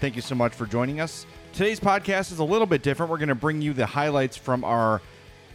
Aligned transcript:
Thank 0.00 0.14
you 0.14 0.22
so 0.22 0.34
much 0.34 0.54
for 0.54 0.66
joining 0.66 1.00
us. 1.00 1.24
Today's 1.52 1.80
podcast 1.80 2.30
is 2.30 2.38
a 2.38 2.44
little 2.44 2.66
bit 2.66 2.82
different. 2.82 3.10
We're 3.10 3.16
going 3.16 3.30
to 3.30 3.34
bring 3.34 3.62
you 3.62 3.72
the 3.72 3.86
highlights 3.86 4.36
from 4.36 4.62
our 4.62 5.00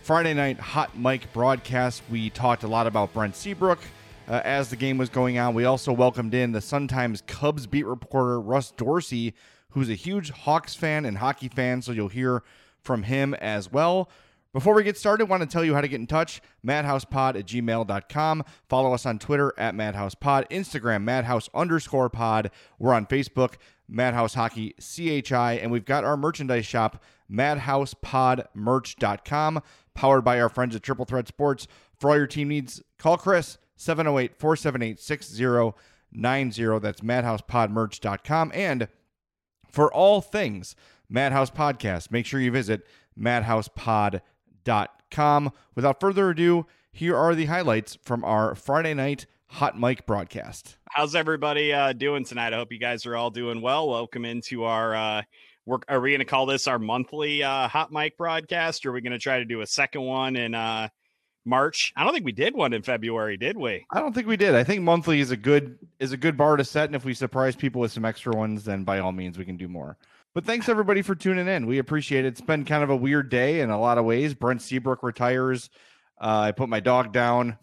Friday 0.02 0.34
night 0.34 0.60
hot 0.60 0.98
mic 0.98 1.32
broadcast. 1.32 2.02
We 2.10 2.32
talked 2.32 2.64
a 2.64 2.68
lot 2.68 2.88
about 2.88 3.14
Brent 3.14 3.36
Seabrook 3.36 3.80
uh, 4.28 4.42
as 4.44 4.70
the 4.70 4.76
game 4.76 4.98
was 4.98 5.10
going 5.10 5.38
on. 5.38 5.54
We 5.54 5.66
also 5.66 5.94
welcomed 5.94 6.34
in 6.34 6.54
the 6.54 6.62
Sun 6.62 6.88
Times 6.88 7.22
Cubs 7.28 7.68
beat 7.68 7.86
reporter 7.86 8.42
Russ 8.42 8.72
Dorsey, 8.72 9.36
who's 9.70 9.90
a 9.92 9.96
huge 9.96 10.32
Hawks 10.32 10.74
fan 10.74 11.06
and 11.06 11.20
hockey 11.20 11.48
fan, 11.48 11.84
so 11.84 11.92
you'll 11.92 12.08
hear 12.08 12.42
from 12.82 13.04
him 13.04 13.36
as 13.36 13.72
well. 13.72 14.10
Before 14.54 14.74
we 14.74 14.84
get 14.84 14.98
started, 14.98 15.26
I 15.26 15.28
want 15.28 15.44
to 15.44 15.48
tell 15.48 15.64
you 15.64 15.76
how 15.76 15.82
to 15.82 15.88
get 15.88 16.02
in 16.02 16.08
touch. 16.08 16.42
MadhousePod 16.66 17.40
at 17.40 17.46
gmail.com. 17.46 18.44
Follow 18.68 18.94
us 18.94 19.06
on 19.06 19.18
Twitter 19.18 19.54
at 19.58 19.76
MadhousePod, 19.76 20.50
Instagram, 20.50 21.04
Madhouse 21.04 21.48
underscore 21.54 22.10
pod. 22.10 22.52
We're 22.78 22.94
on 22.94 23.06
Facebook, 23.06 23.54
Madhouse 23.92 24.34
Hockey 24.34 24.74
CHI, 24.80 25.60
and 25.62 25.70
we've 25.70 25.86
got 25.86 26.06
our 26.06 26.16
merchandise 26.16 26.66
shop, 26.66 27.04
madhousepodmerch.com, 27.30 29.62
powered 29.94 30.24
by 30.24 30.40
our 30.40 30.50
friends 30.50 30.76
at 30.76 30.82
Triple 30.82 31.06
Threat 31.06 31.28
Sports. 31.28 31.68
For 32.00 32.10
all 32.10 32.18
your 32.18 32.28
team 32.28 32.48
needs, 32.48 32.82
call 32.98 33.18
Chris 33.18 33.58
708 33.76 34.38
478 34.38 35.00
6090. 35.00 36.80
That's 36.80 37.02
madhousepodmerch.com. 37.02 38.52
And 38.56 38.88
for 39.70 39.94
all 39.94 40.22
things 40.22 40.76
Madhouse 41.10 41.52
Podcast, 41.52 42.12
make 42.12 42.26
sure 42.26 42.40
you 42.40 42.52
visit 42.52 42.88
madhousepod.com. 43.20 45.52
Without 45.76 46.00
further 46.00 46.30
ado, 46.30 46.66
here 46.94 47.18
are 47.18 47.36
the 47.36 47.46
highlights 47.46 47.98
from 48.02 48.24
our 48.24 48.56
Friday 48.56 48.94
night 48.94 49.26
hot 49.52 49.78
mic 49.78 50.06
broadcast. 50.06 50.78
How's 50.90 51.14
everybody 51.14 51.74
uh, 51.74 51.94
doing 51.94 52.24
tonight? 52.24 52.54
I 52.54 52.56
hope 52.56 52.72
you 52.72 52.80
guys 52.80 53.06
are 53.06 53.16
all 53.18 53.30
doing 53.30 53.62
well. 53.62 53.90
Welcome 53.90 54.24
into 54.24 54.64
our 54.64 54.96
uh, 54.96 55.22
work. 55.66 55.84
Are 55.90 56.00
we 56.00 56.12
going 56.12 56.20
to 56.20 56.26
call 56.26 56.46
this 56.46 56.68
our 56.68 56.80
monthly 56.80 57.44
uh, 57.44 57.68
hot 57.68 57.92
mic 57.92 58.18
broadcast? 58.18 58.86
Or 58.86 58.90
are 58.90 58.94
we 58.94 59.02
going 59.02 59.12
to 59.12 59.20
try 59.20 59.40
to 59.40 59.46
do 59.46 59.62
a 59.62 59.68
second 59.68 60.02
one 60.04 60.38
in 60.38 60.56
uh, 60.56 60.88
March? 61.46 61.92
I 61.98 62.04
don't 62.06 62.14
think 62.14 62.26
we 62.26 62.32
did 62.32 62.56
one 62.56 62.72
in 62.74 62.82
February, 62.82 63.36
did 63.36 63.58
we? 63.58 63.86
I 63.92 64.00
don't 64.00 64.14
think 64.16 64.26
we 64.26 64.38
did. 64.38 64.56
I 64.56 64.64
think 64.64 64.84
monthly 64.84 65.20
is 65.20 65.32
a 65.32 65.38
good 65.38 65.78
is 66.00 66.14
a 66.14 66.18
good 66.18 66.38
bar 66.38 66.56
to 66.56 66.64
set, 66.64 66.86
and 66.86 66.96
if 66.96 67.04
we 67.04 67.14
surprise 67.14 67.56
people 67.56 67.82
with 67.82 67.92
some 67.92 68.06
extra 68.06 68.36
ones, 68.36 68.64
then 68.64 68.86
by 68.86 69.00
all 69.00 69.12
means 69.12 69.38
we 69.38 69.46
can 69.46 69.58
do 69.58 69.68
more. 69.68 69.98
But 70.34 70.46
thanks 70.46 70.70
everybody 70.70 71.02
for 71.02 71.14
tuning 71.14 71.50
in. 71.50 71.68
We 71.68 71.78
appreciate 71.78 72.24
it. 72.24 72.30
It's 72.30 72.42
been 72.42 72.64
kind 72.64 72.84
of 72.84 72.90
a 72.90 72.96
weird 72.96 73.30
day 73.30 73.60
in 73.60 73.70
a 73.70 73.80
lot 73.80 73.98
of 73.98 74.06
ways. 74.06 74.34
Brent 74.34 74.62
Seabrook 74.62 75.04
retires. 75.04 75.70
Uh, 76.20 76.40
I 76.40 76.52
put 76.54 76.70
my 76.70 76.80
dog 76.80 77.12
down. 77.12 77.58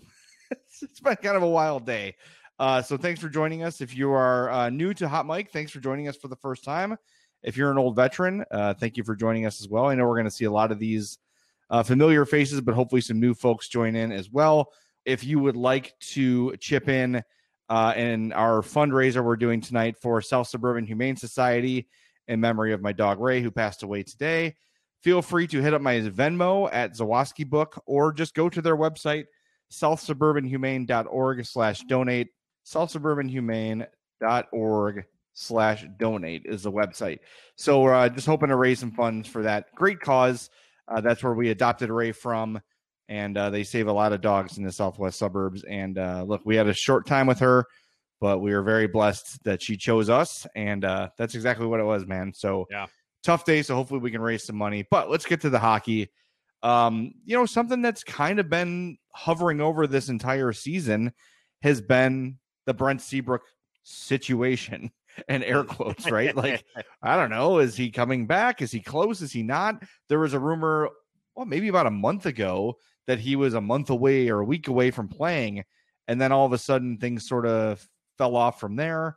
it's 0.82 1.00
been 1.00 1.16
kind 1.16 1.36
of 1.36 1.42
a 1.42 1.48
wild 1.48 1.86
day. 1.86 2.14
Uh, 2.58 2.82
so 2.82 2.96
thanks 2.96 3.20
for 3.20 3.28
joining 3.28 3.62
us. 3.62 3.80
If 3.80 3.96
you 3.96 4.10
are 4.10 4.50
uh, 4.50 4.70
new 4.70 4.92
to 4.94 5.08
Hot 5.08 5.26
Mic, 5.26 5.50
thanks 5.50 5.70
for 5.70 5.80
joining 5.80 6.08
us 6.08 6.16
for 6.16 6.28
the 6.28 6.36
first 6.36 6.64
time. 6.64 6.96
If 7.42 7.56
you're 7.56 7.70
an 7.70 7.78
old 7.78 7.94
veteran, 7.94 8.44
uh, 8.50 8.74
thank 8.74 8.96
you 8.96 9.04
for 9.04 9.14
joining 9.14 9.46
us 9.46 9.60
as 9.60 9.68
well. 9.68 9.86
I 9.86 9.94
know 9.94 10.06
we're 10.06 10.16
going 10.16 10.24
to 10.24 10.30
see 10.30 10.44
a 10.44 10.50
lot 10.50 10.72
of 10.72 10.78
these 10.78 11.18
uh, 11.70 11.82
familiar 11.82 12.24
faces, 12.24 12.60
but 12.60 12.74
hopefully 12.74 13.00
some 13.00 13.20
new 13.20 13.34
folks 13.34 13.68
join 13.68 13.94
in 13.94 14.10
as 14.10 14.30
well. 14.30 14.72
If 15.04 15.24
you 15.24 15.38
would 15.38 15.56
like 15.56 15.94
to 16.12 16.56
chip 16.56 16.88
in 16.88 17.22
uh, 17.68 17.92
in 17.96 18.32
our 18.32 18.62
fundraiser 18.62 19.22
we're 19.22 19.36
doing 19.36 19.60
tonight 19.60 19.96
for 19.98 20.20
South 20.22 20.48
Suburban 20.48 20.86
Humane 20.86 21.16
Society 21.16 21.86
in 22.26 22.40
memory 22.40 22.72
of 22.72 22.82
my 22.82 22.92
dog 22.92 23.20
Ray, 23.20 23.40
who 23.40 23.50
passed 23.50 23.82
away 23.82 24.02
today, 24.02 24.56
feel 25.02 25.22
free 25.22 25.46
to 25.48 25.62
hit 25.62 25.74
up 25.74 25.82
my 25.82 26.00
Venmo 26.00 26.68
at 26.72 26.96
Zawaski 26.96 27.48
Book 27.48 27.82
or 27.86 28.12
just 28.12 28.34
go 28.34 28.48
to 28.48 28.62
their 28.62 28.76
website, 28.76 29.26
southsuburbanhumane.org 29.72 31.44
slash 31.44 31.80
donate. 31.80 32.28
Southsuburbanhumane.org 32.66 35.04
slash 35.34 35.84
donate 35.98 36.42
is 36.46 36.62
the 36.62 36.72
website. 36.72 37.18
So 37.56 37.82
we're 37.82 37.94
uh, 37.94 38.08
just 38.08 38.26
hoping 38.26 38.48
to 38.48 38.56
raise 38.56 38.80
some 38.80 38.92
funds 38.92 39.28
for 39.28 39.42
that 39.42 39.66
great 39.74 40.00
cause. 40.00 40.50
Uh, 40.88 41.00
that's 41.00 41.22
where 41.22 41.34
we 41.34 41.50
adopted 41.50 41.90
Ray 41.90 42.12
from, 42.12 42.60
and 43.08 43.36
uh, 43.36 43.50
they 43.50 43.62
save 43.62 43.88
a 43.88 43.92
lot 43.92 44.12
of 44.12 44.20
dogs 44.20 44.58
in 44.58 44.64
the 44.64 44.72
southwest 44.72 45.18
suburbs. 45.18 45.64
And 45.64 45.98
uh, 45.98 46.24
look, 46.26 46.42
we 46.44 46.56
had 46.56 46.66
a 46.66 46.74
short 46.74 47.06
time 47.06 47.26
with 47.26 47.38
her, 47.40 47.66
but 48.20 48.40
we 48.40 48.54
were 48.54 48.62
very 48.62 48.88
blessed 48.88 49.44
that 49.44 49.62
she 49.62 49.76
chose 49.76 50.08
us, 50.08 50.46
and 50.56 50.84
uh, 50.84 51.10
that's 51.18 51.34
exactly 51.34 51.66
what 51.66 51.80
it 51.80 51.84
was, 51.84 52.06
man. 52.06 52.32
So 52.34 52.66
Yeah. 52.70 52.86
tough 53.22 53.44
day. 53.44 53.62
So 53.62 53.74
hopefully 53.74 54.00
we 54.00 54.10
can 54.10 54.22
raise 54.22 54.44
some 54.44 54.56
money. 54.56 54.86
But 54.90 55.10
let's 55.10 55.26
get 55.26 55.40
to 55.42 55.50
the 55.50 55.58
hockey. 55.58 56.08
Um, 56.62 57.12
you 57.24 57.36
know, 57.36 57.46
something 57.46 57.82
that's 57.82 58.02
kind 58.04 58.38
of 58.38 58.48
been 58.48 58.98
hovering 59.12 59.60
over 59.60 59.86
this 59.86 60.08
entire 60.08 60.52
season 60.52 61.12
has 61.62 61.80
been 61.80 62.38
the 62.66 62.74
Brent 62.74 63.00
Seabrook 63.00 63.42
situation 63.84 64.90
and 65.28 65.44
air 65.44 65.64
quotes, 65.64 66.10
right? 66.10 66.36
like, 66.36 66.64
I 67.02 67.16
don't 67.16 67.30
know. 67.30 67.58
Is 67.58 67.76
he 67.76 67.90
coming 67.90 68.26
back? 68.26 68.62
Is 68.62 68.70
he 68.70 68.80
close? 68.80 69.22
Is 69.22 69.32
he 69.32 69.42
not? 69.42 69.82
There 70.08 70.18
was 70.18 70.34
a 70.34 70.38
rumor, 70.38 70.90
well, 71.34 71.46
maybe 71.46 71.68
about 71.68 71.86
a 71.86 71.90
month 71.90 72.26
ago 72.26 72.76
that 73.06 73.18
he 73.18 73.36
was 73.36 73.54
a 73.54 73.60
month 73.60 73.90
away 73.90 74.28
or 74.28 74.40
a 74.40 74.44
week 74.44 74.68
away 74.68 74.90
from 74.90 75.08
playing. 75.08 75.64
And 76.06 76.20
then 76.20 76.32
all 76.32 76.46
of 76.46 76.52
a 76.52 76.58
sudden 76.58 76.98
things 76.98 77.28
sort 77.28 77.46
of 77.46 77.86
fell 78.18 78.36
off 78.36 78.60
from 78.60 78.76
there. 78.76 79.16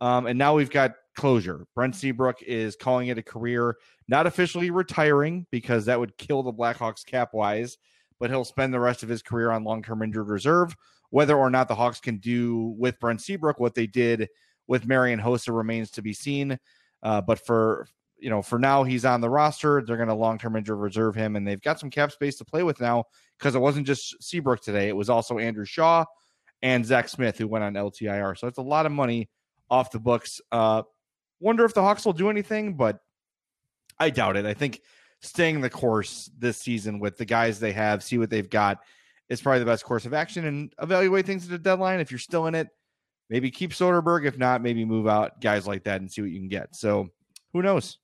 Um, 0.00 0.26
and 0.26 0.38
now 0.38 0.54
we've 0.54 0.70
got 0.70 0.92
closure. 1.16 1.66
Brent 1.74 1.94
Seabrook 1.94 2.42
is 2.42 2.76
calling 2.76 3.08
it 3.08 3.18
a 3.18 3.22
career, 3.22 3.76
not 4.08 4.26
officially 4.26 4.70
retiring 4.70 5.46
because 5.50 5.84
that 5.86 5.98
would 5.98 6.16
kill 6.16 6.42
the 6.42 6.52
Blackhawks 6.52 7.04
cap 7.04 7.30
wise, 7.34 7.78
but 8.18 8.30
he'll 8.30 8.44
spend 8.44 8.72
the 8.72 8.80
rest 8.80 9.02
of 9.02 9.08
his 9.08 9.22
career 9.22 9.50
on 9.50 9.64
long 9.64 9.82
term 9.82 10.02
injured 10.02 10.28
reserve. 10.28 10.74
Whether 11.10 11.36
or 11.36 11.50
not 11.50 11.68
the 11.68 11.74
Hawks 11.74 12.00
can 12.00 12.18
do 12.18 12.74
with 12.78 13.00
Brent 13.00 13.20
Seabrook 13.20 13.58
what 13.58 13.74
they 13.74 13.86
did 13.86 14.28
with 14.68 14.86
Marian 14.86 15.20
Hossa 15.20 15.54
remains 15.54 15.90
to 15.92 16.02
be 16.02 16.12
seen. 16.12 16.58
Uh, 17.02 17.20
but 17.20 17.44
for 17.44 17.88
you 18.20 18.30
know, 18.30 18.42
for 18.42 18.58
now 18.58 18.84
he's 18.84 19.04
on 19.04 19.20
the 19.20 19.30
roster. 19.30 19.82
They're 19.82 19.96
going 19.96 20.08
to 20.08 20.14
long 20.14 20.38
term 20.38 20.56
injured 20.56 20.78
reserve 20.78 21.14
him, 21.14 21.36
and 21.36 21.46
they've 21.46 21.60
got 21.60 21.80
some 21.80 21.90
cap 21.90 22.12
space 22.12 22.36
to 22.36 22.44
play 22.44 22.62
with 22.62 22.80
now 22.80 23.04
because 23.38 23.54
it 23.54 23.60
wasn't 23.60 23.86
just 23.86 24.22
Seabrook 24.22 24.60
today; 24.62 24.88
it 24.88 24.96
was 24.96 25.10
also 25.10 25.38
Andrew 25.38 25.64
Shaw 25.64 26.04
and 26.62 26.84
Zack 26.84 27.08
Smith 27.08 27.38
who 27.38 27.48
went 27.48 27.64
on 27.64 27.74
LTIR. 27.74 28.36
So 28.38 28.46
it's 28.46 28.58
a 28.58 28.62
lot 28.62 28.86
of 28.86 28.92
money 28.92 29.30
off 29.70 29.90
the 29.90 29.98
books. 29.98 30.40
Uh, 30.52 30.82
wonder 31.40 31.64
if 31.64 31.74
the 31.74 31.82
Hawks 31.82 32.04
will 32.04 32.12
do 32.12 32.30
anything, 32.30 32.74
but 32.74 33.00
I 33.98 34.10
doubt 34.10 34.36
it. 34.36 34.46
I 34.46 34.54
think 34.54 34.80
staying 35.20 35.60
the 35.60 35.70
course 35.70 36.30
this 36.38 36.58
season 36.58 36.98
with 36.98 37.18
the 37.18 37.24
guys 37.24 37.58
they 37.60 37.72
have, 37.72 38.02
see 38.02 38.18
what 38.18 38.30
they've 38.30 38.48
got, 38.48 38.78
is 39.28 39.40
probably 39.40 39.60
the 39.60 39.66
best 39.66 39.84
course 39.84 40.06
of 40.06 40.14
action 40.14 40.44
and 40.46 40.72
evaluate 40.80 41.26
things 41.26 41.44
at 41.44 41.50
the 41.50 41.58
deadline. 41.58 42.00
If 42.00 42.10
you're 42.10 42.18
still 42.18 42.46
in 42.46 42.54
it, 42.54 42.68
maybe 43.28 43.50
keep 43.50 43.72
Soderberg. 43.72 44.26
If 44.26 44.38
not, 44.38 44.62
maybe 44.62 44.84
move 44.84 45.06
out 45.06 45.40
guys 45.40 45.66
like 45.66 45.84
that 45.84 46.00
and 46.00 46.10
see 46.10 46.22
what 46.22 46.30
you 46.30 46.38
can 46.38 46.48
get. 46.48 46.74
So 46.74 47.08
who 47.52 47.62
knows? 47.62 47.98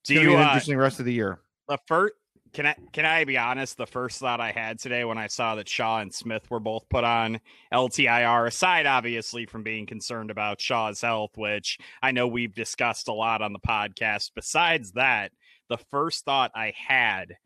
It's 0.00 0.08
Do 0.08 0.14
you 0.14 0.32
an 0.34 0.40
uh, 0.40 0.44
interesting 0.44 0.76
rest 0.76 1.00
of 1.00 1.06
the 1.06 1.12
year. 1.12 1.40
the 1.68 1.78
first? 1.86 2.14
Can 2.52 2.66
I 2.66 2.74
can 2.92 3.04
I 3.04 3.24
be 3.24 3.38
honest? 3.38 3.76
The 3.76 3.86
first 3.86 4.18
thought 4.18 4.40
I 4.40 4.50
had 4.50 4.80
today 4.80 5.04
when 5.04 5.18
I 5.18 5.28
saw 5.28 5.54
that 5.54 5.68
Shaw 5.68 6.00
and 6.00 6.12
Smith 6.12 6.50
were 6.50 6.58
both 6.58 6.88
put 6.88 7.04
on 7.04 7.40
LTIR, 7.72 8.48
aside 8.48 8.86
obviously 8.86 9.46
from 9.46 9.62
being 9.62 9.86
concerned 9.86 10.30
about 10.30 10.60
Shaw's 10.60 11.00
health, 11.00 11.32
which 11.36 11.78
I 12.02 12.10
know 12.10 12.26
we've 12.26 12.54
discussed 12.54 13.08
a 13.08 13.12
lot 13.12 13.40
on 13.40 13.52
the 13.52 13.60
podcast. 13.60 14.32
Besides 14.34 14.92
that, 14.92 15.30
the 15.68 15.78
first 15.90 16.24
thought 16.24 16.50
I 16.54 16.72
had 16.76 17.36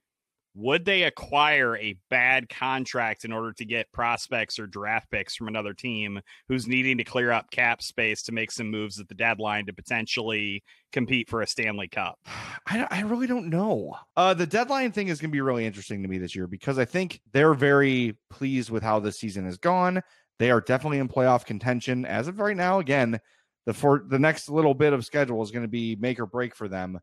would 0.54 0.84
they 0.84 1.02
acquire 1.02 1.76
a 1.76 1.96
bad 2.10 2.48
contract 2.48 3.24
in 3.24 3.32
order 3.32 3.52
to 3.52 3.64
get 3.64 3.90
prospects 3.92 4.58
or 4.58 4.66
draft 4.66 5.10
picks 5.10 5.34
from 5.34 5.48
another 5.48 5.74
team 5.74 6.20
who's 6.48 6.68
needing 6.68 6.96
to 6.98 7.04
clear 7.04 7.32
up 7.32 7.50
cap 7.50 7.82
space 7.82 8.22
to 8.22 8.32
make 8.32 8.52
some 8.52 8.70
moves 8.70 9.00
at 9.00 9.08
the 9.08 9.14
deadline 9.14 9.66
to 9.66 9.72
potentially 9.72 10.62
compete 10.92 11.28
for 11.28 11.42
a 11.42 11.46
Stanley 11.46 11.88
Cup? 11.88 12.18
I, 12.66 12.86
I 12.90 13.00
really 13.02 13.26
don't 13.26 13.50
know. 13.50 13.96
Uh, 14.16 14.34
the 14.34 14.46
deadline 14.46 14.92
thing 14.92 15.08
is 15.08 15.20
going 15.20 15.30
to 15.30 15.36
be 15.36 15.40
really 15.40 15.66
interesting 15.66 16.02
to 16.02 16.08
me 16.08 16.18
this 16.18 16.36
year 16.36 16.46
because 16.46 16.78
I 16.78 16.84
think 16.84 17.20
they're 17.32 17.54
very 17.54 18.16
pleased 18.30 18.70
with 18.70 18.82
how 18.82 19.00
this 19.00 19.18
season 19.18 19.44
has 19.44 19.58
gone. 19.58 20.02
They 20.38 20.50
are 20.50 20.60
definitely 20.60 20.98
in 20.98 21.08
playoff 21.08 21.44
contention 21.44 22.04
as 22.04 22.28
of 22.28 22.38
right 22.38 22.56
now. 22.56 22.78
Again, 22.78 23.20
the 23.66 23.74
for 23.74 24.04
the 24.06 24.18
next 24.18 24.48
little 24.48 24.74
bit 24.74 24.92
of 24.92 25.04
schedule 25.04 25.42
is 25.42 25.50
going 25.50 25.62
to 25.62 25.68
be 25.68 25.96
make 25.96 26.20
or 26.20 26.26
break 26.26 26.54
for 26.54 26.68
them. 26.68 26.98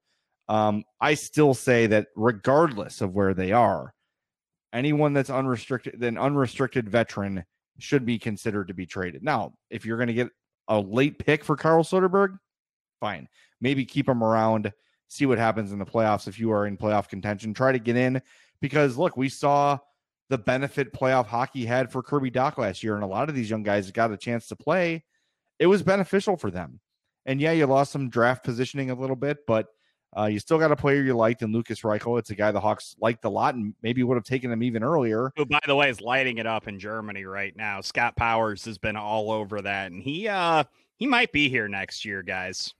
Um, 0.51 0.83
I 0.99 1.13
still 1.13 1.53
say 1.53 1.87
that 1.87 2.07
regardless 2.13 2.99
of 2.99 3.13
where 3.13 3.33
they 3.33 3.53
are, 3.53 3.93
anyone 4.73 5.13
that's 5.13 5.29
unrestricted, 5.29 6.03
an 6.03 6.17
unrestricted 6.17 6.89
veteran 6.89 7.45
should 7.79 8.05
be 8.05 8.19
considered 8.19 8.67
to 8.67 8.73
be 8.73 8.85
traded. 8.85 9.23
Now, 9.23 9.53
if 9.69 9.85
you're 9.85 9.95
going 9.95 10.07
to 10.07 10.13
get 10.13 10.27
a 10.67 10.77
late 10.77 11.17
pick 11.17 11.45
for 11.45 11.55
Carl 11.55 11.85
Soderberg, 11.85 12.37
fine. 12.99 13.29
Maybe 13.61 13.85
keep 13.85 14.09
him 14.09 14.21
around, 14.21 14.73
see 15.07 15.25
what 15.25 15.37
happens 15.37 15.71
in 15.71 15.79
the 15.79 15.85
playoffs 15.85 16.27
if 16.27 16.37
you 16.37 16.51
are 16.51 16.67
in 16.67 16.75
playoff 16.75 17.07
contention. 17.07 17.53
Try 17.53 17.71
to 17.71 17.79
get 17.79 17.95
in 17.95 18.21
because 18.59 18.97
look, 18.97 19.15
we 19.15 19.29
saw 19.29 19.77
the 20.29 20.37
benefit 20.37 20.91
playoff 20.91 21.27
hockey 21.27 21.65
had 21.65 21.93
for 21.93 22.03
Kirby 22.03 22.29
Dach 22.29 22.57
last 22.57 22.83
year, 22.83 22.95
and 22.95 23.05
a 23.05 23.07
lot 23.07 23.29
of 23.29 23.35
these 23.35 23.49
young 23.49 23.63
guys 23.63 23.89
got 23.91 24.11
a 24.11 24.17
chance 24.17 24.47
to 24.47 24.57
play. 24.57 25.05
It 25.59 25.67
was 25.67 25.81
beneficial 25.81 26.35
for 26.35 26.51
them. 26.51 26.81
And 27.25 27.39
yeah, 27.39 27.53
you 27.53 27.67
lost 27.67 27.93
some 27.93 28.09
draft 28.09 28.43
positioning 28.43 28.89
a 28.89 28.95
little 28.95 29.15
bit, 29.15 29.37
but 29.47 29.67
uh, 30.17 30.25
you 30.25 30.39
still 30.39 30.59
got 30.59 30.71
a 30.71 30.75
player 30.75 31.01
you 31.01 31.13
liked 31.13 31.41
in 31.41 31.51
Lukas 31.51 31.81
Reichel. 31.81 32.19
It's 32.19 32.29
a 32.31 32.35
guy 32.35 32.51
the 32.51 32.59
Hawks 32.59 32.95
liked 32.99 33.23
a 33.25 33.29
lot 33.29 33.55
and 33.55 33.73
maybe 33.81 34.03
would 34.03 34.15
have 34.15 34.25
taken 34.25 34.51
him 34.51 34.61
even 34.63 34.83
earlier. 34.83 35.31
Who, 35.37 35.45
by 35.45 35.59
the 35.65 35.75
way, 35.75 35.89
is 35.89 36.01
lighting 36.01 36.37
it 36.37 36.45
up 36.45 36.67
in 36.67 36.79
Germany 36.79 37.25
right 37.25 37.55
now. 37.55 37.81
Scott 37.81 38.15
Powers 38.15 38.65
has 38.65 38.77
been 38.77 38.97
all 38.97 39.31
over 39.31 39.61
that, 39.61 39.91
and 39.91 40.03
he 40.03 40.27
uh 40.27 40.63
he 40.97 41.07
might 41.07 41.31
be 41.31 41.49
here 41.49 41.67
next 41.67 42.05
year, 42.05 42.21
guys. 42.21 42.73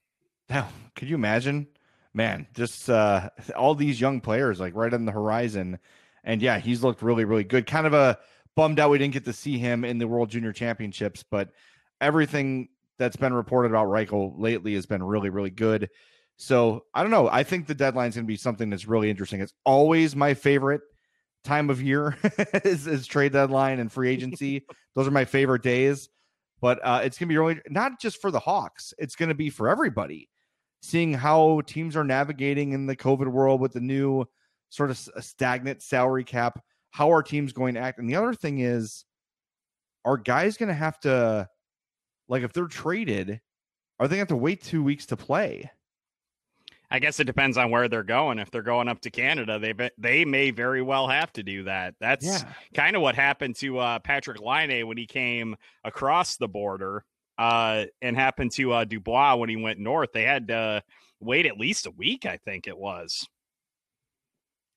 Now, 0.50 0.68
could 0.96 1.10
you 1.10 1.16
imagine? 1.16 1.68
Man, 2.14 2.46
just 2.54 2.90
uh, 2.90 3.30
all 3.56 3.74
these 3.74 4.02
young 4.02 4.20
players 4.20 4.60
like 4.60 4.76
right 4.76 4.94
on 4.94 5.06
the 5.06 5.12
horizon. 5.14 5.80
And 6.24 6.42
yeah, 6.42 6.60
he's 6.60 6.84
looked 6.84 7.02
really, 7.02 7.24
really 7.24 7.46
good. 7.46 7.66
Kind 7.66 7.88
of 7.88 7.94
a 7.94 8.20
bummed 8.56 8.80
out 8.80 8.92
we 8.92 8.98
didn't 8.98 9.14
get 9.14 9.26
to 9.26 9.34
see 9.34 9.58
him 9.58 9.86
in 9.86 9.98
the 9.98 10.08
World 10.08 10.30
Junior 10.30 10.52
Championships, 10.52 11.24
but 11.24 11.52
everything 12.02 12.68
that's 12.98 13.16
been 13.16 13.34
reported 13.34 13.70
about 13.70 13.88
Reichel 13.88 14.38
lately 14.38 14.74
has 14.76 14.86
been 14.86 15.02
really, 15.02 15.30
really 15.30 15.50
good. 15.50 15.90
So 16.38 16.86
I 16.94 17.04
don't 17.04 17.12
know. 17.12 17.30
I 17.30 17.44
think 17.44 17.68
the 17.68 17.76
deadline 17.76 18.10
is 18.10 18.16
going 18.16 18.26
to 18.26 18.28
be 18.28 18.38
something 18.38 18.70
that's 18.70 18.88
really 18.88 19.10
interesting. 19.10 19.42
It's 19.42 19.54
always 19.64 20.16
my 20.16 20.34
favorite 20.34 20.82
time 21.44 21.70
of 21.70 21.82
year 21.82 22.18
is, 22.64 22.88
is 22.88 23.08
trade 23.08 23.34
deadline 23.34 23.80
and 23.80 23.92
free 23.92 24.10
agency. 24.14 24.66
Those 24.96 25.08
are 25.08 25.12
my 25.12 25.26
favorite 25.26 25.64
days. 25.64 26.10
But 26.62 26.80
uh, 26.84 27.02
it's 27.04 27.18
going 27.18 27.28
to 27.28 27.34
be 27.34 27.38
really 27.38 27.60
not 27.70 28.00
just 28.00 28.22
for 28.22 28.30
the 28.30 28.40
Hawks. 28.40 28.94
It's 29.00 29.16
going 29.16 29.30
to 29.30 29.36
be 29.36 29.50
for 29.50 29.68
everybody. 29.68 30.30
Seeing 30.84 31.14
how 31.14 31.62
teams 31.62 31.96
are 31.96 32.04
navigating 32.04 32.72
in 32.74 32.86
the 32.86 32.96
COVID 32.96 33.28
world 33.28 33.62
with 33.62 33.74
the 33.74 33.82
new 33.82 34.26
sort 34.70 34.90
of 34.90 34.98
stagnant 35.20 35.82
salary 35.82 36.24
cap. 36.24 36.60
How 36.92 37.12
are 37.12 37.24
teams 37.24 37.54
going 37.54 37.76
to 37.76 37.80
act? 37.80 38.00
And 38.00 38.10
the 38.10 38.16
other 38.16 38.34
thing 38.34 38.60
is, 38.60 39.06
are 40.06 40.18
guys 40.18 40.58
going 40.58 40.70
to 40.70 40.76
have 40.76 41.00
to, 41.02 41.48
like, 42.28 42.44
if 42.44 42.54
they're 42.54 42.66
traded, 42.66 43.42
are 44.00 44.08
they 44.08 44.16
going 44.16 44.26
to 44.26 44.34
have 44.34 44.40
to 44.40 44.44
wait 44.44 44.64
two 44.64 44.84
weeks 44.84 45.06
to 45.08 45.18
play? 45.18 45.70
I 46.94 47.00
guess 47.00 47.22
it 47.22 47.24
depends 47.24 47.58
on 47.58 47.72
where 47.72 47.88
they're 47.88 48.04
going. 48.04 48.38
If 48.38 48.52
they're 48.52 48.62
going 48.62 48.90
up 48.90 49.00
to 49.02 49.10
Canada, 49.10 49.58
they 49.58 49.90
they 49.98 50.26
may 50.26 50.52
very 50.52 50.82
well 50.82 51.08
have 51.08 51.32
to 51.34 51.44
do 51.44 51.64
that. 51.64 51.96
That's 52.02 52.26
Yeah. 52.26 52.54
kind 52.74 52.96
of 52.98 53.02
what 53.02 53.16
happened 53.16 53.56
to 53.58 53.80
uh, 53.80 54.00
Patrik 54.00 54.42
Laine 54.42 54.86
when 54.88 54.98
he 54.98 55.08
came 55.08 55.56
across 55.86 56.36
the 56.36 56.50
border, 56.50 57.06
uh, 57.38 57.86
and 58.02 58.16
happened 58.18 58.52
to 58.54 58.74
uh, 58.74 58.84
Dubois 58.84 59.36
when 59.36 59.50
he 59.50 59.56
went 59.56 59.80
north. 59.80 60.10
They 60.14 60.24
had 60.24 60.50
to 60.50 60.84
wait 61.22 61.46
at 61.46 61.58
least 61.58 61.86
a 61.86 61.92
week, 61.92 62.26
I 62.26 62.38
think 62.38 62.68
it 62.68 62.78
was. 62.78 63.26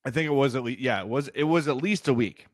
I 0.04 0.10
think 0.10 0.26
it 0.26 0.34
was 0.34 0.54
at 0.54 0.62
least 0.62 0.80
yeah, 0.80 1.00
it 1.00 1.08
was 1.08 1.28
it 1.34 1.44
was 1.44 1.66
at 1.66 1.76
least 1.78 2.08
a 2.08 2.14
week. 2.14 2.46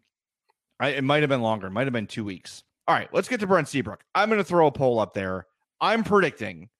I, 0.78 0.90
it 0.90 1.04
might 1.04 1.22
have 1.22 1.28
been 1.28 1.42
longer. 1.42 1.66
It 1.66 1.72
might 1.72 1.86
have 1.86 1.92
been 1.92 2.06
two 2.06 2.24
weeks. 2.24 2.62
All 2.88 2.94
right, 2.94 3.08
let's 3.12 3.28
get 3.28 3.40
to 3.40 3.46
Brent 3.46 3.68
Seabrook. 3.68 4.02
I'm 4.14 4.28
going 4.30 4.40
to 4.40 4.44
throw 4.44 4.66
a 4.66 4.72
poll 4.72 4.98
up 4.98 5.12
there. 5.12 5.46
I'm 5.80 6.02
predicting 6.02 6.70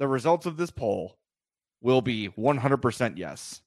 the 0.00 0.08
results 0.08 0.44
of 0.46 0.56
this 0.56 0.70
poll 0.70 1.16
will 1.80 2.02
be 2.02 2.28
100% 2.28 3.16
yes. 3.16 3.62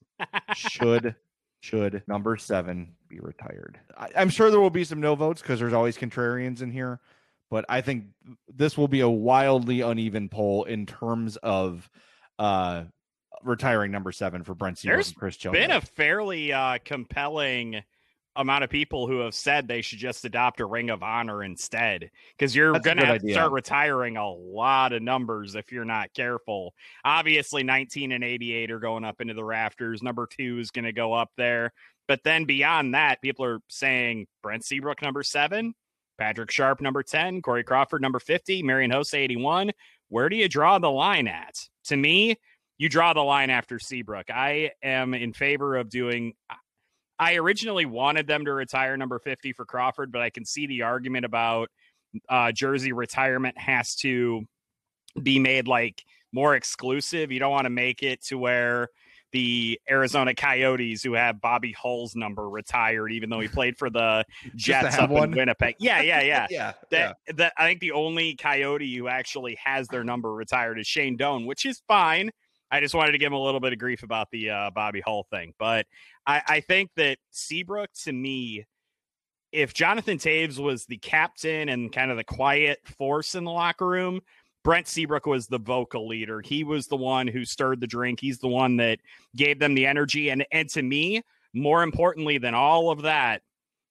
should 0.54 1.14
should 1.60 2.02
number 2.06 2.36
seven 2.36 2.94
be 3.08 3.18
retired? 3.20 3.78
I, 3.96 4.08
I'm 4.16 4.30
sure 4.30 4.50
there 4.50 4.60
will 4.60 4.70
be 4.70 4.84
some 4.84 5.00
no 5.00 5.14
votes 5.14 5.42
because 5.42 5.60
there's 5.60 5.72
always 5.72 5.96
contrarians 5.96 6.62
in 6.62 6.70
here, 6.70 7.00
but 7.50 7.64
I 7.68 7.82
think 7.82 8.06
this 8.48 8.78
will 8.78 8.88
be 8.88 9.00
a 9.00 9.08
wildly 9.08 9.82
uneven 9.82 10.28
poll 10.28 10.64
in 10.64 10.86
terms 10.86 11.36
of 11.38 11.88
uh 12.38 12.84
retiring 13.44 13.90
number 13.90 14.12
seven 14.12 14.44
for 14.44 14.54
Brent 14.54 14.80
There's 14.82 15.08
and 15.08 15.16
Chris 15.16 15.36
Chelios. 15.36 15.52
Been 15.52 15.70
a 15.70 15.80
fairly 15.80 16.52
uh, 16.52 16.78
compelling 16.84 17.82
amount 18.36 18.64
of 18.64 18.70
people 18.70 19.06
who 19.06 19.18
have 19.20 19.34
said 19.34 19.66
they 19.66 19.82
should 19.82 19.98
just 19.98 20.24
adopt 20.24 20.60
a 20.60 20.64
ring 20.64 20.90
of 20.90 21.02
honor 21.02 21.42
instead 21.42 22.10
because 22.36 22.54
you're 22.54 22.78
going 22.78 22.96
to 22.96 23.06
have 23.06 23.22
to 23.22 23.32
start 23.32 23.52
retiring 23.52 24.16
a 24.16 24.30
lot 24.30 24.92
of 24.92 25.02
numbers 25.02 25.54
if 25.54 25.72
you're 25.72 25.84
not 25.84 26.12
careful. 26.14 26.72
Obviously, 27.04 27.62
19 27.62 28.12
and 28.12 28.22
88 28.24 28.70
are 28.70 28.78
going 28.78 29.04
up 29.04 29.20
into 29.20 29.34
the 29.34 29.44
rafters. 29.44 30.02
Number 30.02 30.26
two 30.26 30.58
is 30.58 30.70
going 30.70 30.84
to 30.84 30.92
go 30.92 31.12
up 31.12 31.30
there. 31.36 31.72
But 32.06 32.24
then 32.24 32.44
beyond 32.44 32.94
that, 32.94 33.22
people 33.22 33.44
are 33.44 33.60
saying 33.68 34.26
Brent 34.42 34.64
Seabrook, 34.64 35.02
number 35.02 35.22
seven, 35.22 35.74
Patrick 36.18 36.50
Sharp, 36.50 36.80
number 36.80 37.02
10, 37.02 37.40
Corey 37.40 37.64
Crawford, 37.64 38.02
number 38.02 38.18
50, 38.18 38.62
Marian 38.62 38.90
Hossa, 38.90 39.14
81. 39.14 39.70
Where 40.08 40.28
do 40.28 40.36
you 40.36 40.48
draw 40.48 40.78
the 40.78 40.90
line 40.90 41.28
at? 41.28 41.54
To 41.84 41.96
me, 41.96 42.36
you 42.78 42.88
draw 42.88 43.12
the 43.12 43.20
line 43.20 43.50
after 43.50 43.78
Seabrook. 43.78 44.30
I 44.30 44.72
am 44.82 45.14
in 45.14 45.32
favor 45.32 45.76
of 45.76 45.88
doing. 45.88 46.34
I 47.20 47.34
originally 47.34 47.84
wanted 47.84 48.26
them 48.26 48.46
to 48.46 48.52
retire 48.52 48.96
number 48.96 49.18
50 49.18 49.52
for 49.52 49.66
Crawford, 49.66 50.10
but 50.10 50.22
I 50.22 50.30
can 50.30 50.46
see 50.46 50.66
the 50.66 50.82
argument 50.82 51.26
about 51.26 51.68
uh, 52.30 52.50
jersey 52.50 52.92
retirement 52.92 53.58
has 53.58 53.94
to 53.96 54.46
be 55.22 55.38
made 55.38 55.68
like 55.68 56.02
more 56.32 56.56
exclusive. 56.56 57.30
You 57.30 57.38
don't 57.38 57.50
want 57.50 57.66
to 57.66 57.70
make 57.70 58.02
it 58.02 58.24
to 58.26 58.38
where 58.38 58.88
the 59.32 59.78
Arizona 59.88 60.34
Coyotes 60.34 61.02
who 61.02 61.12
have 61.12 61.42
Bobby 61.42 61.72
Hull's 61.72 62.16
number 62.16 62.48
retired, 62.48 63.12
even 63.12 63.28
though 63.28 63.40
he 63.40 63.48
played 63.48 63.76
for 63.76 63.90
the 63.90 64.24
Jets 64.56 64.96
up 64.96 65.10
one? 65.10 65.30
in 65.32 65.38
Winnipeg. 65.38 65.76
Yeah, 65.78 66.00
yeah, 66.00 66.20
yeah. 66.22 66.46
yeah, 66.50 66.72
That, 66.90 67.16
that 67.36 67.52
I 67.58 67.66
think 67.66 67.80
the 67.80 67.92
only 67.92 68.34
Coyote 68.34 68.96
who 68.96 69.08
actually 69.08 69.58
has 69.62 69.88
their 69.88 70.04
number 70.04 70.32
retired 70.32 70.80
is 70.80 70.86
Shane 70.86 71.18
Doan, 71.18 71.44
which 71.44 71.66
is 71.66 71.82
fine. 71.86 72.30
I 72.70 72.80
just 72.80 72.94
wanted 72.94 73.12
to 73.12 73.18
give 73.18 73.26
him 73.26 73.34
a 73.34 73.42
little 73.42 73.60
bit 73.60 73.72
of 73.72 73.78
grief 73.78 74.02
about 74.04 74.30
the 74.30 74.50
uh, 74.50 74.70
Bobby 74.70 75.00
Hull 75.00 75.26
thing, 75.30 75.54
but 75.58 75.86
I, 76.30 76.42
I 76.46 76.60
think 76.60 76.90
that 76.96 77.18
Seabrook 77.30 77.90
to 78.04 78.12
me, 78.12 78.66
if 79.52 79.74
Jonathan 79.74 80.18
Toews 80.18 80.58
was 80.58 80.86
the 80.86 80.98
captain 80.98 81.68
and 81.68 81.92
kind 81.92 82.10
of 82.10 82.16
the 82.16 82.24
quiet 82.24 82.78
force 82.98 83.34
in 83.34 83.44
the 83.44 83.50
locker 83.50 83.86
room, 83.86 84.20
Brent 84.62 84.86
Seabrook 84.86 85.26
was 85.26 85.46
the 85.46 85.58
vocal 85.58 86.06
leader. 86.06 86.40
He 86.40 86.64
was 86.64 86.86
the 86.86 86.96
one 86.96 87.26
who 87.26 87.44
stirred 87.44 87.80
the 87.80 87.86
drink. 87.86 88.20
He's 88.20 88.38
the 88.38 88.48
one 88.48 88.76
that 88.76 89.00
gave 89.34 89.58
them 89.58 89.74
the 89.74 89.86
energy. 89.86 90.28
And 90.30 90.44
and 90.52 90.68
to 90.70 90.82
me, 90.82 91.22
more 91.52 91.82
importantly 91.82 92.38
than 92.38 92.54
all 92.54 92.90
of 92.90 93.02
that, 93.02 93.42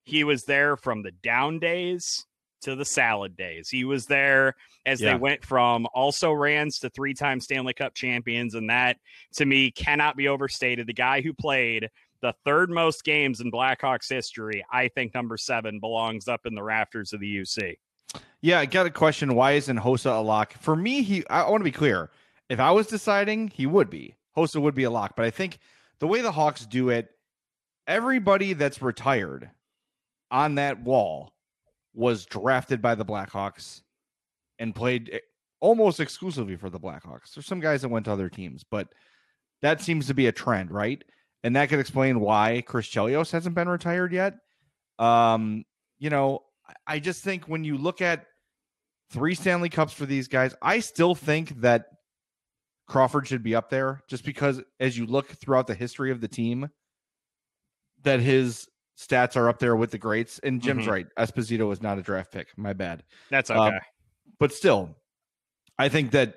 he 0.05 0.23
was 0.23 0.45
there 0.45 0.77
from 0.77 1.01
the 1.01 1.11
down 1.11 1.59
days 1.59 2.25
to 2.61 2.75
the 2.75 2.85
salad 2.85 3.35
days. 3.35 3.69
He 3.69 3.83
was 3.83 4.05
there 4.05 4.55
as 4.85 5.01
Yeah. 5.01 5.13
they 5.13 5.17
went 5.17 5.45
from 5.45 5.87
also 5.93 6.31
rans 6.31 6.79
to 6.79 6.89
three-time 6.89 7.39
Stanley 7.39 7.73
Cup 7.73 7.93
champions. 7.95 8.53
And 8.53 8.69
that 8.69 8.97
to 9.35 9.45
me 9.45 9.71
cannot 9.71 10.15
be 10.17 10.27
overstated. 10.27 10.87
The 10.87 10.93
guy 10.93 11.21
who 11.21 11.33
played 11.33 11.89
the 12.21 12.33
third 12.45 12.69
most 12.69 13.03
games 13.03 13.41
in 13.41 13.51
Blackhawks 13.51 14.09
history, 14.09 14.63
I 14.71 14.87
think 14.89 15.13
number 15.13 15.37
seven 15.37 15.79
belongs 15.79 16.27
up 16.27 16.45
in 16.45 16.55
the 16.55 16.63
rafters 16.63 17.13
of 17.13 17.19
the 17.19 17.37
UC. 17.37 17.77
Yeah, 18.41 18.59
I 18.59 18.65
got 18.65 18.85
a 18.85 18.91
question. 18.91 19.35
Why 19.35 19.53
isn't 19.53 19.77
Hossa 19.77 20.17
a 20.17 20.21
lock? 20.21 20.53
For 20.53 20.75
me, 20.75 21.01
he 21.01 21.27
I, 21.29 21.49
want 21.49 21.61
to 21.61 21.65
be 21.65 21.71
clear. 21.71 22.09
If 22.49 22.59
I 22.59 22.71
was 22.71 22.87
deciding, 22.87 23.49
he 23.49 23.65
would 23.65 23.89
be. 23.89 24.15
Hossa 24.35 24.61
would 24.61 24.75
be 24.75 24.85
a 24.85 24.89
lock. 24.89 25.15
But 25.15 25.25
I 25.25 25.29
think 25.29 25.59
the 25.99 26.07
way 26.07 26.21
the 26.21 26.31
Hawks 26.31 26.65
do 26.65 26.89
it, 26.89 27.09
everybody 27.87 28.53
that's 28.53 28.81
retired 28.81 29.49
on 30.31 30.55
that 30.55 30.81
wall 30.81 31.33
was 31.93 32.25
drafted 32.25 32.81
by 32.81 32.95
the 32.95 33.05
Blackhawks 33.05 33.81
and 34.57 34.73
played 34.73 35.09
eh, 35.13 35.19
almost 35.59 35.99
exclusively 35.99 36.55
for 36.55 36.69
the 36.69 36.79
Blackhawks. 36.79 37.33
There's 37.33 37.45
some 37.45 37.59
guys 37.59 37.81
that 37.81 37.89
went 37.89 38.05
to 38.05 38.11
other 38.11 38.29
teams, 38.29 38.63
but 38.63 38.87
that 39.61 39.81
seems 39.81 40.07
to 40.07 40.13
be 40.13 40.27
a 40.27 40.31
trend, 40.31 40.71
right? 40.71 41.03
And 41.43 41.55
that 41.55 41.69
could 41.69 41.79
explain 41.79 42.19
why 42.19 42.61
Chris 42.65 42.87
Chelios 42.87 43.31
hasn't 43.31 43.55
been 43.55 43.69
retired 43.69 44.11
yet. 44.11 44.35
Um, 44.97 45.63
you 45.97 46.09
know, 46.09 46.43
I- 46.85 46.99
just 46.99 47.23
think 47.23 47.45
when 47.47 47.63
you 47.63 47.77
look 47.77 48.01
at 48.01 48.25
three 49.11 49.35
Stanley 49.35 49.69
Cups 49.69 49.93
for 49.93 50.05
these 50.05 50.27
guys, 50.27 50.53
I 50.61 50.79
still 50.81 51.15
think 51.15 51.61
that 51.61 51.85
Crawford 52.87 53.27
should 53.27 53.43
be 53.43 53.55
up 53.55 53.69
there 53.69 54.01
just 54.09 54.23
because 54.25 54.61
as 54.79 54.97
you 54.97 55.05
look 55.05 55.29
throughout 55.29 55.67
the 55.67 55.75
history 55.75 56.11
of 56.11 56.21
the 56.21 56.27
team, 56.27 56.69
that 58.03 58.19
his 58.19 58.67
stats 58.99 59.35
are 59.37 59.47
up 59.47 59.59
there 59.59 59.75
with 59.75 59.91
the 59.91 59.97
greats. 59.97 60.39
And 60.39 60.61
Jim's 60.61 60.85
Mhm. 60.85 60.89
right. 60.91 61.07
Esposito 61.17 61.67
was 61.67 61.81
not 61.81 61.97
a 61.97 62.01
draft 62.01 62.31
pick. 62.31 62.57
My 62.57 62.73
bad. 62.73 63.03
That's 63.29 63.49
Um, 63.49 63.57
okay. 63.59 63.79
But 64.39 64.51
still, 64.53 64.95
I 65.77 65.87
think 65.89 66.11
that 66.11 66.35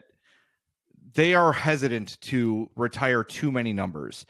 they 1.14 1.34
are 1.34 1.52
hesitant 1.52 2.20
to 2.22 2.70
retire 2.76 3.24
too 3.24 3.50
many 3.52 3.72
numbers. 3.72 4.24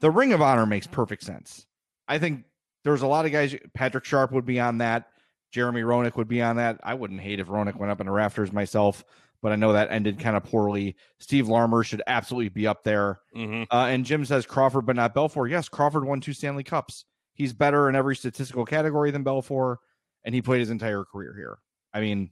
The 0.00 0.10
Ring 0.10 0.32
of 0.32 0.42
Honor 0.42 0.66
makes 0.66 0.86
perfect 0.86 1.22
sense. 1.22 1.66
I 2.08 2.18
think 2.18 2.44
there's 2.84 3.02
a 3.02 3.06
lot 3.06 3.26
of 3.26 3.32
guys. 3.32 3.54
Patrick 3.74 4.04
Sharp 4.04 4.32
would 4.32 4.44
be 4.46 4.60
on 4.60 4.78
that. 4.78 5.08
Jeremy 5.52 5.82
Roenick 5.82 6.16
would 6.16 6.28
be 6.28 6.42
on 6.42 6.56
that. 6.56 6.78
I 6.82 6.94
wouldn't 6.94 7.20
hate 7.20 7.40
if 7.40 7.46
Roenick 7.48 7.76
went 7.76 7.90
up 7.90 8.00
in 8.00 8.06
the 8.06 8.12
rafters 8.12 8.52
myself, 8.52 9.04
but 9.42 9.52
I 9.52 9.56
know 9.56 9.72
that 9.72 9.90
ended 9.90 10.18
kind 10.20 10.36
of 10.36 10.44
poorly. 10.44 10.96
Steve 11.18 11.48
Larmer 11.48 11.82
should 11.82 12.02
absolutely 12.06 12.48
be 12.50 12.66
up 12.66 12.84
there. 12.84 13.20
hmm 13.34 13.62
Uh, 13.70 13.86
and 13.86 14.04
Jim 14.04 14.24
says 14.24 14.44
Crawford, 14.44 14.86
but 14.86 14.96
not 14.96 15.14
Belfour. 15.14 15.48
Yes, 15.48 15.68
Crawford 15.68 16.04
won 16.04 16.20
two 16.20 16.32
Stanley 16.32 16.64
Cups. 16.64 17.04
He's 17.32 17.52
better 17.52 17.88
in 17.88 17.94
every 17.96 18.16
statistical 18.16 18.64
category 18.64 19.10
than 19.10 19.24
Belfour, 19.24 19.76
and 20.24 20.34
he 20.34 20.42
played 20.42 20.60
his 20.60 20.70
entire 20.70 21.04
career 21.04 21.34
here. 21.36 21.58
I 21.94 22.00
mean, 22.00 22.30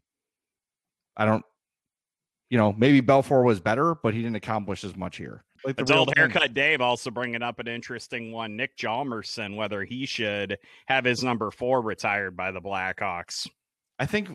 I 1.16 1.25
don't, 1.25 1.44
you 2.50 2.59
know, 2.59 2.73
maybe 2.73 3.00
Belfour 3.00 3.44
was 3.44 3.61
better, 3.61 3.94
but 3.94 4.12
he 4.14 4.23
didn't 4.23 4.37
accomplish 4.37 4.85
as 4.85 4.97
much 4.97 5.16
here. 5.16 5.44
Like 5.64 5.90
old 5.90 6.12
haircut 6.16 6.52
Dave 6.52 6.80
also 6.80 7.11
bringing 7.11 7.42
up 7.42 7.59
an 7.59 7.68
interesting 7.68 8.33
one. 8.33 8.56
Nick 8.56 8.76
Hjalmarsson, 8.76 9.56
whether 9.56 9.83
he 9.85 10.04
should 10.04 10.59
have 10.87 11.04
his 11.04 11.25
number 11.25 11.50
four 11.50 11.80
retired 11.80 12.37
by 12.37 12.50
the 12.50 12.61
Blackhawks. 12.61 13.49
I 13.99 14.06
think 14.06 14.28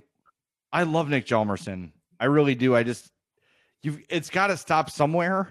I 0.71 0.83
love 0.83 1.09
Nick 1.09 1.25
Hjalmarsson. 1.27 1.91
I 2.19 2.25
really 2.25 2.55
do. 2.55 2.75
I 2.75 2.83
just, 2.83 3.11
you've, 3.81 3.99
it's 4.09 4.29
got 4.29 4.47
to 4.47 4.57
stop 4.57 4.89
somewhere, 4.89 5.49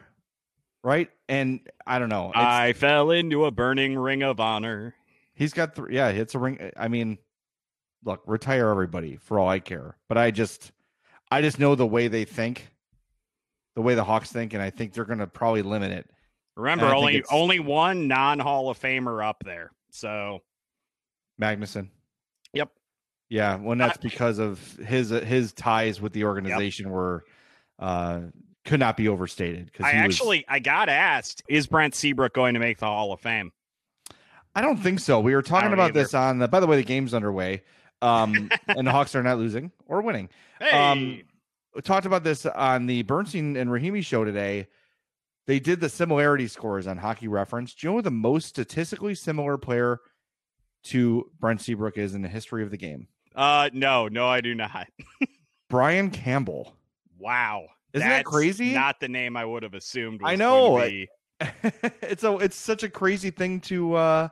right? 0.83 1.11
And 1.29 1.61
I 1.87 1.99
don't 1.99 2.09
know. 2.09 2.33
I 2.35 2.73
fell 2.73 3.11
into 3.11 3.45
a 3.45 3.51
burning 3.51 3.97
ring 3.97 4.23
of 4.23 4.41
honor. 4.41 4.95
He's 5.35 5.53
got 5.53 5.75
three. 5.75 5.95
Yeah, 5.95 6.09
it's 6.09 6.35
a 6.35 6.39
ring. 6.39 6.73
I 6.77 6.89
mean, 6.89 7.19
look, 8.05 8.23
retire 8.27 8.69
everybody 8.69 9.17
for 9.17 9.39
all 9.39 9.49
I 9.49 9.61
care. 9.61 9.97
But 10.09 10.19
I 10.19 10.31
just, 10.31 10.73
I 11.31 11.43
just 11.43 11.59
know 11.59 11.75
the 11.75 11.87
way 11.87 12.09
they 12.09 12.25
think, 12.25 12.69
the 13.79 13.83
way 13.83 13.95
the 13.95 14.03
Hawks 14.03 14.33
think, 14.33 14.55
and 14.55 14.63
I 14.63 14.71
think 14.71 14.93
they're 14.93 15.05
going 15.05 15.21
to 15.21 15.29
probably 15.29 15.63
limit 15.63 15.93
it. 15.93 16.11
Remember, 16.57 16.87
only 16.87 17.23
only 17.31 17.61
one 17.61 18.09
non 18.09 18.41
Hall 18.41 18.71
of 18.71 18.81
Famer 18.81 19.25
up 19.25 19.45
there. 19.45 19.71
So 19.93 20.41
Magnuson. 21.41 21.91
Yep. 22.53 22.71
Yeah, 23.29 23.55
well, 23.55 23.79
that's 23.79 23.97
because 23.97 24.41
of 24.41 24.61
his 24.85 25.11
his 25.11 25.53
ties 25.53 26.01
with 26.01 26.13
the 26.13 26.25
organization 26.25 26.91
were 26.91 27.23
uh 27.79 28.23
could 28.65 28.81
not 28.81 28.97
be 28.97 29.07
overstated. 29.07 29.67
Because 29.67 29.87
I 29.87 29.93
actually 29.93 30.45
I 30.49 30.59
got 30.59 30.89
asked, 30.89 31.45
is 31.49 31.69
Brent 31.69 31.95
Seabrook 31.95 32.35
going 32.35 32.55
to 32.55 32.61
make 32.61 32.79
the 32.79 32.87
Hall 32.87 33.13
of 33.13 33.21
Fame? 33.21 33.53
I 34.57 34.61
don't 34.61 34.79
think 34.79 34.99
so. 34.99 35.21
We 35.21 35.37
were 35.37 35.43
talking 35.43 35.73
about 35.73 35.91
either. 35.91 36.03
this 36.03 36.15
on 36.15 36.41
the. 36.41 36.49
By 36.49 36.59
the 36.59 36.67
way, 36.67 36.79
the 36.79 36.83
game's 36.83 37.15
underway, 37.15 37.63
um, 38.03 38.51
and 38.67 38.85
the 38.85 38.91
Hawks 38.91 39.15
are 39.15 39.23
not 39.23 39.39
losing 39.39 39.71
or 39.87 40.03
winning. 40.03 40.31
Hey, 40.59 40.73
Um, 40.73 41.23
talked 41.85 42.07
about 42.07 42.25
this 42.25 42.47
on 42.47 42.87
the 42.87 43.03
Bernstein 43.03 43.57
and 43.57 43.71
Rahimi 43.71 44.05
show 44.05 44.25
today. 44.25 44.69
They 45.47 45.61
did 45.61 45.81
the 45.81 45.89
similarity 45.89 46.47
scores 46.47 46.87
on 46.87 46.99
Hockey 46.99 47.29
Reference. 47.29 47.75
Do 47.75 47.87
you 47.87 47.95
know 47.95 48.01
the 48.01 48.11
most 48.11 48.49
statistically 48.49 49.15
similar 49.15 49.57
player 49.57 50.01
to 50.85 51.31
Brent 51.41 51.61
Seabrook 51.61 51.97
is 51.97 52.15
in 52.15 52.23
the 52.23 52.29
history 52.29 52.63
of 52.63 52.71
the 52.71 52.77
game? 52.77 53.09
uh, 53.35 53.71
no, 53.73 54.09
no, 54.09 54.27
I 54.27 54.41
do 54.41 54.55
not. 54.55 54.89
Brian 55.71 56.11
Campbell. 56.11 56.75
Wow, 57.19 57.67
Isn't 57.93 58.09
that 58.09 58.25
crazy? 58.25 58.73
Not 58.75 59.01
the 59.01 59.09
name 59.09 59.37
I 59.37 59.45
would 59.45 59.63
have 59.63 59.75
assumed. 59.75 60.21
I 60.25 60.37
know, 60.37 60.77
going 60.77 61.09
to 61.41 61.51
be- 61.71 61.89
it's 62.03 62.25
a 62.25 62.37
it's 62.39 62.57
such 62.57 62.83
a 62.83 62.89
crazy 62.89 63.31
thing 63.31 63.61
to 63.63 63.95
uh 63.95 64.29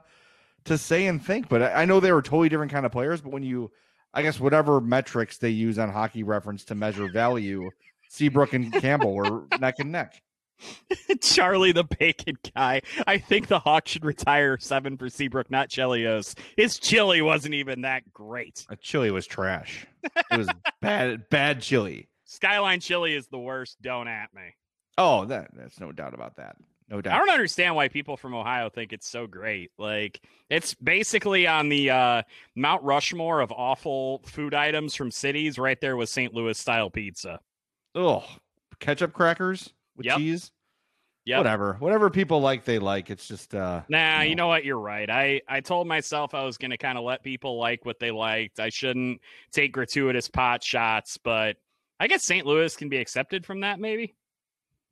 to 0.65 0.76
say 0.76 1.07
and 1.07 1.25
think, 1.25 1.49
but 1.49 1.62
I, 1.62 1.83
I 1.83 1.85
know 1.85 2.00
they 2.00 2.12
were 2.12 2.23
totally 2.23 2.49
different 2.49 2.73
kind 2.73 2.85
of 2.87 2.93
players. 2.93 3.21
But 3.21 3.33
when 3.33 3.43
you, 3.43 3.71
I 4.15 4.23
guess, 4.23 4.41
whatever 4.41 4.81
metrics 4.81 5.39
they 5.39 5.51
use 5.51 5.79
on 5.79 5.91
Hockey 5.91 6.23
Reference 6.23 6.65
to 6.67 6.75
measure 6.75 7.09
value, 7.09 7.71
Seabrook 8.09 8.53
and 8.55 8.73
Campbell 8.73 9.15
were 9.15 9.45
neck 9.61 9.79
and 9.79 9.93
neck. 9.93 10.23
Charlie 11.21 11.73
the 11.73 11.85
Bacon 11.85 12.39
guy. 12.55 12.83
I 13.07 13.19
think 13.19 13.49
the 13.49 13.59
Hawks 13.59 13.91
should 13.91 14.05
retire 14.05 14.57
seven 14.59 14.97
for 14.97 15.09
Seabrook, 15.09 15.51
not 15.51 15.69
Chelios. 15.69 16.39
His 16.57 16.79
chili 16.79 17.21
wasn't 17.21 17.55
even 17.55 17.83
that 17.83 18.11
great. 18.13 18.65
A 18.71 18.77
chili 18.77 19.11
was 19.11 19.27
trash. 19.27 19.87
It 20.31 20.39
was 20.39 20.49
bad, 20.81 21.29
bad 21.31 21.61
chili. 21.61 22.09
Skyline 22.27 22.79
chili 22.81 23.15
is 23.15 23.27
the 23.27 23.39
worst. 23.39 23.83
Don't 23.83 24.07
at 24.09 24.33
me. 24.33 24.55
Oh, 24.97 25.25
that 25.27 25.51
that's 25.53 25.81
no 25.81 25.91
doubt 25.93 26.15
about 26.15 26.37
that. 26.37 26.57
No 26.88 27.00
doubt. 27.00 27.14
I 27.14 27.19
don't 27.19 27.31
understand 27.31 27.75
why 27.75 27.88
people 27.88 28.16
from 28.16 28.35
Ohio 28.35 28.69
think 28.71 28.93
it's 28.93 29.09
so 29.09 29.26
great. 29.26 29.73
Like 29.76 30.21
it's 30.49 30.75
basically 30.75 31.47
on 31.47 31.69
the 31.69 31.90
uh, 31.90 32.23
Mount 32.55 32.83
Rushmore 32.85 33.40
of 33.40 33.50
awful 33.50 34.23
food 34.26 34.55
items 34.55 34.95
from 34.95 35.11
cities, 35.11 35.59
right 35.59 35.81
there 35.81 35.97
with 35.97 36.09
St. 36.09 36.33
Louis 36.33 36.57
style 36.57 36.88
pizza. 36.90 37.40
Oh, 37.95 38.25
ketchup 38.78 39.12
crackers 39.12 39.73
with 39.97 40.07
Yep. 40.07 40.19
cheese. 40.19 40.52
Yep. 41.25 41.38
Whatever, 41.38 41.76
whatever 41.81 42.09
people 42.09 42.40
like, 42.40 42.64
they 42.64 42.78
like. 42.78 43.11
It's 43.11 43.26
just 43.26 43.52
uh. 43.52 43.83
Nah, 43.88 44.19
no. 44.19 44.23
you 44.23 44.37
know 44.37 44.47
what? 44.47 44.64
You're 44.64 44.78
right. 44.78 45.11
I, 45.11 45.40
I 45.49 45.61
told 45.61 45.88
myself 45.88 46.35
I 46.35 46.45
was 46.45 46.57
going 46.57 46.71
to 46.71 46.78
kind 46.78 46.97
of 46.97 47.02
let 47.02 47.25
people 47.25 47.59
like 47.59 47.85
what 47.85 47.99
they 47.99 48.12
liked. 48.12 48.61
I 48.61 48.69
shouldn't 48.69 49.21
take 49.50 49.73
gratuitous 49.73 50.28
pot 50.28 50.62
shots, 50.62 51.19
but 51.19 51.57
I 51.99 52.07
guess 52.07 52.23
St. 52.23 52.47
Louis 52.47 52.76
can 52.76 52.88
be 52.88 52.99
accepted 52.99 53.45
from 53.45 53.61
that, 53.62 53.81
maybe. 53.81 54.14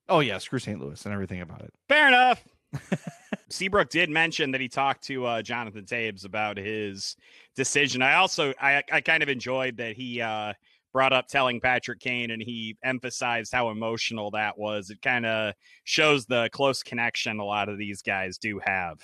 Oh 0.08 0.20
yeah, 0.20 0.38
screw 0.38 0.58
St. 0.58 0.80
Louis 0.80 1.04
and 1.04 1.14
everything 1.14 1.40
about 1.40 1.62
it. 1.62 1.72
Fair 1.88 2.08
enough. 2.08 2.44
Seabrook 3.48 3.88
did 3.88 4.10
mention 4.10 4.50
that 4.50 4.60
he 4.60 4.68
talked 4.68 5.04
to 5.04 5.24
uh, 5.26 5.42
Jonathan 5.42 5.84
Toews 5.84 6.24
about 6.24 6.56
his 6.56 7.16
decision. 7.56 8.02
I 8.02 8.14
also 8.14 8.52
I, 8.60 8.82
I 8.92 9.00
kind 9.00 9.22
of 9.22 9.28
enjoyed 9.28 9.76
that 9.78 9.96
he 9.96 10.20
uh, 10.20 10.52
brought 10.92 11.12
up 11.12 11.28
telling 11.28 11.60
Patrick 11.60 12.00
Kane 12.00 12.30
and 12.30 12.42
he 12.42 12.76
emphasized 12.82 13.52
how 13.52 13.70
emotional 13.70 14.30
that 14.32 14.58
was. 14.58 14.90
It 14.90 15.02
kind 15.02 15.26
of 15.26 15.54
shows 15.84 16.26
the 16.26 16.48
close 16.52 16.82
connection 16.82 17.38
a 17.38 17.44
lot 17.44 17.68
of 17.68 17.78
these 17.78 18.02
guys 18.02 18.38
do 18.38 18.60
have. 18.64 19.00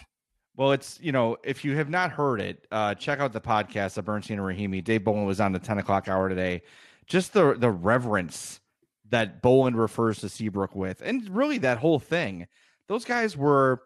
Well, 0.57 0.73
it's 0.73 0.99
you 1.00 1.12
know, 1.12 1.37
if 1.45 1.64
you 1.64 1.76
have 1.76 1.88
not 1.88 2.11
heard 2.11 2.40
it, 2.40 2.66
uh, 2.71 2.95
check 2.95 3.21
out 3.21 3.33
the 3.33 3.40
podcast 3.40 3.99
of 3.99 4.04
Bernstein 4.04 4.38
and 4.38 4.47
Rahimi. 4.47 4.83
Dave 4.83 5.04
Bolland 5.04 5.26
was 5.26 5.40
on 5.40 5.52
the 5.52 5.59
ten 5.59 5.78
o'clock 5.78 6.09
hour 6.09 6.28
today. 6.28 6.62
Just 7.07 7.33
the 7.33 7.54
the 7.54 7.71
reverence 7.71 8.60
that 9.11 9.43
Bolland 9.43 9.76
refers 9.76 10.21
to 10.21 10.29
Seabrook 10.29 10.75
with, 10.75 11.02
and 11.05 11.29
really 11.31 11.59
that 11.59 11.79
whole 11.79 11.99
thing, 11.99 12.47
those 12.88 13.05
guys 13.05 13.37
were. 13.37 13.83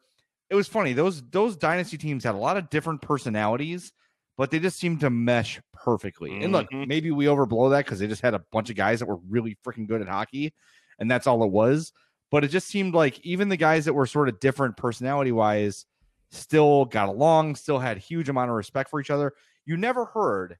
It 0.50 0.54
was 0.54 0.68
funny. 0.68 0.92
Those 0.92 1.22
those 1.30 1.56
dynasty 1.56 1.96
teams 1.98 2.24
had 2.24 2.34
a 2.34 2.38
lot 2.38 2.56
of 2.56 2.68
different 2.70 3.00
personalities, 3.00 3.92
but 4.36 4.50
they 4.50 4.58
just 4.58 4.78
seemed 4.78 5.00
to 5.00 5.10
mesh 5.10 5.58
perfectly. 5.72 6.42
And 6.42 6.52
look, 6.52 6.70
Mhm. 6.70 6.86
maybe 6.86 7.10
we 7.10 7.24
overblow 7.24 7.70
that 7.70 7.86
because 7.86 7.98
they 7.98 8.06
just 8.06 8.22
had 8.22 8.34
a 8.34 8.44
bunch 8.52 8.68
of 8.70 8.76
guys 8.76 9.00
that 9.00 9.06
were 9.06 9.18
really 9.28 9.56
freaking 9.64 9.88
good 9.88 10.02
at 10.02 10.08
hockey, 10.08 10.52
and 10.98 11.10
that's 11.10 11.26
all 11.26 11.42
it 11.42 11.50
was. 11.50 11.92
But 12.30 12.44
it 12.44 12.48
just 12.48 12.68
seemed 12.68 12.94
like 12.94 13.18
even 13.24 13.48
the 13.48 13.56
guys 13.56 13.86
that 13.86 13.94
were 13.94 14.06
sort 14.06 14.28
of 14.28 14.38
different 14.40 14.76
personality 14.76 15.32
wise 15.32 15.86
still 16.30 16.84
got 16.84 17.08
along, 17.08 17.54
still 17.56 17.78
had 17.78 17.96
huge 17.96 18.28
amount 18.28 18.50
of 18.50 18.56
respect 18.56 18.90
for 18.90 19.00
each 19.00 19.10
other. 19.10 19.32
You 19.64 19.76
never 19.76 20.04
heard 20.04 20.58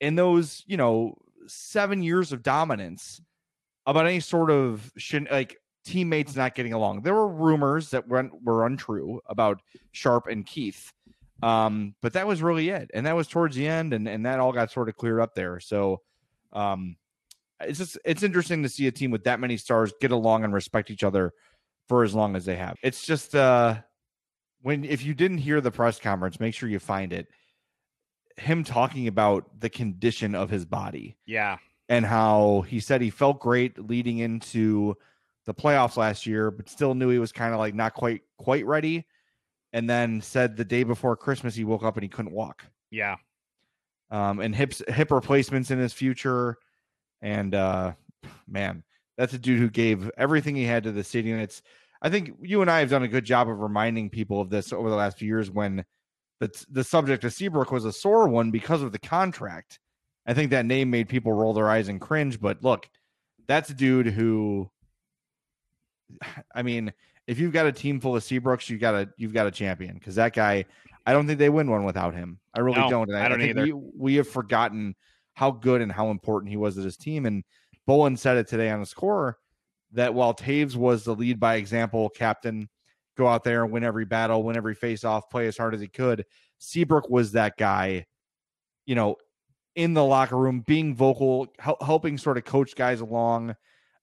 in 0.00 0.16
those, 0.16 0.64
you 0.66 0.76
know, 0.76 1.14
seven 1.46 2.02
years 2.02 2.32
of 2.32 2.42
dominance 2.42 3.20
about 3.86 4.06
any 4.06 4.20
sort 4.20 4.50
of 4.50 4.92
shin, 4.96 5.28
like 5.30 5.58
teammates 5.84 6.34
not 6.36 6.54
getting 6.54 6.72
along. 6.72 7.02
There 7.02 7.14
were 7.14 7.28
rumors 7.28 7.90
that 7.90 8.08
were, 8.08 8.30
were 8.42 8.66
untrue 8.66 9.20
about 9.26 9.60
Sharp 9.92 10.26
and 10.26 10.46
Keith. 10.46 10.92
Um, 11.42 11.94
but 12.00 12.14
that 12.14 12.26
was 12.26 12.40
really 12.42 12.70
it. 12.70 12.90
And 12.94 13.04
that 13.06 13.16
was 13.16 13.28
towards 13.28 13.56
the 13.56 13.66
end, 13.66 13.92
and, 13.92 14.08
and 14.08 14.24
that 14.24 14.40
all 14.40 14.52
got 14.52 14.70
sort 14.70 14.88
of 14.88 14.96
cleared 14.96 15.20
up 15.20 15.34
there. 15.34 15.60
So 15.60 16.00
um 16.52 16.96
it's 17.60 17.78
just 17.78 17.98
it's 18.04 18.22
interesting 18.22 18.62
to 18.62 18.68
see 18.68 18.86
a 18.86 18.92
team 18.92 19.10
with 19.10 19.24
that 19.24 19.40
many 19.40 19.56
stars 19.56 19.92
get 20.00 20.10
along 20.10 20.44
and 20.44 20.54
respect 20.54 20.90
each 20.90 21.02
other 21.02 21.32
for 21.88 22.02
as 22.02 22.14
long 22.14 22.36
as 22.36 22.44
they 22.44 22.56
have. 22.56 22.76
It's 22.82 23.04
just 23.04 23.34
uh 23.34 23.76
when 24.62 24.84
if 24.84 25.04
you 25.04 25.14
didn't 25.14 25.38
hear 25.38 25.60
the 25.60 25.70
press 25.70 25.98
conference, 25.98 26.40
make 26.40 26.54
sure 26.54 26.68
you 26.68 26.78
find 26.78 27.12
it. 27.12 27.28
Him 28.36 28.64
talking 28.64 29.06
about 29.06 29.60
the 29.60 29.70
condition 29.70 30.34
of 30.34 30.50
his 30.50 30.64
body 30.64 31.16
Yeah. 31.26 31.58
And 31.88 32.04
how 32.04 32.64
he 32.68 32.80
said 32.80 33.00
he 33.00 33.10
felt 33.10 33.40
great 33.40 33.78
leading 33.78 34.18
into 34.18 34.96
the 35.46 35.54
playoffs 35.54 35.96
last 35.96 36.26
year, 36.26 36.50
but 36.50 36.68
still 36.68 36.94
knew 36.94 37.10
he 37.10 37.18
was 37.18 37.32
kind 37.32 37.52
of 37.52 37.60
like 37.60 37.74
not 37.74 37.94
quite 37.94 38.22
quite 38.38 38.66
ready. 38.66 39.06
And 39.72 39.90
then 39.90 40.20
said 40.20 40.56
the 40.56 40.64
day 40.64 40.84
before 40.84 41.16
Christmas 41.16 41.54
he 41.54 41.64
woke 41.64 41.82
up 41.82 41.96
and 41.96 42.02
he 42.02 42.08
couldn't 42.08 42.32
walk. 42.32 42.64
Yeah. 42.90 43.16
Um, 44.10 44.40
and 44.40 44.54
hips 44.54 44.82
hip 44.88 45.10
replacements 45.10 45.70
in 45.70 45.78
his 45.78 45.92
future. 45.92 46.58
And 47.20 47.54
uh 47.54 47.92
man, 48.48 48.84
that's 49.16 49.34
a 49.34 49.38
dude 49.38 49.58
who 49.58 49.70
gave 49.70 50.10
everything 50.16 50.54
he 50.56 50.64
had 50.64 50.84
to 50.84 50.92
the 50.92 51.04
city. 51.04 51.32
And 51.32 51.40
it's 51.40 51.62
I 52.00 52.08
think 52.08 52.36
you 52.42 52.60
and 52.62 52.70
I 52.70 52.80
have 52.80 52.90
done 52.90 53.02
a 53.02 53.08
good 53.08 53.24
job 53.24 53.48
of 53.48 53.60
reminding 53.60 54.10
people 54.10 54.40
of 54.40 54.50
this 54.50 54.72
over 54.72 54.88
the 54.88 54.96
last 54.96 55.18
few 55.18 55.28
years 55.28 55.50
when 55.50 55.84
the 56.40 56.64
the 56.70 56.84
subject 56.84 57.24
of 57.24 57.32
Seabrook 57.32 57.72
was 57.72 57.84
a 57.84 57.92
sore 57.92 58.28
one 58.28 58.50
because 58.50 58.82
of 58.82 58.92
the 58.92 58.98
contract. 58.98 59.80
I 60.26 60.34
think 60.34 60.50
that 60.50 60.66
name 60.66 60.90
made 60.90 61.08
people 61.08 61.32
roll 61.32 61.52
their 61.52 61.68
eyes 61.68 61.88
and 61.88 62.00
cringe. 62.00 62.40
But 62.40 62.62
look, 62.62 62.88
that's 63.46 63.70
a 63.70 63.74
dude 63.74 64.06
who 64.06 64.70
I 66.54 66.62
mean, 66.62 66.92
if 67.26 67.38
you've 67.38 67.52
got 67.52 67.66
a 67.66 67.72
team 67.72 68.00
full 68.00 68.16
of 68.16 68.22
Seabrooks, 68.22 68.68
you 68.68 68.78
got 68.78 68.94
a 68.94 69.08
you've 69.16 69.32
got 69.32 69.46
a 69.46 69.50
champion 69.50 69.94
because 69.94 70.14
that 70.16 70.34
guy, 70.34 70.64
I 71.06 71.12
don't 71.12 71.26
think 71.26 71.38
they 71.38 71.50
win 71.50 71.70
one 71.70 71.84
without 71.84 72.14
him. 72.14 72.38
I 72.54 72.60
really 72.60 72.80
No, 72.80 72.90
don't. 72.90 73.10
And 73.10 73.18
I 73.18 73.28
don't 73.28 73.38
think 73.38 73.50
either. 73.50 73.64
We, 73.64 73.72
we 73.96 74.14
have 74.16 74.28
forgotten 74.28 74.94
how 75.34 75.50
good 75.50 75.80
and 75.80 75.90
how 75.90 76.10
important 76.10 76.50
he 76.50 76.56
was 76.56 76.76
to 76.76 76.82
his 76.82 76.96
team. 76.96 77.26
And 77.26 77.44
Bolland 77.86 78.18
said 78.18 78.36
it 78.36 78.46
today 78.46 78.70
on 78.70 78.80
the 78.80 78.86
score 78.86 79.38
that 79.92 80.14
while 80.14 80.34
Toews 80.34 80.76
was 80.76 81.04
the 81.04 81.14
lead 81.14 81.40
by 81.40 81.56
example 81.56 82.08
captain, 82.08 82.68
go 83.16 83.26
out 83.26 83.44
there 83.44 83.64
and 83.64 83.72
win 83.72 83.84
every 83.84 84.04
battle, 84.04 84.42
win 84.42 84.56
every 84.56 84.74
face 84.74 85.04
off, 85.04 85.30
play 85.30 85.46
as 85.46 85.56
hard 85.56 85.74
as 85.74 85.80
he 85.80 85.88
could. 85.88 86.24
Seabrook 86.58 87.08
was 87.08 87.32
that 87.32 87.56
guy, 87.56 88.06
you 88.86 88.94
know, 88.94 89.16
in 89.76 89.94
the 89.94 90.04
locker 90.04 90.36
room, 90.36 90.60
being 90.60 90.94
vocal, 90.94 91.48
hel- 91.58 91.78
helping 91.84 92.16
sort 92.18 92.36
of 92.38 92.44
coach 92.44 92.76
guys 92.76 93.00
along, 93.00 93.56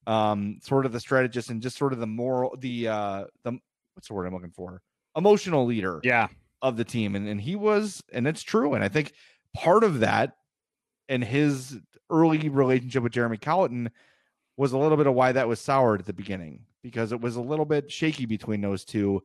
um, 0.08 0.60
sort 0.62 0.86
of 0.86 0.92
the 0.92 1.00
strategist 1.00 1.50
and 1.50 1.62
just 1.62 1.78
sort 1.78 1.94
of 1.94 2.00
the 2.00 2.08
moral, 2.08 2.56
the 2.60 2.88
uh, 2.88 3.26
the 3.44 3.58
what's 3.94 4.08
the 4.08 4.14
word 4.14 4.26
I'm 4.26 4.34
looking 4.34 4.52
for, 4.52 4.82
emotional 5.16 5.66
leader 5.66 6.00
Yeah. 6.04 6.28
of 6.62 6.78
the 6.78 6.84
team. 6.84 7.16
And, 7.16 7.28
and 7.28 7.40
he 7.40 7.56
was, 7.56 8.02
and 8.14 8.28
it's 8.28 8.42
true. 8.44 8.74
And 8.74 8.84
I 8.84 8.88
think 8.88 9.14
part 9.54 9.84
of 9.84 10.00
that 10.00 10.36
and 11.10 11.24
his 11.24 11.78
early 12.10 12.50
relationship 12.50 13.04
with 13.04 13.12
Jeremy 13.14 13.38
Colliton 13.38 13.90
was 14.58 14.72
a 14.74 14.78
little 14.78 14.98
bit 14.98 15.08
of 15.08 15.14
why 15.14 15.32
that 15.34 15.48
was 15.48 15.60
soured 15.60 16.00
at 16.02 16.06
the 16.06 16.14
beginning 16.14 16.62
because 16.84 17.12
it 17.12 17.20
was 17.22 17.36
a 17.36 17.42
little 17.42 17.66
bit 17.66 17.92
shaky 17.92 18.26
between 18.26 18.62
those 18.62 18.84
two. 18.86 19.22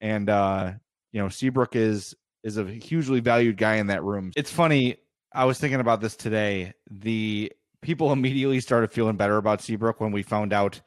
And, 0.00 0.28
uh, 0.28 0.72
you 1.12 1.20
know, 1.20 1.28
Seabrook 1.28 1.76
is, 1.76 2.14
is 2.42 2.56
a 2.56 2.64
hugely 2.64 3.20
valued 3.20 3.56
guy 3.56 3.76
in 3.76 3.86
that 3.88 4.02
room. 4.02 4.32
It's 4.36 4.50
funny. 4.50 4.96
I 5.36 5.44
was 5.44 5.58
thinking 5.58 5.80
about 5.80 6.00
this 6.00 6.16
today. 6.16 6.72
The 6.90 7.52
people 7.82 8.10
immediately 8.12 8.60
started 8.60 8.90
feeling 8.90 9.16
better 9.16 9.36
about 9.36 9.60
Seabrook 9.60 10.00
when 10.00 10.10
we 10.10 10.22
found 10.22 10.52
out 10.52 10.80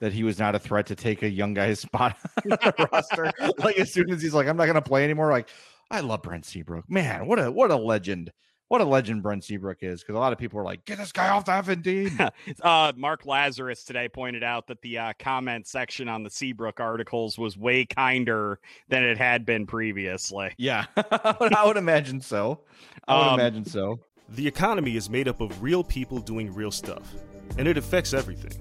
that 0.00 0.12
he 0.12 0.22
was 0.22 0.38
not 0.38 0.54
a 0.54 0.58
threat 0.58 0.86
to 0.86 0.94
take 0.94 1.22
a 1.22 1.28
young 1.28 1.54
guy's 1.54 1.80
spot 1.80 2.16
on 2.36 2.50
the 2.50 2.88
roster. 2.92 3.32
Like 3.58 3.78
as 3.78 3.92
soon 3.92 4.10
as 4.10 4.20
he's 4.20 4.34
like, 4.34 4.46
I'm 4.46 4.56
not 4.56 4.66
going 4.66 4.74
to 4.74 4.82
play 4.82 5.04
anymore. 5.04 5.30
Like, 5.30 5.48
I 5.90 6.00
love 6.00 6.22
Brent 6.22 6.44
Seabrook. 6.44 6.88
Man, 6.90 7.26
what 7.26 7.38
a 7.38 7.50
what 7.50 7.70
a 7.70 7.76
legend. 7.76 8.32
What 8.68 8.80
a 8.80 8.84
legend 8.84 9.22
Brent 9.22 9.44
Seabrook 9.44 9.78
is. 9.82 10.00
Because 10.00 10.16
a 10.16 10.18
lot 10.18 10.32
of 10.32 10.38
people 10.38 10.58
are 10.58 10.64
like, 10.64 10.84
get 10.84 10.98
this 10.98 11.12
guy 11.12 11.28
off 11.28 11.44
the 11.44 11.52
effing 11.52 11.84
team. 12.48 12.54
Uh, 12.62 12.92
Mark 12.96 13.24
Lazerus 13.24 13.84
today 13.84 14.08
pointed 14.08 14.42
out 14.42 14.66
that 14.68 14.80
the 14.82 14.98
uh, 14.98 15.12
comment 15.18 15.66
section 15.66 16.08
on 16.08 16.22
the 16.22 16.30
Seabrook 16.30 16.80
articles 16.80 17.38
was 17.38 17.56
way 17.58 17.84
kinder 17.84 18.58
than 18.88 19.04
it 19.04 19.18
had 19.18 19.44
been 19.44 19.66
previously. 19.66 20.52
yeah, 20.58 20.86
I 20.96 21.64
would 21.66 21.76
imagine 21.76 22.20
so. 22.20 22.60
I 23.06 23.18
would 23.18 23.28
Um, 23.34 23.40
imagine 23.40 23.64
so. 23.64 24.00
The 24.30 24.48
economy 24.48 24.96
is 24.96 25.10
made 25.10 25.28
up 25.28 25.40
of 25.42 25.62
real 25.62 25.84
people 25.84 26.18
doing 26.18 26.52
real 26.54 26.70
stuff, 26.70 27.12
and 27.58 27.68
it 27.68 27.76
affects 27.76 28.14
everything. 28.14 28.58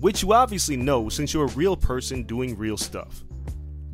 Which 0.00 0.22
you 0.22 0.32
obviously 0.32 0.76
know 0.76 1.08
since 1.08 1.34
you're 1.34 1.44
a 1.44 1.52
real 1.52 1.76
person 1.76 2.22
doing 2.22 2.56
real 2.56 2.76
stuff. 2.78 3.22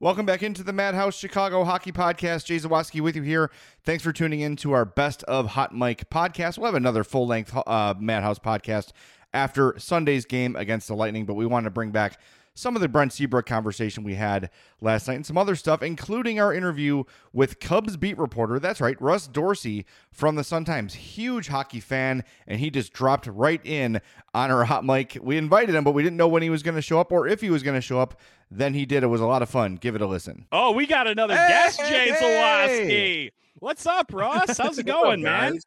Welcome 0.00 0.26
back 0.26 0.44
into 0.44 0.62
the 0.62 0.72
Madhouse 0.72 1.18
Chicago 1.18 1.64
Hockey 1.64 1.90
Podcast. 1.90 2.44
Jay 2.44 2.58
Zawaski 2.58 3.00
with 3.00 3.16
you 3.16 3.22
here. 3.22 3.50
Thanks 3.82 4.04
for 4.04 4.12
tuning 4.12 4.38
in 4.38 4.54
to 4.58 4.70
our 4.70 4.84
Best 4.84 5.24
of 5.24 5.48
Hot 5.48 5.74
Mic 5.74 6.08
podcast. 6.08 6.56
We'll 6.56 6.66
have 6.66 6.76
another 6.76 7.02
full 7.02 7.26
length 7.26 7.52
uh, 7.66 7.94
Madhouse 7.98 8.38
podcast 8.38 8.92
after 9.34 9.74
Sunday's 9.76 10.24
game 10.24 10.54
against 10.54 10.86
the 10.86 10.94
Lightning, 10.94 11.26
but 11.26 11.34
we 11.34 11.46
want 11.46 11.64
to 11.64 11.70
bring 11.70 11.90
back 11.90 12.20
some 12.58 12.74
of 12.74 12.82
the 12.82 12.88
Brent 12.88 13.12
Seabrook 13.12 13.46
conversation 13.46 14.02
we 14.02 14.16
had 14.16 14.50
last 14.80 15.06
night 15.06 15.14
and 15.14 15.24
some 15.24 15.38
other 15.38 15.54
stuff, 15.54 15.80
including 15.80 16.40
our 16.40 16.52
interview 16.52 17.04
with 17.32 17.60
Cubs 17.60 17.96
beat 17.96 18.18
reporter. 18.18 18.58
That's 18.58 18.80
right, 18.80 19.00
Russ 19.00 19.28
Dorsey 19.28 19.86
from 20.10 20.34
the 20.34 20.42
Sun 20.42 20.64
Times. 20.64 20.94
Huge 20.94 21.46
hockey 21.48 21.78
fan, 21.78 22.24
and 22.48 22.58
he 22.58 22.70
just 22.70 22.92
dropped 22.92 23.28
right 23.28 23.64
in 23.64 24.00
on 24.34 24.50
our 24.50 24.64
hot 24.64 24.84
mic. 24.84 25.16
We 25.22 25.36
invited 25.36 25.76
him, 25.76 25.84
but 25.84 25.92
we 25.92 26.02
didn't 26.02 26.16
know 26.16 26.26
when 26.26 26.42
he 26.42 26.50
was 26.50 26.64
going 26.64 26.74
to 26.74 26.82
show 26.82 26.98
up 26.98 27.12
or 27.12 27.28
if 27.28 27.40
he 27.40 27.48
was 27.50 27.62
going 27.62 27.76
to 27.76 27.80
show 27.80 28.00
up. 28.00 28.20
Then 28.50 28.74
he 28.74 28.84
did. 28.86 29.04
It 29.04 29.08
was 29.08 29.20
a 29.20 29.26
lot 29.26 29.42
of 29.42 29.48
fun. 29.48 29.76
Give 29.76 29.94
it 29.94 30.00
a 30.00 30.06
listen. 30.06 30.46
Oh, 30.50 30.72
we 30.72 30.86
got 30.86 31.06
another 31.06 31.36
Hey, 31.36 31.48
guest, 31.48 31.78
Jay 31.80 32.10
hey! 32.10 33.30
Zawaski. 33.30 33.30
What's 33.60 33.86
up, 33.86 34.12
Russ? 34.12 34.58
How's 34.58 34.58
it 34.58 34.62
What's 34.64 34.78
up, 34.80 34.86
going, 34.86 35.22
man? 35.22 35.52
guys? 35.52 35.62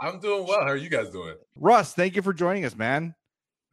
I'm 0.00 0.18
doing 0.18 0.46
well. 0.46 0.60
How 0.60 0.68
are 0.68 0.76
you 0.76 0.88
guys 0.88 1.10
doing? 1.10 1.34
Russ, 1.58 1.92
thank 1.92 2.16
you 2.16 2.22
for 2.22 2.32
joining 2.32 2.64
us, 2.64 2.74
man. 2.74 3.14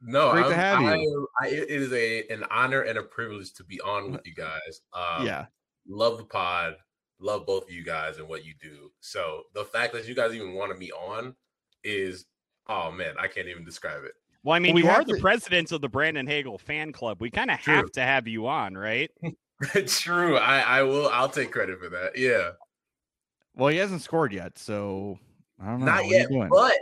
No, 0.01 0.31
Great 0.31 0.45
I'm- 0.45 0.53
have 0.53 0.79
I 0.79 0.95
you. 0.95 1.19
am- 1.19 1.27
I, 1.41 1.47
it 1.53 1.69
is 1.69 1.91
a 1.93 2.25
an 2.31 2.43
honor 2.51 2.81
and 2.81 2.97
a 2.97 3.03
privilege 3.03 3.53
to 3.53 3.63
be 3.63 3.79
on 3.81 4.11
with 4.13 4.25
you 4.25 4.33
guys. 4.33 4.81
Um, 4.93 5.25
yeah. 5.25 5.45
love 5.87 6.17
the 6.17 6.23
pod. 6.25 6.75
Love 7.19 7.45
both 7.45 7.63
of 7.63 7.71
you 7.71 7.83
guys 7.83 8.17
and 8.17 8.27
what 8.29 8.45
you 8.45 8.53
do. 8.61 8.91
So 9.01 9.43
the 9.53 9.65
fact 9.65 9.91
that 9.93 10.07
you 10.07 10.15
guys 10.15 10.33
even 10.33 10.53
wanted 10.53 10.77
me 10.77 10.89
on 10.91 11.35
is, 11.83 12.25
oh 12.67 12.91
man, 12.91 13.15
I 13.19 13.27
can't 13.27 13.47
even 13.49 13.65
describe 13.65 14.05
it. 14.05 14.13
Well, 14.41 14.55
I 14.55 14.59
mean, 14.59 14.69
Well, 14.73 14.75
we 14.75 14.83
you 14.83 14.89
are 14.89 14.99
have 14.99 15.05
the 15.07 15.15
to- 15.15 15.21
president 15.21 15.73
of 15.73 15.81
the 15.81 15.89
Brandon 15.89 16.25
Hagel 16.25 16.57
fan 16.57 16.93
club. 16.93 17.19
We 17.19 17.29
kind 17.29 17.51
of 17.51 17.59
have 17.59 17.91
to 17.91 18.01
have 18.01 18.25
you 18.25 18.47
on, 18.47 18.75
right? 18.77 19.11
It's 19.75 19.99
true. 20.01 20.37
I 20.37 20.59
I 20.61 20.83
will. 20.83 21.09
I'll 21.09 21.27
take 21.27 21.51
credit 21.51 21.77
for 21.77 21.89
that. 21.89 22.17
Yeah, 22.17 22.51
Well, 23.53 23.67
he 23.67 23.77
hasn't 23.79 24.01
scored 24.01 24.31
yet, 24.31 24.57
so 24.57 25.19
I 25.61 25.65
don't 25.65 25.81
know. 25.81 25.87
not 25.87 26.05
What 26.05 26.09
yet, 26.09 26.29
but 26.49 26.73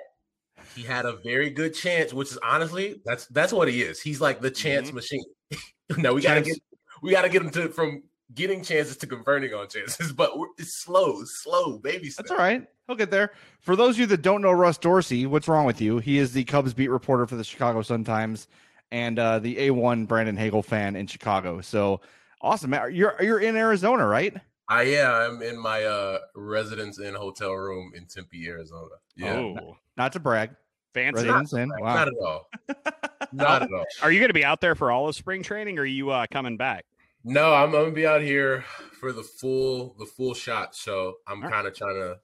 he 0.77 0.83
had 0.83 1.05
a 1.05 1.17
very 1.23 1.49
good 1.49 1.73
chance. 1.73 2.13
Which 2.13 2.31
is 2.31 2.37
honestly, 2.43 3.01
that's 3.05 3.25
that's 3.27 3.51
what 3.51 3.67
he 3.67 3.81
is. 3.81 3.99
He's 4.01 4.21
like 4.21 4.39
the 4.39 4.51
chance 4.51 4.91
Mhm. 4.91 4.93
machine. 4.93 5.23
no, 5.97 6.13
we 6.13 6.21
gotta 6.21 6.41
get 6.41 6.57
we 7.01 7.11
gotta 7.11 7.29
get 7.29 7.41
him 7.41 7.49
to 7.51 7.69
from 7.69 8.03
getting 8.33 8.61
chances 8.63 8.97
to 8.97 9.07
converting 9.07 9.53
on 9.53 9.67
chances, 9.69 10.11
but 10.13 10.37
we're, 10.37 10.47
it's 10.57 10.73
slow, 10.83 11.21
slow, 11.25 11.77
baby 11.79 12.09
steps. 12.09 12.29
That's 12.29 12.31
all 12.39 12.45
right. 12.45 12.65
He'll 12.87 12.95
get 12.95 13.11
there. 13.11 13.31
For 13.59 13.75
those 13.75 13.95
of 13.95 13.99
you 14.01 14.05
that 14.07 14.21
don't 14.21 14.41
know 14.41 14.51
Russ 14.51 14.77
Dorsey, 14.77 15.25
what's 15.25 15.47
wrong 15.47 15.65
with 15.65 15.81
you? 15.81 15.97
He 15.99 16.17
is 16.19 16.31
the 16.33 16.43
Cubs 16.43 16.73
beat 16.73 16.89
reporter 16.89 17.25
for 17.25 17.35
the 17.35 17.43
Chicago 17.43 17.81
Sun 17.81 18.03
Times 18.05 18.47
and 18.91 19.19
uh, 19.19 19.39
the 19.39 19.55
A1 19.57 20.07
Brandon 20.07 20.37
Hagel 20.37 20.63
fan 20.63 20.95
in 20.95 21.07
Chicago. 21.07 21.59
So 21.61 21.99
awesome, 22.41 22.69
man. 22.69 22.93
You're 22.93 23.15
you're 23.21 23.39
in 23.39 23.55
Arizona, 23.57 24.05
right? 24.05 24.33
I 24.69 24.81
yeah, 24.83 25.11
I'm 25.13 25.41
in 25.41 25.57
my 25.57 25.83
uh 25.85 26.19
residence 26.35 26.99
in 26.99 27.13
hotel 27.13 27.53
room 27.53 27.93
in 27.95 28.05
Tempe, 28.05 28.47
Arizona. 28.47 28.95
Yeah, 29.15 29.33
Oh, 29.35 29.77
Not 29.95 30.11
to 30.13 30.19
brag. 30.19 30.51
Fancy. 30.97 31.25
Residence 31.25 31.53
in. 31.53 31.69
Wow. 31.79 31.95
not 31.95 32.07
at 32.07 32.13
all. 32.21 32.49
not 33.31 33.61
at 33.63 33.71
all. 33.71 33.85
Are 34.01 34.11
you 34.11 34.19
going 34.19 34.29
to 34.29 34.33
be 34.33 34.45
out 34.45 34.61
there 34.61 34.75
for 34.75 34.91
all 34.91 35.07
of 35.07 35.15
spring 35.15 35.43
training, 35.43 35.77
or 35.77 35.83
are 35.83 35.85
you 35.85 36.09
uh, 36.09 36.25
coming 36.31 36.57
back? 36.57 36.85
No, 37.23 37.53
I'm, 37.53 37.75
I'm 37.75 37.81
gonna 37.81 37.91
be 37.91 38.07
out 38.07 38.21
here 38.21 38.63
for 38.99 39.11
the 39.11 39.23
full 39.23 39.95
the 39.99 40.05
full 40.05 40.33
shot. 40.33 40.75
So 40.75 41.15
I'm 41.27 41.41
kind 41.41 41.67
of 41.67 41.75
trying 41.75 41.95
to 41.95 42.17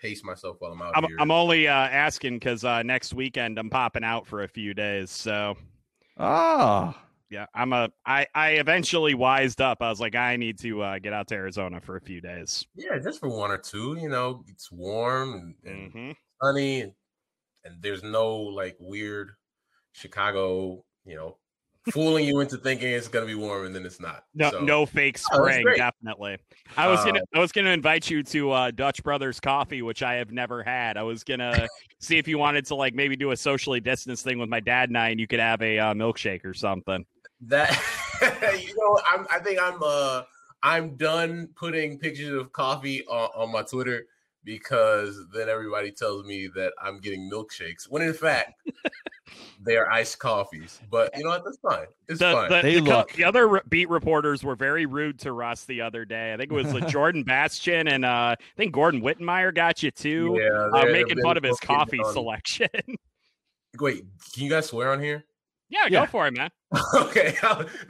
pace 0.00 0.24
myself 0.24 0.56
while 0.58 0.72
I'm 0.72 0.82
out 0.82 0.92
I'm, 0.96 1.04
here. 1.04 1.16
I'm 1.20 1.30
only 1.30 1.68
uh, 1.68 1.72
asking 1.72 2.34
because 2.34 2.64
uh, 2.64 2.82
next 2.82 3.14
weekend 3.14 3.58
I'm 3.58 3.70
popping 3.70 4.02
out 4.02 4.26
for 4.26 4.42
a 4.42 4.48
few 4.48 4.74
days. 4.74 5.10
So 5.10 5.56
Oh. 6.18 6.94
yeah, 7.30 7.46
I'm 7.54 7.72
a. 7.72 7.90
I 8.04 8.26
I 8.34 8.50
eventually 8.52 9.14
wised 9.14 9.60
up. 9.60 9.78
I 9.80 9.90
was 9.90 10.00
like, 10.00 10.16
I 10.16 10.36
need 10.36 10.58
to 10.60 10.82
uh, 10.82 10.98
get 10.98 11.12
out 11.12 11.28
to 11.28 11.34
Arizona 11.36 11.80
for 11.80 11.96
a 11.96 12.00
few 12.00 12.20
days. 12.20 12.66
yeah, 12.74 12.98
just 12.98 13.20
for 13.20 13.28
one 13.28 13.50
or 13.50 13.58
two. 13.58 13.96
You 14.00 14.08
know, 14.08 14.42
it's 14.48 14.72
warm 14.72 15.54
and, 15.64 15.72
and 15.72 15.92
hmm 15.92 16.10
sunny, 16.42 16.80
and, 16.82 16.92
and 17.64 17.76
there's 17.82 18.02
no 18.02 18.36
like 18.36 18.76
weird 18.80 19.30
Chicago. 19.92 20.84
You 21.04 21.16
know, 21.16 21.36
fooling 21.90 22.26
you 22.26 22.40
into 22.40 22.58
thinking 22.58 22.92
it's 22.92 23.08
gonna 23.08 23.24
be 23.26 23.34
warm 23.34 23.66
and 23.66 23.74
then 23.74 23.86
it's 23.86 24.00
not. 24.00 24.24
No, 24.34 24.50
So- 24.50 24.60
no 24.60 24.84
fake 24.86 25.18
Oh, 25.32 25.36
spring. 25.38 25.62
great. 25.62 25.78
definitely. 25.78 26.36
I 26.76 26.86
was 26.88 27.02
gonna. 27.04 27.20
Uh, 27.20 27.36
I 27.36 27.38
was 27.40 27.52
gonna 27.52 27.70
invite 27.70 28.10
you 28.10 28.22
to 28.24 28.50
uh, 28.50 28.70
Dutch 28.70 29.02
Brothers 29.02 29.40
Coffee, 29.40 29.80
which 29.82 30.02
I 30.02 30.14
have 30.14 30.30
never 30.30 30.62
had. 30.62 30.96
I 30.98 31.02
was 31.02 31.24
gonna 31.24 31.66
see 32.00 32.18
if 32.18 32.28
you 32.28 32.36
wanted 32.38 32.66
to 32.66 32.74
like 32.74 32.94
maybe 32.94 33.16
do 33.16 33.30
a 33.30 33.36
socially 33.36 33.80
distanced 33.80 34.24
thing 34.24 34.38
with 34.38 34.48
my 34.50 34.60
dad 34.60 34.90
and 34.90 34.98
I, 34.98 35.08
and 35.10 35.18
you 35.20 35.26
could 35.26 35.40
have 35.40 35.62
a 35.62 35.78
uh, 35.78 35.94
milkshake 35.94 36.44
or 36.44 36.52
something. 36.54 37.04
that 37.42 37.70
you 38.60 38.74
know 38.76 39.00
I'm, 39.06 39.24
i 39.30 39.38
think 39.38 39.60
i'm 39.62 39.78
uh 39.80 40.22
i'm 40.64 40.96
done 40.96 41.48
putting 41.54 41.96
pictures 42.00 42.30
of 42.34 42.50
coffee 42.50 43.06
on, 43.06 43.30
on 43.36 43.52
my 43.52 43.62
twitter 43.62 44.06
because 44.48 45.20
then 45.34 45.46
everybody 45.50 45.90
tells 45.92 46.24
me 46.24 46.46
that 46.54 46.72
i'm 46.82 46.98
getting 47.00 47.30
milkshakes 47.30 47.84
when 47.90 48.00
in 48.00 48.14
fact 48.14 48.54
they're 49.60 49.90
iced 49.92 50.18
coffees 50.18 50.80
but 50.90 51.10
you 51.14 51.22
know 51.22 51.28
what 51.28 51.44
that's 51.44 51.58
fine 51.58 51.84
it's 52.08 52.18
the, 52.18 52.32
fine 52.32 52.48
the, 52.50 52.62
They 52.62 52.74
the 52.76 52.80
look- 52.80 53.12
the 53.12 53.24
other 53.24 53.46
re- 53.46 53.60
beat 53.68 53.90
reporters 53.90 54.42
were 54.42 54.56
very 54.56 54.86
rude 54.86 55.18
to 55.20 55.32
Russ 55.32 55.66
the 55.66 55.82
other 55.82 56.06
day. 56.06 56.32
I 56.32 56.38
think 56.38 56.50
it 56.50 56.54
was 56.54 56.72
like 56.72 56.88
Jordan 56.96 57.24
Bastian 57.24 57.88
and 57.88 58.06
uh, 58.06 58.34
I 58.38 58.42
think 58.56 58.72
Gordon 58.72 59.02
Wittenmyer 59.02 59.54
got 59.54 59.82
you 59.82 59.90
too, 59.90 60.38
yeah 60.40 60.70
uh, 60.80 60.86
making 60.86 61.20
fun 61.20 61.36
of 61.36 61.42
his 61.42 61.60
coffee 61.60 62.00
on- 62.00 62.12
selection. 62.14 62.68
wait 63.78 64.04
can 64.32 64.44
you 64.44 64.48
guys 64.48 64.64
swear 64.66 64.92
on 64.92 65.00
here 65.02 65.24
yeah, 65.68 65.80
Yeah. 65.90 66.06
go 66.06 66.10
for 66.10 66.26
it, 66.26 66.32
man. 66.34 66.48
okay 66.94 67.36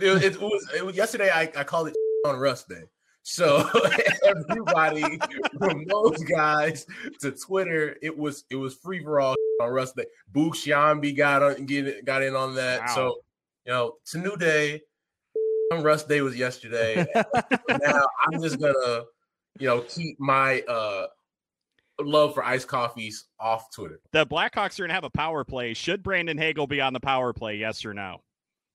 it 0.01 0.11
was, 0.11 0.25
it 0.25 0.41
was, 0.41 0.69
it 0.77 0.85
was 0.85 0.97
yesterday 0.97 1.31
I, 1.31 1.43
I 1.57 1.63
called 1.63 1.87
it 1.87 1.95
on 2.27 2.37
Russ 2.37 2.65
day 2.65 2.83
so 3.29 3.69
everybody 4.25 5.19
from 5.59 5.85
those 5.85 6.17
guys 6.25 6.87
to 7.21 7.31
twitter 7.31 7.97
it 8.01 8.17
was 8.17 8.45
it 8.51 8.57
was 8.57 8.75
free 8.77 9.03
for 9.03 9.21
all 9.21 9.35
on 9.61 9.69
rust 9.71 9.95
day 9.97 10.07
Boog 10.33 10.53
Sciambi 10.53 11.15
got 11.15 11.43
on 11.43 11.67
get, 11.67 12.05
got 12.07 12.23
in 12.23 12.35
on 12.35 12.55
that 12.55 12.81
Wow. 12.81 12.95
so 12.95 13.17
you 13.67 13.73
know 13.73 13.97
it's 14.01 14.15
a 14.15 14.19
new 14.19 14.35
day 14.37 14.81
on 15.73 15.83
rust 15.83 16.09
day 16.09 16.23
was 16.23 16.37
yesterday 16.37 17.05
now 17.69 18.07
i'm 18.27 18.41
just 18.41 18.59
gonna 18.59 19.03
you 19.59 19.67
know 19.67 19.81
keep 19.83 20.19
my 20.19 20.63
uh 20.63 21.07
love 22.01 22.33
for 22.33 22.43
iced 22.45 22.69
coffees 22.69 23.27
off 23.39 23.71
twitter 23.75 24.01
The 24.13 24.25
Blackhawks 24.25 24.79
are 24.79 24.85
gonna 24.85 24.95
have 24.95 25.05
a 25.05 25.11
power 25.11 25.43
play. 25.45 25.75
Should 25.75 26.03
Brandon 26.03 26.39
Hagel 26.39 26.67
be 26.69 26.81
on 26.81 26.93
the 26.93 27.01
power 27.01 27.33
play? 27.33 27.57
Yes 27.57 27.85
or 27.85 27.93
no? 27.93 28.23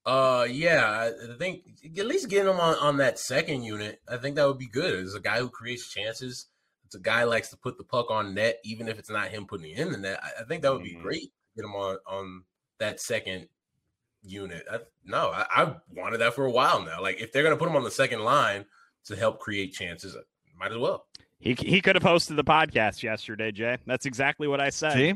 Uh, 0.05 0.45
yeah, 0.49 0.83
I 0.85 1.33
I 1.33 1.37
think 1.37 1.61
at 1.97 2.05
least 2.05 2.29
getting 2.29 2.49
him 2.51 2.59
on, 2.59 2.75
on 2.79 2.97
that 2.97 3.17
second 3.19 3.63
unit, 3.63 4.01
I 4.07 4.17
think 4.17 4.35
that 4.35 4.45
would 4.47 4.57
be 4.57 4.67
good. 4.67 4.93
It's 4.99 5.13
a 5.15 5.19
guy 5.19 5.39
who 5.39 5.49
creates 5.49 5.87
chances. 5.89 6.47
It's 6.85 6.95
a 6.95 6.99
guy 6.99 7.21
who 7.21 7.27
likes 7.27 7.49
to 7.51 7.57
put 7.57 7.77
the 7.77 7.83
puck 7.85 8.11
on 8.11 8.33
net, 8.33 8.59
even 8.65 8.87
if 8.89 8.99
it's 8.99 9.09
not 9.09 9.29
him 9.29 9.45
putting 9.45 9.71
it 9.71 9.79
in 9.79 9.91
the 9.91 9.97
net. 9.97 10.19
I, 10.21 10.41
I 10.41 10.43
think 10.43 10.61
that 10.63 10.73
would 10.73 10.83
be 10.83 10.95
Mhm. 10.95 11.01
great. 11.01 11.31
Get 11.55 11.63
him 11.65 11.73
on 11.75 11.97
on 12.05 12.43
that 12.79 12.99
second 12.99 13.47
unit. 14.23 14.65
I, 14.71 14.79
no, 15.05 15.29
I, 15.29 15.45
I 15.51 15.75
wanted 15.95 16.17
that 16.19 16.33
for 16.33 16.45
a 16.45 16.51
while 16.51 16.81
now. 16.83 17.01
Like 17.01 17.21
if 17.21 17.31
they're 17.31 17.43
gonna 17.43 17.57
put 17.57 17.69
him 17.69 17.75
on 17.75 17.83
the 17.83 17.91
second 17.91 18.23
line 18.23 18.65
to 19.05 19.15
help 19.15 19.39
create 19.39 19.73
chances, 19.73 20.15
might 20.57 20.71
as 20.71 20.77
well. 20.77 21.07
He 21.39 21.53
he 21.53 21.81
could 21.81 21.95
have 21.95 22.03
hosted 22.03 22.35
the 22.35 22.43
podcast 22.43 23.03
yesterday, 23.03 23.51
Jay. 23.51 23.77
That's 23.85 24.05
exactly 24.05 24.47
what 24.47 24.59
I 24.61 24.69
said. 24.69 24.93
See, 24.93 25.13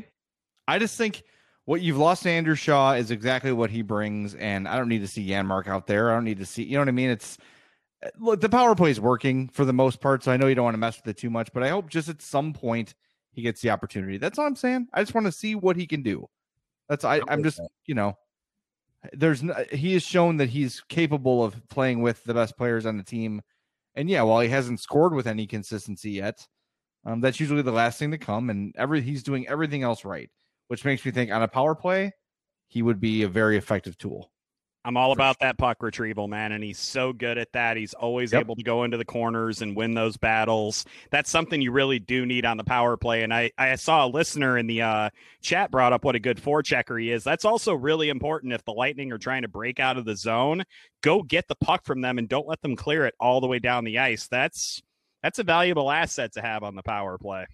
I 0.66 0.78
just 0.78 0.96
think 0.98 1.22
what 1.68 1.82
you've 1.82 1.98
lost 1.98 2.22
to 2.22 2.30
Andrew 2.30 2.54
Shaw 2.54 2.94
is 2.94 3.10
exactly 3.10 3.52
what 3.52 3.68
he 3.68 3.82
brings, 3.82 4.34
and 4.34 4.66
I 4.66 4.78
don't 4.78 4.88
need 4.88 5.00
to 5.00 5.06
see 5.06 5.28
Janmark 5.28 5.66
out 5.66 5.86
there. 5.86 6.10
I 6.10 6.14
don't 6.14 6.24
need 6.24 6.38
to 6.38 6.46
see, 6.46 6.62
you 6.62 6.72
know 6.72 6.78
what 6.78 6.88
I 6.88 6.92
mean? 6.92 7.10
It's 7.10 7.36
uh, 8.02 8.08
look, 8.18 8.40
the 8.40 8.48
power 8.48 8.74
play 8.74 8.90
is 8.90 8.98
working 8.98 9.48
for 9.48 9.66
the 9.66 9.72
most 9.74 10.00
part, 10.00 10.24
so 10.24 10.32
I 10.32 10.38
know 10.38 10.46
you 10.46 10.54
don't 10.54 10.64
want 10.64 10.76
to 10.76 10.78
mess 10.78 10.96
with 10.96 11.08
it 11.08 11.20
too 11.20 11.28
much, 11.28 11.52
but 11.52 11.62
I 11.62 11.68
hope 11.68 11.90
just 11.90 12.08
at 12.08 12.22
some 12.22 12.54
point 12.54 12.94
he 13.32 13.42
gets 13.42 13.60
the 13.60 13.68
opportunity. 13.68 14.16
That's 14.16 14.38
all 14.38 14.46
I'm 14.46 14.56
saying. 14.56 14.88
I 14.94 15.02
just 15.02 15.14
want 15.14 15.26
to 15.26 15.32
see 15.32 15.56
what 15.56 15.76
he 15.76 15.86
can 15.86 16.02
do. 16.02 16.26
That's 16.88 17.04
I, 17.04 17.20
I'm 17.28 17.42
just, 17.42 17.60
you 17.84 17.94
know, 17.94 18.16
there's 19.12 19.42
n- 19.42 19.66
he 19.70 19.92
has 19.92 20.02
shown 20.02 20.38
that 20.38 20.48
he's 20.48 20.80
capable 20.88 21.44
of 21.44 21.54
playing 21.68 22.00
with 22.00 22.24
the 22.24 22.32
best 22.32 22.56
players 22.56 22.86
on 22.86 22.96
the 22.96 23.04
team, 23.04 23.42
and 23.94 24.08
yeah, 24.08 24.22
while 24.22 24.40
he 24.40 24.48
hasn't 24.48 24.80
scored 24.80 25.12
with 25.12 25.26
any 25.26 25.46
consistency 25.46 26.12
yet, 26.12 26.48
um, 27.04 27.20
that's 27.20 27.40
usually 27.40 27.60
the 27.60 27.72
last 27.72 27.98
thing 27.98 28.12
to 28.12 28.16
come, 28.16 28.48
and 28.48 28.74
every 28.78 29.02
he's 29.02 29.22
doing 29.22 29.46
everything 29.46 29.82
else 29.82 30.06
right, 30.06 30.30
which 30.68 30.84
makes 30.84 31.04
me 31.04 31.10
think 31.10 31.30
on 31.30 31.42
a 31.42 31.48
power 31.48 31.74
play, 31.74 32.12
he 32.68 32.82
would 32.82 33.00
be 33.00 33.22
a 33.22 33.28
very 33.28 33.56
effective 33.56 33.98
tool. 33.98 34.30
I'm 34.84 34.96
all 34.96 35.12
about 35.12 35.40
that 35.40 35.58
puck 35.58 35.82
retrieval, 35.82 36.28
man, 36.28 36.52
and 36.52 36.64
he's 36.64 36.78
so 36.78 37.12
good 37.12 37.36
at 37.36 37.52
that. 37.52 37.76
He's 37.76 37.92
always 37.92 38.32
Yep. 38.32 38.40
able 38.40 38.56
to 38.56 38.62
go 38.62 38.84
into 38.84 38.96
the 38.96 39.04
corners 39.04 39.60
and 39.60 39.76
win 39.76 39.92
those 39.92 40.16
battles. 40.16 40.86
That's 41.10 41.28
something 41.28 41.60
you 41.60 41.72
really 41.72 41.98
do 41.98 42.24
need 42.24 42.46
on 42.46 42.56
the 42.56 42.64
power 42.64 42.96
play. 42.96 43.22
And 43.22 43.34
I, 43.34 43.50
I 43.58 43.74
saw 43.74 44.06
a 44.06 44.08
listener 44.08 44.56
in 44.56 44.66
the 44.66 44.80
uh, 44.82 45.10
chat 45.42 45.70
brought 45.70 45.92
up 45.92 46.04
what 46.04 46.14
a 46.14 46.20
good 46.20 46.38
forechecker 46.38 46.98
he 47.02 47.10
is. 47.10 47.22
That's 47.22 47.44
also 47.44 47.74
really 47.74 48.08
important 48.08 48.54
if 48.54 48.64
the 48.64 48.72
Lightning 48.72 49.12
are 49.12 49.18
trying 49.18 49.42
to 49.42 49.48
break 49.48 49.78
out 49.78 49.98
of 49.98 50.06
the 50.06 50.16
zone. 50.16 50.62
Go 51.02 51.22
get 51.22 51.48
the 51.48 51.56
puck 51.56 51.84
from 51.84 52.00
them 52.00 52.16
and 52.16 52.26
don't 52.28 52.48
let 52.48 52.62
them 52.62 52.76
clear 52.76 53.04
it 53.04 53.14
all 53.20 53.42
the 53.42 53.46
way 53.48 53.58
down 53.58 53.84
the 53.84 53.98
ice. 53.98 54.26
That's 54.28 54.80
that's 55.22 55.40
a 55.40 55.44
valuable 55.44 55.90
asset 55.90 56.32
to 56.34 56.40
have 56.40 56.62
on 56.62 56.76
the 56.76 56.82
power 56.82 57.18
play. 57.18 57.46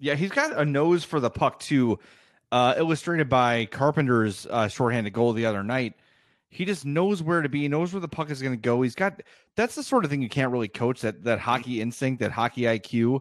Yeah, 0.00 0.14
he's 0.14 0.30
got 0.30 0.58
a 0.58 0.64
nose 0.64 1.04
for 1.04 1.20
the 1.20 1.30
puck 1.30 1.60
too, 1.60 1.98
uh, 2.50 2.74
illustrated 2.76 3.28
by 3.28 3.66
Carpenter's 3.66 4.46
uh, 4.50 4.66
shorthanded 4.68 5.12
goal 5.12 5.32
the 5.34 5.46
other 5.46 5.62
night. 5.62 5.94
He 6.48 6.64
just 6.64 6.84
knows 6.84 7.22
where 7.22 7.42
to 7.42 7.48
be, 7.48 7.60
He 7.60 7.68
knows 7.68 7.92
where 7.92 8.00
the 8.00 8.08
puck 8.08 8.30
is 8.30 8.42
going 8.42 8.54
to 8.56 8.60
go. 8.60 8.82
He's 8.82 8.94
got 8.96 9.22
that's 9.56 9.74
the 9.76 9.82
sort 9.82 10.04
of 10.04 10.10
thing 10.10 10.22
you 10.22 10.28
can't 10.28 10.50
really 10.50 10.68
coach 10.68 11.02
that 11.02 11.22
that 11.24 11.38
hockey 11.38 11.80
instinct, 11.80 12.20
that 12.20 12.32
hockey 12.32 12.62
IQ, 12.62 13.20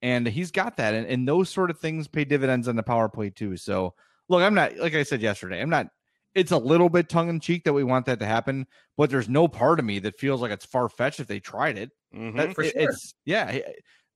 and 0.00 0.26
he's 0.26 0.50
got 0.50 0.76
that. 0.78 0.94
And, 0.94 1.06
and 1.06 1.28
those 1.28 1.50
sort 1.50 1.70
of 1.70 1.78
things 1.78 2.08
pay 2.08 2.24
dividends 2.24 2.68
on 2.68 2.76
the 2.76 2.82
power 2.82 3.08
play 3.08 3.28
too. 3.30 3.56
So 3.58 3.94
look, 4.28 4.42
I'm 4.42 4.54
not 4.54 4.76
like 4.78 4.94
I 4.94 5.02
said 5.02 5.20
yesterday, 5.20 5.60
I'm 5.60 5.70
not. 5.70 5.88
It's 6.34 6.52
a 6.52 6.56
little 6.56 6.88
bit 6.88 7.10
tongue 7.10 7.28
in 7.28 7.40
cheek 7.40 7.64
that 7.64 7.74
we 7.74 7.84
want 7.84 8.06
that 8.06 8.20
to 8.20 8.24
happen, 8.26 8.66
but 8.96 9.10
there's 9.10 9.28
no 9.28 9.48
part 9.48 9.78
of 9.78 9.84
me 9.84 9.98
that 9.98 10.18
feels 10.18 10.40
like 10.40 10.50
it's 10.50 10.64
far 10.64 10.88
fetched 10.88 11.20
if 11.20 11.26
they 11.26 11.40
tried 11.40 11.76
it. 11.76 11.90
Mhm. 12.14 12.36
That- 12.36 12.54
For 12.54 12.62
it- 12.62 12.72
sure. 12.72 12.82
It's 12.90 13.12
yeah. 13.26 13.58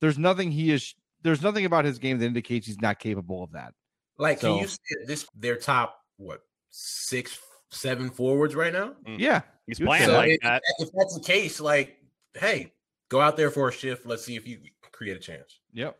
There's 0.01 0.17
nothing 0.17 0.51
he 0.51 0.71
is. 0.71 0.95
There's 1.23 1.41
nothing 1.41 1.65
about 1.65 1.85
his 1.85 1.99
game 1.99 2.19
that 2.19 2.25
indicates 2.25 2.67
he's 2.67 2.81
not 2.81 2.99
capable 2.99 3.43
of 3.43 3.51
that. 3.53 3.73
Like, 4.17 4.39
So- 4.39 4.53
can 4.53 4.63
you 4.63 4.67
see 4.67 5.05
this? 5.05 5.27
Their 5.35 5.57
top 5.57 5.99
what 6.17 6.41
six, 6.69 7.37
seven 7.71 8.09
forwards 8.09 8.55
right 8.55 8.73
now? 8.73 8.95
Mm. 9.05 9.19
Yeah, 9.19 9.41
He's 9.67 9.79
playing 9.79 10.05
So 10.05 10.13
like 10.13 10.31
if, 10.31 10.41
that. 10.41 10.63
if 10.79 10.89
that's 10.93 11.15
the 11.15 11.23
case, 11.23 11.59
like, 11.59 11.97
hey, 12.33 12.73
go 13.09 13.19
out 13.19 13.35
there 13.37 13.51
for 13.51 13.67
a 13.67 13.71
shift. 13.71 14.05
Let's 14.05 14.23
see 14.23 14.35
if 14.35 14.47
you 14.47 14.59
create 14.91 15.17
a 15.17 15.19
chance. 15.19 15.59
Yep. 15.73 15.97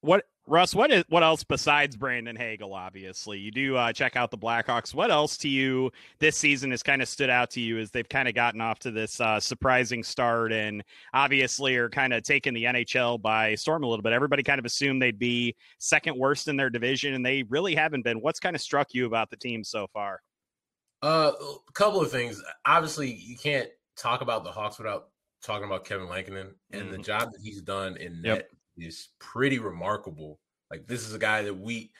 What 0.00 0.26
Russ? 0.50 0.74
What 0.74 0.90
is 0.90 1.04
what 1.08 1.22
else 1.22 1.44
besides 1.44 1.96
Brandon 1.96 2.34
Hagel? 2.34 2.74
Obviously, 2.74 3.38
you 3.38 3.52
do 3.52 3.76
uh, 3.76 3.92
check 3.92 4.16
out 4.16 4.32
the 4.32 4.36
Blackhawks. 4.36 4.92
What 4.92 5.10
else 5.12 5.36
to 5.38 5.48
you 5.48 5.92
this 6.18 6.36
season 6.36 6.72
has 6.72 6.82
kind 6.82 7.00
of 7.00 7.08
stood 7.08 7.30
out 7.30 7.50
to 7.50 7.60
you 7.60 7.78
as 7.78 7.92
they've 7.92 8.08
kind 8.08 8.28
of 8.28 8.34
gotten 8.34 8.60
off 8.60 8.80
to 8.80 8.90
this 8.90 9.20
uh, 9.20 9.38
surprising 9.38 10.02
start 10.02 10.52
and 10.52 10.82
obviously 11.14 11.76
are 11.76 11.88
kind 11.88 12.12
of 12.12 12.24
taking 12.24 12.52
the 12.52 12.64
NHL 12.64 13.22
by 13.22 13.54
storm 13.54 13.84
a 13.84 13.86
little 13.86 14.02
bit. 14.02 14.12
Everybody 14.12 14.42
kind 14.42 14.58
of 14.58 14.64
assumed 14.64 15.00
they'd 15.00 15.18
be 15.20 15.54
second 15.78 16.18
worst 16.18 16.48
in 16.48 16.56
their 16.56 16.68
division, 16.68 17.14
and 17.14 17.24
they 17.24 17.44
really 17.44 17.76
haven't 17.76 18.02
been. 18.02 18.20
What's 18.20 18.40
kind 18.40 18.56
of 18.56 18.60
struck 18.60 18.88
you 18.92 19.06
about 19.06 19.30
the 19.30 19.36
team 19.36 19.62
so 19.62 19.86
far? 19.92 20.20
Uh, 21.00 21.30
a 21.68 21.72
couple 21.72 22.00
of 22.00 22.10
things. 22.10 22.42
Obviously, 22.66 23.10
you 23.14 23.36
can't 23.38 23.70
talk 23.96 24.20
about 24.20 24.42
the 24.42 24.50
Hawks 24.50 24.78
without 24.78 25.10
talking 25.42 25.64
about 25.64 25.84
Kevin 25.84 26.08
Lankinen 26.08 26.54
and 26.72 26.90
the 26.92 26.98
Mhm. 26.98 27.04
job 27.04 27.32
that 27.32 27.40
he's 27.40 27.62
done 27.62 27.96
in 27.96 28.20
Yep. 28.24 28.38
net 28.38 28.50
is 28.82 29.08
pretty 29.18 29.58
remarkable. 29.58 30.38
Like 30.70 30.86
this 30.86 31.06
is 31.06 31.14
a 31.14 31.18
guy 31.18 31.42
that 31.42 31.58
we, 31.58 31.90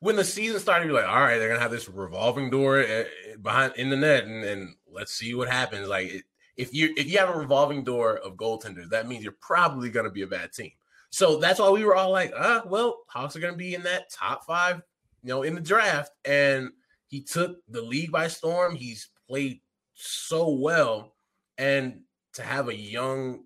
when 0.00 0.16
the 0.16 0.24
season 0.24 0.58
started, 0.58 0.86
you're 0.86 0.94
like, 0.94 1.08
all 1.08 1.20
right, 1.20 1.38
they're 1.38 1.48
gonna 1.48 1.60
have 1.60 1.70
this 1.70 1.88
revolving 1.88 2.50
door 2.50 2.78
eh, 2.78 3.04
eh, 3.04 3.36
behind 3.40 3.74
in 3.76 3.90
the 3.90 3.96
net, 3.96 4.24
and, 4.24 4.44
and 4.44 4.74
let's 4.90 5.12
see 5.12 5.34
what 5.34 5.48
happens. 5.48 5.88
Like 5.88 6.08
it, 6.08 6.24
if 6.56 6.74
you 6.74 6.92
if 6.96 7.08
you 7.08 7.18
have 7.18 7.30
a 7.30 7.38
revolving 7.38 7.84
door 7.84 8.18
of 8.18 8.34
goaltenders, 8.34 8.90
that 8.90 9.06
means 9.06 9.22
you're 9.22 9.36
probably 9.40 9.88
gonna 9.90 10.10
be 10.10 10.22
a 10.22 10.26
bad 10.26 10.52
team. 10.52 10.72
So 11.10 11.38
that's 11.38 11.60
why 11.60 11.70
we 11.70 11.84
were 11.84 11.94
all 11.94 12.10
like, 12.10 12.32
ah, 12.36 12.62
well, 12.66 13.04
Hawks 13.06 13.36
are 13.36 13.40
gonna 13.40 13.56
be 13.56 13.74
in 13.74 13.84
that 13.84 14.10
top 14.10 14.44
five, 14.44 14.82
you 15.22 15.28
know, 15.28 15.44
in 15.44 15.54
the 15.54 15.60
draft, 15.60 16.10
and 16.24 16.70
he 17.06 17.22
took 17.22 17.58
the 17.68 17.82
league 17.82 18.10
by 18.10 18.26
storm. 18.26 18.74
He's 18.74 19.08
played 19.28 19.60
so 19.94 20.50
well, 20.50 21.14
and 21.56 22.00
to 22.34 22.42
have 22.42 22.68
a 22.68 22.76
young 22.76 23.44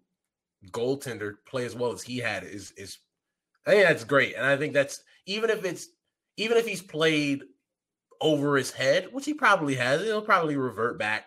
goaltender 0.70 1.34
play 1.46 1.64
as 1.64 1.74
well 1.74 1.92
as 1.92 2.02
he 2.02 2.18
had 2.18 2.44
is 2.44 2.72
is 2.76 2.98
I 3.66 3.70
think 3.70 3.86
that's 3.86 4.04
great. 4.04 4.34
And 4.36 4.46
I 4.46 4.56
think 4.56 4.72
that's 4.72 5.02
even 5.26 5.50
if 5.50 5.64
it's 5.64 5.88
even 6.36 6.56
if 6.56 6.66
he's 6.66 6.82
played 6.82 7.42
over 8.20 8.56
his 8.56 8.70
head, 8.70 9.08
which 9.12 9.24
he 9.24 9.34
probably 9.34 9.74
has, 9.74 10.02
he'll 10.02 10.22
probably 10.22 10.56
revert 10.56 10.98
back, 10.98 11.26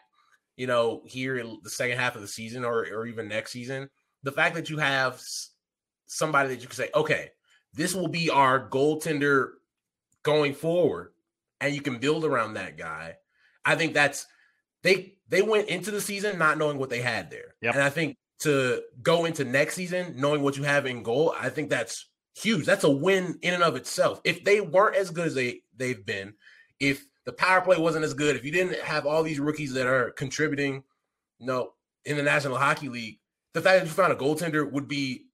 you 0.57 0.67
know, 0.67 1.01
here 1.05 1.37
in 1.37 1.59
the 1.63 1.69
second 1.69 1.97
half 1.97 2.15
of 2.15 2.21
the 2.21 2.27
season 2.27 2.65
or 2.65 2.81
or 2.93 3.05
even 3.05 3.27
next 3.27 3.51
season. 3.51 3.89
The 4.23 4.31
fact 4.31 4.55
that 4.55 4.69
you 4.69 4.77
have 4.77 5.21
somebody 6.07 6.49
that 6.49 6.61
you 6.61 6.67
can 6.67 6.75
say, 6.75 6.89
okay, 6.95 7.31
this 7.73 7.93
will 7.93 8.07
be 8.07 8.29
our 8.29 8.69
goaltender 8.69 9.51
going 10.23 10.53
forward, 10.53 11.11
and 11.61 11.73
you 11.73 11.81
can 11.81 11.99
build 11.99 12.25
around 12.25 12.55
that 12.55 12.77
guy. 12.77 13.15
I 13.63 13.75
think 13.75 13.93
that's 13.93 14.25
they 14.83 15.15
they 15.29 15.41
went 15.41 15.69
into 15.69 15.91
the 15.91 16.01
season 16.01 16.37
not 16.37 16.57
knowing 16.57 16.77
what 16.77 16.89
they 16.89 17.01
had 17.01 17.29
there. 17.29 17.55
Yep. 17.61 17.75
And 17.75 17.83
I 17.83 17.89
think 17.89 18.17
to 18.39 18.83
go 19.01 19.25
into 19.25 19.45
next 19.45 19.75
season 19.75 20.13
knowing 20.17 20.41
what 20.41 20.57
you 20.57 20.63
have 20.63 20.85
in 20.85 21.03
goal, 21.03 21.33
I 21.39 21.49
think 21.49 21.69
that's 21.69 22.09
huge. 22.35 22.65
That's 22.65 22.83
a 22.83 22.89
win 22.89 23.39
in 23.41 23.53
and 23.53 23.63
of 23.63 23.75
itself. 23.75 24.21
If 24.23 24.43
they 24.43 24.61
weren't 24.61 24.95
as 24.95 25.09
good 25.09 25.27
as 25.27 25.35
they 25.35 25.61
they've 25.75 26.05
been, 26.05 26.33
if 26.79 27.05
the 27.25 27.33
power 27.33 27.61
play 27.61 27.77
wasn't 27.77 28.05
as 28.05 28.13
good, 28.13 28.35
if 28.35 28.45
you 28.45 28.51
didn't 28.51 28.79
have 28.81 29.05
all 29.05 29.23
these 29.23 29.39
rookies 29.39 29.73
that 29.73 29.87
are 29.87 30.11
contributing, 30.11 30.83
you 31.39 31.47
know, 31.47 31.73
in 32.05 32.17
the 32.17 32.23
National 32.23 32.57
Hockey 32.57 32.89
League, 32.89 33.19
the 33.53 33.61
fact 33.61 33.79
that 33.79 33.87
you 33.87 33.91
found 33.91 34.13
a 34.13 34.15
goaltender 34.15 34.69
would 34.69 34.87
be 34.87 35.25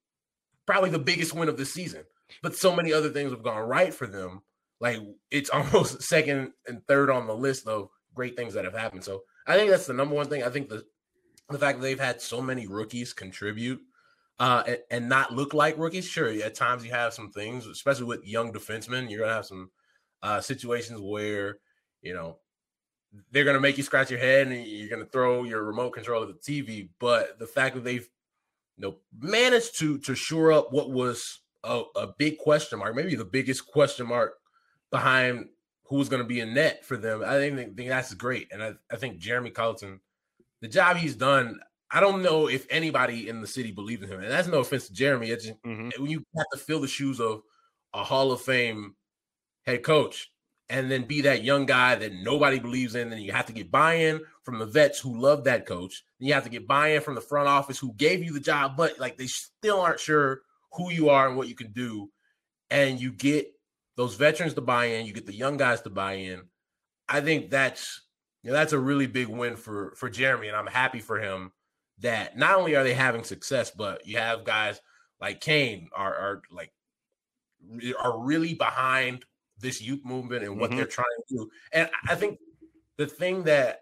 probably 0.65 0.89
the 0.89 0.99
biggest 0.99 1.33
win 1.33 1.49
of 1.49 1.57
the 1.57 1.65
season. 1.65 2.03
But 2.41 2.55
so 2.55 2.73
many 2.73 2.93
other 2.93 3.09
things 3.09 3.31
have 3.31 3.43
gone 3.43 3.67
right 3.67 3.93
for 3.93 4.07
them. 4.07 4.41
Like 4.79 4.99
it's 5.29 5.49
almost 5.53 6.03
second 6.03 6.53
and 6.67 6.85
third 6.87 7.09
on 7.09 7.27
the 7.27 7.35
list 7.35 7.67
of 7.67 7.89
great 8.13 8.37
things 8.37 8.53
that 8.53 8.65
have 8.65 8.75
happened. 8.75 9.03
So 9.03 9.23
I 9.47 9.55
think 9.55 9.69
that's 9.69 9.87
the 9.87 9.93
number 9.93 10.15
one 10.15 10.27
thing. 10.27 10.43
I 10.43 10.49
think 10.49 10.69
the 10.69 10.85
the 11.53 11.59
fact 11.59 11.79
that 11.79 11.83
they've 11.83 11.99
had 11.99 12.21
so 12.21 12.41
many 12.41 12.67
rookies 12.67 13.13
contribute 13.13 13.81
uh, 14.39 14.63
and, 14.67 14.77
and, 14.89 15.09
not 15.09 15.33
look 15.33 15.53
like 15.53 15.77
rookies. 15.77 16.07
Sure, 16.07 16.29
at 16.29 16.55
times 16.55 16.83
you 16.83 16.91
have 16.91 17.13
some 17.13 17.31
things, 17.31 17.67
especially 17.67 18.05
with 18.05 18.25
young 18.25 18.51
defensemen. 18.51 19.09
You're 19.09 19.19
gonna 19.19 19.33
have 19.33 19.45
some 19.45 19.69
uh, 20.23 20.41
situations 20.41 20.99
where 20.99 21.59
you 22.01 22.13
know 22.13 22.37
they're 23.31 23.45
gonna 23.45 23.59
make 23.59 23.77
you 23.77 23.83
scratch 23.83 24.09
your 24.09 24.19
head 24.19 24.47
and 24.47 24.65
you're 24.65 24.89
gonna 24.89 25.05
throw 25.05 25.43
your 25.43 25.63
remote 25.63 25.91
control 25.91 26.23
at 26.23 26.29
the 26.29 26.33
TV. 26.33 26.89
But 26.99 27.37
the 27.37 27.47
fact 27.47 27.75
that 27.75 27.83
they've 27.83 28.09
you 28.77 28.81
know 28.81 28.95
managed 29.19 29.77
to 29.79 29.99
to 29.99 30.15
shore 30.15 30.51
up 30.51 30.71
what 30.71 30.89
was 30.89 31.41
a, 31.63 31.83
a 31.95 32.07
big 32.17 32.37
question 32.37 32.79
mark, 32.79 32.95
maybe 32.95 33.15
the 33.15 33.25
biggest 33.25 33.67
question 33.67 34.07
mark 34.07 34.33
behind 34.89 35.49
who's 35.85 36.09
going 36.09 36.21
to 36.21 36.27
be 36.27 36.39
in 36.39 36.53
net 36.53 36.85
for 36.85 36.97
them. 36.97 37.21
I 37.25 37.37
think, 37.37 37.75
think 37.75 37.89
that's 37.89 38.13
great, 38.13 38.47
and 38.51 38.63
I, 38.63 38.73
I 38.89 38.95
think 38.95 39.19
Jeremy 39.19 39.49
Colliton, 39.49 39.99
the 40.61 40.67
job 40.67 40.97
he's 40.97 41.15
done. 41.15 41.59
I 41.91 41.99
don't 41.99 42.23
know 42.23 42.47
if 42.47 42.65
anybody 42.69 43.27
in 43.27 43.41
the 43.41 43.47
city 43.47 43.71
believes 43.71 44.03
in 44.03 44.09
him, 44.09 44.21
and 44.21 44.31
that's 44.31 44.47
no 44.47 44.59
offense 44.59 44.87
to 44.87 44.93
Jeremy. 44.93 45.29
It's 45.29 45.45
just, 45.45 45.61
mm-hmm. 45.63 46.01
when 46.01 46.11
you 46.11 46.23
have 46.37 46.45
to 46.53 46.59
fill 46.59 46.79
the 46.79 46.87
shoes 46.87 47.19
of 47.19 47.41
a 47.93 48.03
Hall 48.03 48.31
of 48.31 48.41
Fame 48.41 48.95
head 49.65 49.83
coach, 49.83 50.31
and 50.69 50.89
then 50.89 51.03
be 51.03 51.19
that 51.21 51.43
young 51.43 51.65
guy 51.65 51.95
that 51.95 52.13
nobody 52.13 52.57
believes 52.57 52.95
in, 52.95 53.11
and 53.11 53.21
you 53.21 53.33
have 53.33 53.47
to 53.47 53.53
get 53.53 53.69
buy-in 53.69 54.21
from 54.43 54.57
the 54.57 54.65
vets 54.65 54.99
who 54.99 55.19
love 55.19 55.43
that 55.43 55.65
coach. 55.65 56.03
Then 56.17 56.29
you 56.29 56.33
have 56.33 56.45
to 56.45 56.49
get 56.49 56.65
buy-in 56.65 57.01
from 57.01 57.15
the 57.15 57.21
front 57.21 57.49
office 57.49 57.77
who 57.77 57.93
gave 57.95 58.23
you 58.23 58.31
the 58.31 58.39
job, 58.39 58.77
but 58.77 58.97
like 58.97 59.17
they 59.17 59.27
still 59.27 59.81
aren't 59.81 59.99
sure 59.99 60.43
who 60.71 60.89
you 60.89 61.09
are 61.09 61.27
and 61.27 61.35
what 61.35 61.49
you 61.49 61.55
can 61.55 61.73
do, 61.73 62.09
and 62.69 63.01
you 63.01 63.11
get 63.11 63.51
those 63.97 64.15
veterans 64.15 64.53
to 64.53 64.61
buy 64.61 64.85
in, 64.85 65.05
you 65.05 65.11
get 65.11 65.25
the 65.25 65.35
young 65.35 65.57
guys 65.57 65.81
to 65.81 65.89
buy 65.89 66.13
in. 66.13 66.43
I 67.09 67.19
think 67.19 67.51
that's 67.51 68.01
know, 68.49 68.53
that's 68.53 68.73
a 68.73 68.79
really 68.79 69.07
big 69.07 69.27
win 69.27 69.55
for 69.55 69.93
for 69.95 70.09
Jeremy, 70.09 70.47
and 70.47 70.57
I'm 70.57 70.67
happy 70.67 70.99
for 70.99 71.19
him 71.19 71.51
that 71.99 72.37
not 72.37 72.57
only 72.57 72.75
are 72.75 72.83
they 72.83 72.93
having 72.93 73.23
success, 73.23 73.71
but 73.71 74.05
you 74.07 74.17
have 74.17 74.43
guys 74.43 74.81
like 75.19 75.39
Kane 75.41 75.89
are 75.95 76.13
are 76.13 76.41
like 76.51 76.71
are 77.99 78.19
really 78.19 78.55
behind 78.55 79.23
this 79.59 79.81
youth 79.81 80.03
movement 80.03 80.43
and 80.43 80.59
what 80.59 80.69
mm-hmm. 80.69 80.77
they're 80.77 80.87
trying 80.87 81.05
to 81.27 81.35
do. 81.35 81.49
And 81.71 81.89
I 82.09 82.15
think 82.15 82.39
the 82.97 83.05
thing 83.05 83.43
that 83.43 83.81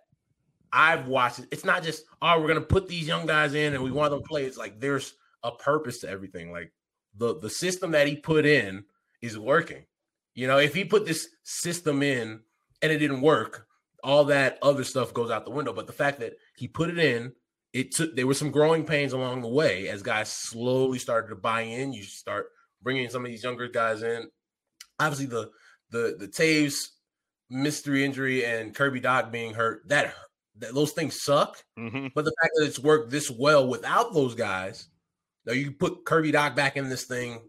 I've 0.73 1.07
watched, 1.07 1.41
it's 1.51 1.65
not 1.65 1.83
just 1.83 2.03
oh 2.21 2.39
we're 2.39 2.47
gonna 2.47 2.61
put 2.61 2.87
these 2.87 3.07
young 3.07 3.25
guys 3.25 3.53
in 3.53 3.73
and 3.73 3.83
we 3.83 3.91
want 3.91 4.11
them 4.11 4.21
to 4.21 4.27
play. 4.27 4.45
It's 4.45 4.57
like 4.57 4.79
there's 4.79 5.15
a 5.43 5.51
purpose 5.51 5.99
to 5.99 6.09
everything. 6.09 6.51
Like 6.51 6.73
the 7.15 7.39
the 7.39 7.49
system 7.49 7.91
that 7.91 8.07
he 8.07 8.17
put 8.17 8.45
in 8.45 8.83
is 9.21 9.39
working. 9.39 9.85
You 10.35 10.47
know, 10.47 10.57
if 10.57 10.73
he 10.75 10.85
put 10.85 11.05
this 11.05 11.29
system 11.43 12.03
in 12.03 12.41
and 12.81 12.91
it 12.91 12.99
didn't 12.99 13.21
work, 13.21 13.67
all 14.03 14.25
that 14.25 14.57
other 14.61 14.83
stuff 14.83 15.13
goes 15.13 15.31
out 15.31 15.45
the 15.45 15.51
window. 15.51 15.73
But 15.73 15.87
the 15.87 15.93
fact 15.93 16.19
that 16.19 16.33
he 16.55 16.67
put 16.67 16.89
it 16.89 16.97
in, 16.97 17.33
it 17.73 17.91
took 17.91 18.15
there 18.15 18.27
were 18.27 18.33
some 18.33 18.51
growing 18.51 18.83
pains 18.83 19.13
along 19.13 19.41
the 19.41 19.47
way 19.47 19.87
as 19.89 20.01
guys 20.01 20.31
slowly 20.31 20.99
started 20.99 21.29
to 21.29 21.35
buy 21.35 21.61
in. 21.61 21.93
You 21.93 22.03
start 22.03 22.47
bringing 22.81 23.09
some 23.09 23.23
of 23.23 23.31
these 23.31 23.43
younger 23.43 23.67
guys 23.67 24.01
in. 24.03 24.29
Obviously, 24.99 25.27
the 25.27 25.49
the 25.91 26.15
the 26.19 26.27
Toews 26.27 26.89
mystery 27.49 28.05
injury 28.05 28.45
and 28.45 28.75
Kirby 28.75 29.01
Dach 29.01 29.31
being 29.31 29.53
hurt 29.53 29.87
that, 29.89 30.13
that 30.59 30.73
those 30.73 30.91
things 30.91 31.21
suck. 31.21 31.63
Mm-hmm. 31.77 32.07
But 32.13 32.25
the 32.25 32.33
fact 32.41 32.53
that 32.55 32.65
it's 32.65 32.79
worked 32.79 33.11
this 33.11 33.29
well 33.29 33.67
without 33.67 34.13
those 34.13 34.35
guys, 34.35 34.87
now 35.45 35.53
you 35.53 35.71
put 35.71 36.05
Kirby 36.05 36.31
Dach 36.31 36.55
back 36.55 36.77
in 36.77 36.89
this 36.89 37.05
thing 37.05 37.41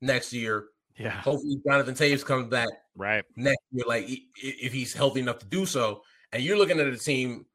next 0.00 0.32
year 0.32 0.66
yeah. 0.98 1.20
Hopefully, 1.20 1.60
Jonathan 1.66 1.94
Toews 1.94 2.24
comes 2.24 2.48
back 2.48 2.68
right 2.96 3.24
next 3.36 3.62
year, 3.70 3.84
like 3.86 4.06
if 4.36 4.72
he's 4.72 4.92
healthy 4.92 5.20
enough 5.20 5.38
to 5.40 5.46
do 5.46 5.66
so. 5.66 6.02
And 6.32 6.42
you're 6.42 6.56
looking 6.56 6.80
at 6.80 6.86
a 6.86 6.96
team 6.96 7.46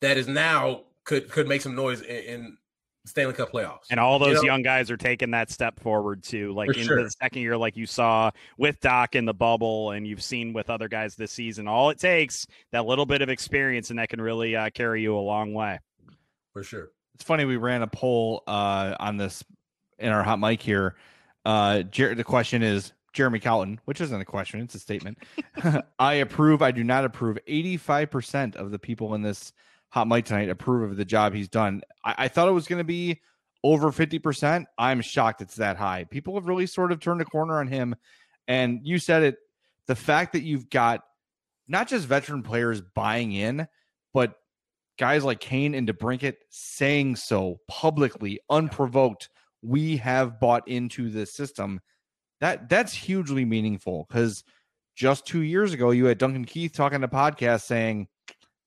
that 0.00 0.16
is 0.16 0.28
now 0.28 0.82
could 1.04 1.30
could 1.30 1.48
make 1.48 1.62
some 1.62 1.74
noise 1.74 2.00
in, 2.00 2.16
in 2.16 2.58
Stanley 3.04 3.34
Cup 3.34 3.52
playoffs. 3.52 3.86
And 3.90 4.00
all 4.00 4.18
those 4.18 4.28
you 4.28 4.34
know? 4.34 4.42
young 4.42 4.62
guys 4.62 4.90
are 4.90 4.96
taking 4.96 5.30
that 5.30 5.50
step 5.50 5.78
forward 5.80 6.22
too. 6.22 6.52
Like 6.52 6.68
For 6.68 6.74
into 6.74 6.84
sure. 6.86 7.02
the 7.04 7.10
second 7.10 7.42
year, 7.42 7.56
like 7.56 7.76
you 7.76 7.86
saw 7.86 8.30
with 8.58 8.80
Dach 8.80 9.14
in 9.14 9.24
the 9.24 9.34
bubble, 9.34 9.92
and 9.92 10.06
you've 10.06 10.22
seen 10.22 10.52
with 10.52 10.70
other 10.70 10.88
guys 10.88 11.14
this 11.14 11.32
season. 11.32 11.68
All 11.68 11.90
it 11.90 11.98
takes 11.98 12.46
that 12.72 12.86
little 12.86 13.06
bit 13.06 13.22
of 13.22 13.28
experience, 13.28 13.90
and 13.90 13.98
that 13.98 14.08
can 14.08 14.20
really 14.20 14.56
uh, 14.56 14.70
carry 14.70 15.02
you 15.02 15.16
a 15.16 15.20
long 15.20 15.54
way. 15.54 15.78
For 16.52 16.62
sure. 16.62 16.90
It's 17.14 17.24
funny 17.24 17.44
we 17.44 17.56
ran 17.56 17.82
a 17.82 17.86
poll 17.86 18.42
uh, 18.46 18.94
on 18.98 19.16
this 19.16 19.42
in 19.98 20.10
our 20.10 20.22
hot 20.22 20.38
mic 20.38 20.60
here 20.60 20.96
uh, 21.46 21.82
Jer- 21.82 22.16
the 22.16 22.24
question 22.24 22.62
is 22.62 22.92
Jeremy 23.16 23.40
Colliton, 23.40 23.80
which 23.86 24.02
isn't 24.02 24.20
a 24.20 24.26
question, 24.26 24.60
it's 24.60 24.74
a 24.74 24.78
statement. 24.78 25.18
I 25.98 26.14
approve. 26.14 26.60
I 26.60 26.70
do 26.70 26.84
not 26.84 27.06
approve. 27.06 27.38
85% 27.48 28.56
of 28.56 28.70
the 28.70 28.78
people 28.78 29.14
in 29.14 29.22
this 29.22 29.54
hot 29.88 30.06
mic 30.06 30.26
tonight 30.26 30.50
approve 30.50 30.90
of 30.90 30.98
the 30.98 31.04
job 31.06 31.32
he's 31.32 31.48
done. 31.48 31.80
I, 32.04 32.14
I 32.18 32.28
thought 32.28 32.48
it 32.48 32.52
was 32.52 32.66
going 32.66 32.78
to 32.80 32.84
be 32.84 33.22
over 33.64 33.90
50%. 33.90 34.66
I'm 34.76 35.00
shocked 35.00 35.40
it's 35.40 35.56
that 35.56 35.78
high. 35.78 36.04
People 36.04 36.34
have 36.34 36.46
really 36.46 36.66
sort 36.66 36.92
of 36.92 37.00
turned 37.00 37.22
a 37.22 37.24
corner 37.24 37.58
on 37.58 37.68
him. 37.68 37.96
And 38.46 38.80
you 38.84 38.98
said 38.98 39.22
it 39.22 39.36
the 39.86 39.96
fact 39.96 40.34
that 40.34 40.42
you've 40.42 40.68
got 40.68 41.00
not 41.66 41.88
just 41.88 42.06
veteran 42.06 42.42
players 42.42 42.82
buying 42.82 43.32
in, 43.32 43.66
but 44.12 44.34
guys 44.98 45.24
like 45.24 45.40
Kane 45.40 45.74
and 45.74 45.88
DeBrincat 45.88 46.34
saying 46.50 47.16
so 47.16 47.60
publicly, 47.66 48.40
unprovoked 48.50 49.30
we 49.62 49.96
have 49.96 50.38
bought 50.38 50.68
into 50.68 51.08
the 51.08 51.24
system 51.24 51.80
that 52.40 52.68
that's 52.68 52.92
hugely 52.92 53.44
meaningful 53.44 54.06
because 54.08 54.44
just 54.94 55.26
two 55.26 55.40
years 55.40 55.72
ago 55.72 55.90
you 55.90 56.06
had 56.06 56.18
duncan 56.18 56.44
keith 56.44 56.72
talking 56.72 57.00
to 57.00 57.08
podcast 57.08 57.62
saying 57.62 58.08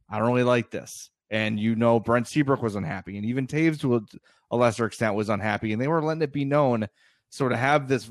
i 0.09 0.17
don't 0.17 0.27
really 0.27 0.43
like 0.43 0.71
this. 0.71 1.09
And 1.31 1.59
you 1.59 1.75
know 1.75 1.99
brent 1.99 2.27
seabrook 2.27 2.63
was 2.63 2.75
unhappy 2.75 3.17
and 3.17 3.25
even 3.25 3.45
Toews 3.45 3.79
to 3.81 4.03
a 4.51 4.57
lesser 4.57 4.85
extent 4.85 5.13
was 5.13 5.29
unhappy 5.29 5.73
and 5.73 5.81
they 5.81 5.87
were 5.87 6.01
letting 6.01 6.23
it 6.23 6.33
be 6.33 6.45
known 6.45 6.87
so 7.29 7.47
to 7.47 7.55
have 7.55 7.87
this 7.87 8.09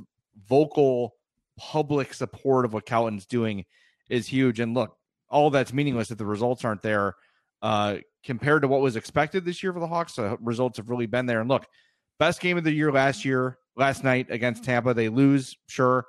vocal 0.49 1.14
public 1.57 2.14
support 2.14 2.64
of 2.64 2.73
what 2.73 2.87
Colliton's 2.87 3.27
doing 3.27 3.64
is 4.09 4.29
huge. 4.29 4.61
And 4.61 4.75
look 4.75 4.97
all 5.29 5.51
that's 5.51 5.73
meaningless 5.73 6.12
if 6.12 6.18
the 6.18 6.25
results 6.25 6.64
aren't 6.64 6.83
there 6.83 7.14
uh 7.61 7.97
compared 8.23 8.62
to 8.62 8.68
what 8.68 8.81
was 8.81 8.94
expected 8.94 9.44
this 9.44 9.62
year 9.62 9.73
for 9.73 9.81
the 9.81 9.87
hawks 9.87 10.14
the 10.14 10.38
results 10.40 10.77
have 10.77 10.88
really 10.88 11.07
been 11.07 11.27
there. 11.27 11.40
And 11.40 11.49
look 11.49 11.66
Best 12.18 12.40
game 12.40 12.59
of 12.59 12.64
the 12.64 12.73
year 12.73 12.90
last 12.90 13.25
year, 13.25 13.59
last 13.78 14.04
night 14.04 14.26
against 14.28 14.64
Tampa. 14.64 14.92
They 14.92 15.08
lose, 15.08 15.56
sure. 15.68 16.04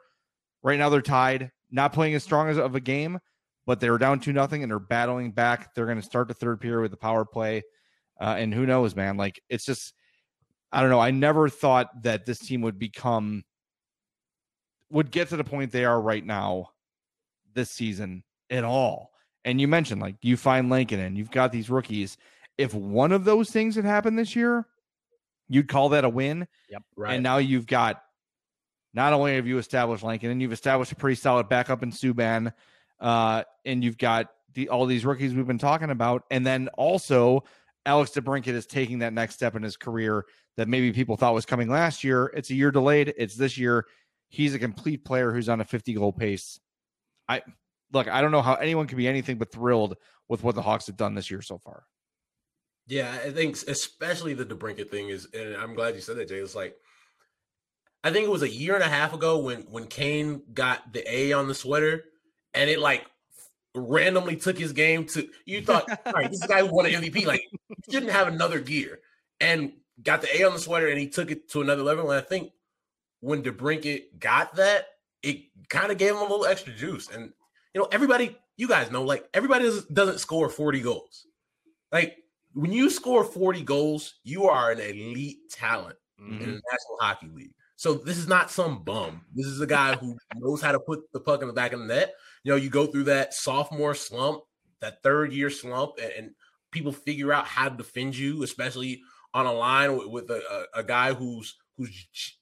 Right 0.63 0.79
now 0.79 0.89
they're 0.89 1.01
tied. 1.01 1.51
Not 1.71 1.93
playing 1.93 2.15
as 2.15 2.23
strong 2.23 2.49
as 2.49 2.57
of 2.57 2.75
a 2.75 2.79
game, 2.79 3.19
but 3.65 3.79
they 3.79 3.89
were 3.89 3.99
down 3.99 4.19
two 4.19 4.33
nothing 4.33 4.63
and 4.63 4.71
they're 4.71 4.79
battling 4.79 5.31
back. 5.31 5.73
They're 5.73 5.85
going 5.85 6.01
to 6.01 6.05
start 6.05 6.27
the 6.27 6.33
third 6.33 6.59
period 6.59 6.81
with 6.81 6.91
the 6.91 6.97
power 6.97 7.23
play, 7.23 7.61
uh, 8.19 8.35
and 8.37 8.53
who 8.53 8.65
knows, 8.65 8.95
man? 8.95 9.15
Like 9.15 9.39
it's 9.49 9.65
just, 9.65 9.93
I 10.71 10.81
don't 10.81 10.89
know. 10.89 10.99
I 10.99 11.11
never 11.11 11.47
thought 11.47 12.03
that 12.03 12.25
this 12.25 12.39
team 12.39 12.61
would 12.61 12.79
become, 12.79 13.43
would 14.89 15.11
get 15.11 15.29
to 15.29 15.37
the 15.37 15.43
point 15.43 15.71
they 15.71 15.85
are 15.85 16.01
right 16.01 16.25
now, 16.25 16.71
this 17.53 17.69
season 17.69 18.23
at 18.49 18.63
all. 18.63 19.11
And 19.45 19.61
you 19.61 19.67
mentioned 19.67 20.01
like 20.01 20.15
you 20.21 20.37
find 20.37 20.69
Lankinen 20.69 21.05
and 21.05 21.17
you've 21.17 21.31
got 21.31 21.51
these 21.51 21.69
rookies. 21.69 22.17
If 22.57 22.73
one 22.73 23.11
of 23.11 23.25
those 23.25 23.51
things 23.51 23.75
had 23.75 23.85
happened 23.85 24.17
this 24.17 24.35
year, 24.35 24.67
you'd 25.49 25.67
call 25.67 25.89
that 25.89 26.05
a 26.05 26.09
win. 26.09 26.47
Yep. 26.69 26.83
Right. 26.95 27.13
And 27.15 27.23
now 27.23 27.37
you've 27.37 27.67
got 27.67 28.01
not 28.93 29.13
only 29.13 29.35
have 29.35 29.47
you 29.47 29.57
established 29.57 30.03
Lankinen 30.03 30.33
and 30.33 30.41
you've 30.41 30.53
established 30.53 30.91
a 30.91 30.95
pretty 30.95 31.15
solid 31.15 31.49
backup 31.49 31.83
in 31.83 31.91
Subban, 31.91 32.53
uh, 32.99 33.43
and 33.65 33.83
you've 33.83 33.97
got 33.97 34.27
the 34.53 34.69
all 34.69 34.85
these 34.85 35.05
rookies 35.05 35.33
we've 35.33 35.47
been 35.47 35.57
talking 35.57 35.89
about, 35.89 36.23
and 36.31 36.45
then 36.45 36.69
also 36.75 37.43
Alex 37.85 38.11
DeBrincat 38.11 38.47
is 38.47 38.65
taking 38.65 38.99
that 38.99 39.13
next 39.13 39.35
step 39.35 39.55
in 39.55 39.63
his 39.63 39.77
career 39.77 40.25
that 40.57 40.67
maybe 40.67 40.91
people 40.91 41.15
thought 41.15 41.33
was 41.33 41.45
coming 41.45 41.69
last 41.69 42.03
year. 42.03 42.31
It's 42.35 42.49
a 42.49 42.55
year 42.55 42.71
delayed. 42.71 43.13
It's 43.17 43.35
this 43.35 43.57
year. 43.57 43.85
He's 44.27 44.53
a 44.53 44.59
complete 44.59 45.03
player 45.03 45.31
who's 45.31 45.49
on 45.49 45.61
a 45.61 45.65
50 45.65 45.93
goal 45.93 46.13
pace. 46.13 46.59
I 47.27 47.41
look, 47.91 48.07
I 48.07 48.21
don't 48.21 48.31
know 48.31 48.41
how 48.41 48.55
anyone 48.55 48.87
can 48.87 48.97
be 48.97 49.07
anything 49.07 49.37
but 49.37 49.51
thrilled 49.51 49.95
with 50.27 50.43
what 50.43 50.55
the 50.55 50.61
Hawks 50.61 50.87
have 50.87 50.97
done 50.97 51.15
this 51.15 51.31
year 51.31 51.41
so 51.41 51.57
far. 51.57 51.83
Yeah, 52.89 53.11
I 53.23 53.29
think 53.29 53.55
especially 53.67 54.33
the 54.33 54.45
DeBrincat 54.45 54.89
thing 54.89 55.09
is, 55.09 55.27
and 55.33 55.55
I'm 55.55 55.75
glad 55.75 55.93
you 55.93 56.01
said 56.01 56.17
that, 56.17 56.27
Jay. 56.27 56.37
It's 56.37 56.55
like 56.55 56.75
I 58.03 58.11
think 58.11 58.25
it 58.25 58.31
was 58.31 58.41
a 58.41 58.49
year 58.49 58.73
and 58.73 58.83
a 58.83 58.89
half 58.89 59.13
ago 59.13 59.37
when 59.37 59.61
when 59.63 59.85
Kane 59.85 60.41
got 60.53 60.91
the 60.91 61.03
A 61.13 61.33
on 61.33 61.47
the 61.47 61.53
sweater, 61.53 62.05
and 62.55 62.67
it 62.67 62.79
like 62.79 63.05
randomly 63.75 64.37
took 64.37 64.57
his 64.57 64.73
game 64.73 65.05
to. 65.07 65.29
You 65.45 65.61
thought, 65.61 65.85
all 66.05 66.13
right, 66.13 66.31
this 66.31 66.45
guy 66.47 66.63
won 66.63 66.87
an 66.87 66.93
MVP, 66.93 67.27
like 67.27 67.43
he 67.67 67.91
shouldn't 67.91 68.11
have 68.11 68.27
another 68.27 68.59
gear, 68.59 68.99
and 69.39 69.73
got 70.01 70.21
the 70.21 70.41
A 70.41 70.45
on 70.45 70.53
the 70.53 70.59
sweater, 70.59 70.87
and 70.87 70.99
he 70.99 71.09
took 71.09 71.29
it 71.29 71.47
to 71.51 71.61
another 71.61 71.83
level. 71.83 72.09
And 72.09 72.19
I 72.19 72.25
think 72.25 72.53
when 73.19 73.43
DeBrincat 73.43 74.19
got 74.19 74.55
that, 74.55 74.87
it 75.21 75.43
kind 75.69 75.91
of 75.91 75.99
gave 75.99 76.11
him 76.11 76.21
a 76.21 76.23
little 76.23 76.45
extra 76.45 76.73
juice. 76.73 77.07
And 77.09 77.33
you 77.75 77.81
know, 77.81 77.87
everybody, 77.91 78.35
you 78.57 78.67
guys 78.67 78.89
know, 78.89 79.03
like 79.03 79.27
everybody 79.33 79.69
doesn't 79.93 80.19
score 80.19 80.49
40 80.49 80.79
goals. 80.81 81.27
Like 81.91 82.17
when 82.53 82.71
you 82.71 82.89
score 82.89 83.23
40 83.23 83.63
goals, 83.63 84.15
you 84.23 84.45
are 84.45 84.71
an 84.71 84.79
elite 84.79 85.49
talent 85.51 85.97
mm-hmm. 86.19 86.33
in 86.33 86.39
the 86.39 86.45
National 86.71 86.97
Hockey 86.99 87.29
League. 87.33 87.53
So 87.75 87.93
this 87.93 88.17
is 88.17 88.27
not 88.27 88.51
some 88.51 88.83
bum. 88.83 89.21
This 89.33 89.45
is 89.45 89.61
a 89.61 89.67
guy 89.67 89.95
who 89.95 90.17
knows 90.35 90.61
how 90.61 90.73
to 90.73 90.79
put 90.79 90.99
the 91.13 91.19
puck 91.19 91.41
in 91.41 91.47
the 91.47 91.53
back 91.53 91.71
of 91.71 91.79
the 91.79 91.85
net. 91.85 92.13
You 92.43 92.51
know, 92.51 92.57
you 92.57 92.69
go 92.69 92.85
through 92.85 93.05
that 93.05 93.33
sophomore 93.33 93.95
slump, 93.95 94.41
that 94.81 95.01
third 95.01 95.31
year 95.31 95.49
slump, 95.49 95.93
and, 96.01 96.11
and 96.11 96.31
people 96.71 96.91
figure 96.91 97.31
out 97.31 97.45
how 97.45 97.69
to 97.69 97.77
defend 97.77 98.17
you, 98.17 98.43
especially 98.43 99.01
on 99.33 99.45
a 99.45 99.53
line 99.53 99.97
with, 99.97 100.07
with 100.07 100.29
a, 100.29 100.41
a, 100.75 100.79
a, 100.79 100.83
guy 100.83 101.13
who's 101.13 101.55
who's 101.77 102.37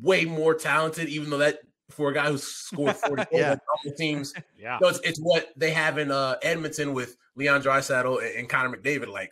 way 0.00 0.24
more 0.24 0.54
talented, 0.54 1.08
even 1.08 1.30
though 1.30 1.38
that 1.38 1.58
for 1.90 2.10
a 2.10 2.14
guy 2.14 2.30
who 2.30 2.38
scored 2.38 2.96
40 2.96 3.24
yeah. 3.32 3.56
teams. 3.96 4.32
Yeah. 4.58 4.78
So 4.80 4.88
it's, 4.88 5.00
it's 5.00 5.18
what 5.18 5.48
they 5.56 5.70
have 5.72 5.98
in 5.98 6.10
uh, 6.10 6.36
Edmonton 6.42 6.94
with 6.94 7.18
Leon 7.36 7.62
Draisaitl 7.62 8.26
and, 8.26 8.38
and 8.38 8.48
Connor 8.48 8.74
McDavid. 8.74 9.08
Like 9.08 9.30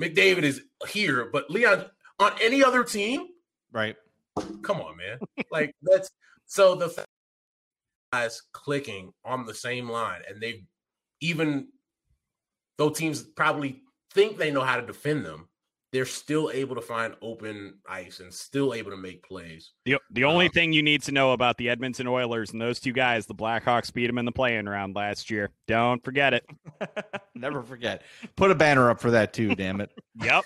McDavid 0.00 0.42
is 0.42 0.60
here, 0.88 1.30
but 1.32 1.50
Leon 1.50 1.86
on 2.18 2.32
any 2.42 2.62
other 2.62 2.84
team, 2.84 3.28
right? 3.72 3.96
Come 4.62 4.80
on, 4.80 4.96
man. 4.96 5.18
like 5.50 5.74
that's 5.82 6.10
so 6.46 6.74
the 6.74 7.04
guys 8.12 8.42
clicking 8.52 9.12
on 9.24 9.46
the 9.46 9.54
same 9.54 9.88
line, 9.88 10.20
and 10.28 10.40
they've 10.40 10.62
even 11.20 11.68
though 12.76 12.90
teams 12.90 13.22
probably 13.22 13.82
think 14.12 14.36
they 14.36 14.50
know 14.50 14.62
how 14.62 14.76
to 14.76 14.86
defend 14.86 15.24
them, 15.24 15.48
they're 15.94 16.04
still 16.04 16.50
able 16.52 16.74
to 16.74 16.80
find 16.80 17.14
open 17.22 17.78
ice 17.88 18.18
and 18.18 18.34
still 18.34 18.74
able 18.74 18.90
to 18.90 18.96
make 18.96 19.22
plays. 19.22 19.70
The, 19.84 19.98
the 20.10 20.24
only 20.24 20.46
um, 20.46 20.52
thing 20.52 20.72
you 20.72 20.82
need 20.82 21.02
to 21.02 21.12
know 21.12 21.30
about 21.30 21.56
the 21.56 21.68
Edmonton 21.68 22.08
Oilers 22.08 22.50
and 22.50 22.60
those 22.60 22.80
two 22.80 22.92
guys, 22.92 23.26
the 23.26 23.34
Blackhawks 23.34 23.92
beat 23.92 24.08
them 24.08 24.18
in 24.18 24.24
the 24.24 24.32
playing 24.32 24.66
round 24.66 24.96
last 24.96 25.30
year. 25.30 25.50
Don't 25.68 26.02
forget 26.04 26.34
it. 26.34 26.44
Never 27.36 27.62
forget. 27.62 28.02
Put 28.34 28.50
a 28.50 28.56
banner 28.56 28.90
up 28.90 29.00
for 29.00 29.12
that 29.12 29.32
too, 29.32 29.54
damn 29.54 29.80
it. 29.80 29.90
Yep. 30.22 30.44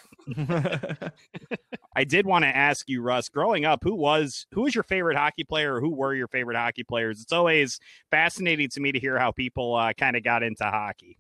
I 1.95 2.05
did 2.05 2.25
want 2.25 2.45
to 2.45 2.49
ask 2.49 2.89
you, 2.89 3.03
Russ, 3.03 3.29
growing 3.29 3.67
up, 3.67 3.81
who 3.85 3.95
was 3.95 4.47
who 4.53 4.63
was 4.63 4.75
your 4.75 4.83
favorite 4.83 5.19
hockey 5.19 5.45
player 5.45 5.75
or 5.75 5.81
who 5.83 5.95
were 5.95 6.15
your 6.15 6.29
favorite 6.29 6.57
hockey 6.57 6.85
players? 6.85 7.21
It's 7.21 7.35
always 7.35 7.79
fascinating 8.11 8.71
to 8.71 8.81
me 8.81 8.93
to 8.93 8.99
hear 8.99 9.19
how 9.19 9.31
people 9.31 9.75
uh, 9.75 9.93
kind 9.93 10.17
of 10.17 10.25
got 10.25 10.43
into 10.43 10.65
hockey. 10.65 11.19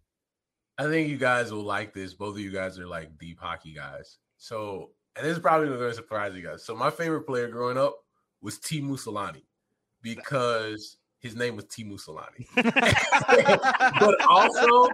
I 0.79 0.85
think 0.85 1.09
you 1.09 1.17
guys 1.17 1.53
will 1.53 1.64
like 1.64 1.93
this. 1.93 2.14
Both 2.14 2.37
of 2.37 2.41
you 2.41 2.53
guys 2.53 2.79
are 2.79 2.87
like 2.87 3.19
deep 3.19 3.41
hockey 3.41 3.75
guys. 3.75 4.19
So, 4.37 4.91
and 5.17 5.27
this 5.27 5.37
is 5.37 5.43
probably 5.43 5.69
going 5.69 5.81
to 5.81 5.95
surprise 5.95 6.35
you 6.35 6.43
guys. 6.43 6.64
So, 6.64 6.77
my 6.77 6.91
favorite 6.91 7.23
player 7.23 7.49
growing 7.49 7.77
up 7.77 7.97
was 8.41 8.59
Teemu 8.59 8.93
Selanne 8.93 9.43
because 10.03 10.99
his 11.19 11.35
name 11.35 11.57
was 11.57 11.64
Teemu 11.64 12.01
Selanne. 12.01 12.47
but 14.01 14.21
also, 14.29 14.88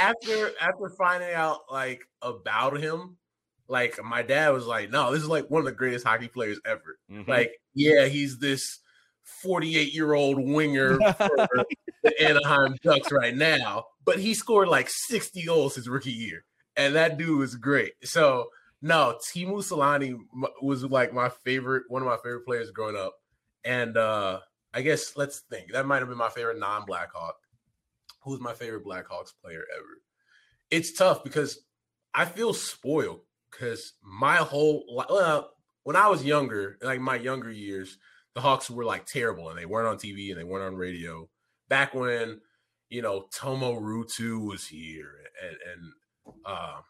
after 0.00 0.50
after 0.60 0.88
finding 0.90 1.32
out 1.32 1.60
like 1.70 2.02
about 2.20 2.80
him, 2.80 3.16
like 3.68 4.02
my 4.02 4.22
dad 4.22 4.50
was 4.50 4.66
like, 4.66 4.90
"No, 4.90 5.12
this 5.12 5.22
is 5.22 5.28
like 5.28 5.48
one 5.48 5.60
of 5.60 5.66
the 5.66 5.72
greatest 5.72 6.04
hockey 6.04 6.28
players 6.28 6.60
ever." 6.66 6.98
Mm-hmm. 7.10 7.30
Like, 7.30 7.52
yeah, 7.74 8.06
he's 8.06 8.38
this 8.38 8.80
48 9.22 9.94
year 9.94 10.14
old 10.14 10.38
winger 10.38 10.98
for 11.18 11.64
the 12.02 12.22
Anaheim 12.22 12.76
Ducks 12.82 13.12
right 13.12 13.34
now, 13.34 13.84
but 14.04 14.18
he 14.18 14.34
scored 14.34 14.68
like 14.68 14.88
60 14.90 15.44
goals 15.44 15.74
his 15.74 15.88
rookie 15.88 16.12
year, 16.12 16.44
and 16.76 16.94
that 16.94 17.18
dude 17.18 17.38
was 17.38 17.54
great. 17.54 17.92
So 18.04 18.48
no, 18.80 19.18
Teemu 19.28 19.58
Selanne 19.58 20.18
was 20.60 20.84
like 20.84 21.12
my 21.12 21.28
favorite, 21.28 21.84
one 21.88 22.02
of 22.02 22.08
my 22.08 22.16
favorite 22.16 22.44
players 22.44 22.70
growing 22.70 22.96
up, 22.96 23.14
and 23.64 23.96
uh 23.96 24.40
I 24.74 24.82
guess 24.82 25.16
let's 25.16 25.40
think 25.50 25.72
that 25.72 25.86
might 25.86 25.98
have 25.98 26.08
been 26.08 26.18
my 26.18 26.30
favorite 26.30 26.58
non-Blackhawk. 26.58 27.36
Who's 28.22 28.40
my 28.40 28.54
favorite 28.54 28.84
Blackhawks 28.84 29.32
player 29.42 29.64
ever? 29.76 30.00
It's 30.70 30.92
tough 30.92 31.22
because 31.22 31.58
I 32.14 32.24
feel 32.24 32.54
spoiled 32.54 33.20
because 33.50 33.92
my 34.02 34.36
whole 34.36 34.84
well, 35.10 35.50
when 35.84 35.96
I 35.96 36.08
was 36.08 36.24
younger, 36.24 36.78
like 36.82 37.00
my 37.00 37.16
younger 37.16 37.50
years, 37.50 37.98
the 38.34 38.40
Hawks 38.40 38.70
were 38.70 38.84
like 38.84 39.04
terrible 39.06 39.50
and 39.50 39.58
they 39.58 39.66
weren't 39.66 39.88
on 39.88 39.98
TV 39.98 40.30
and 40.30 40.40
they 40.40 40.44
weren't 40.44 40.64
on 40.64 40.76
radio. 40.76 41.28
Back 41.72 41.94
when 41.94 42.40
you 42.92 43.00
know, 43.00 43.24
Tuomo 43.34 43.80
Ruutu 43.80 44.46
was 44.46 44.66
here 44.66 45.12
and, 45.42 45.56
and 45.72 46.34
uh, 46.44 46.80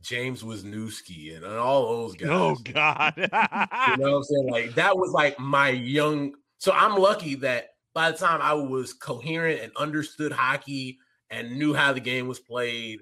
James 0.00 0.44
Wisniewski 0.44 1.34
and, 1.34 1.44
and 1.44 1.56
all 1.56 1.88
those 1.88 2.14
guys. 2.16 2.28
Oh 2.30 2.56
God. 2.72 3.14
you 3.16 3.26
know 3.26 4.12
what 4.12 4.16
I'm 4.16 4.22
saying? 4.22 4.48
Like 4.48 4.74
that 4.76 4.96
was 4.96 5.10
like 5.10 5.40
my 5.40 5.70
young. 5.70 6.34
So 6.58 6.70
I'm 6.70 6.96
lucky 6.96 7.34
that 7.36 7.70
by 7.94 8.12
the 8.12 8.16
time 8.16 8.40
I 8.40 8.54
was 8.54 8.92
coherent 8.92 9.60
and 9.60 9.72
understood 9.76 10.30
hockey 10.30 10.98
and 11.30 11.58
knew 11.58 11.74
how 11.74 11.92
the 11.92 12.00
game 12.00 12.28
was 12.28 12.38
played, 12.38 13.00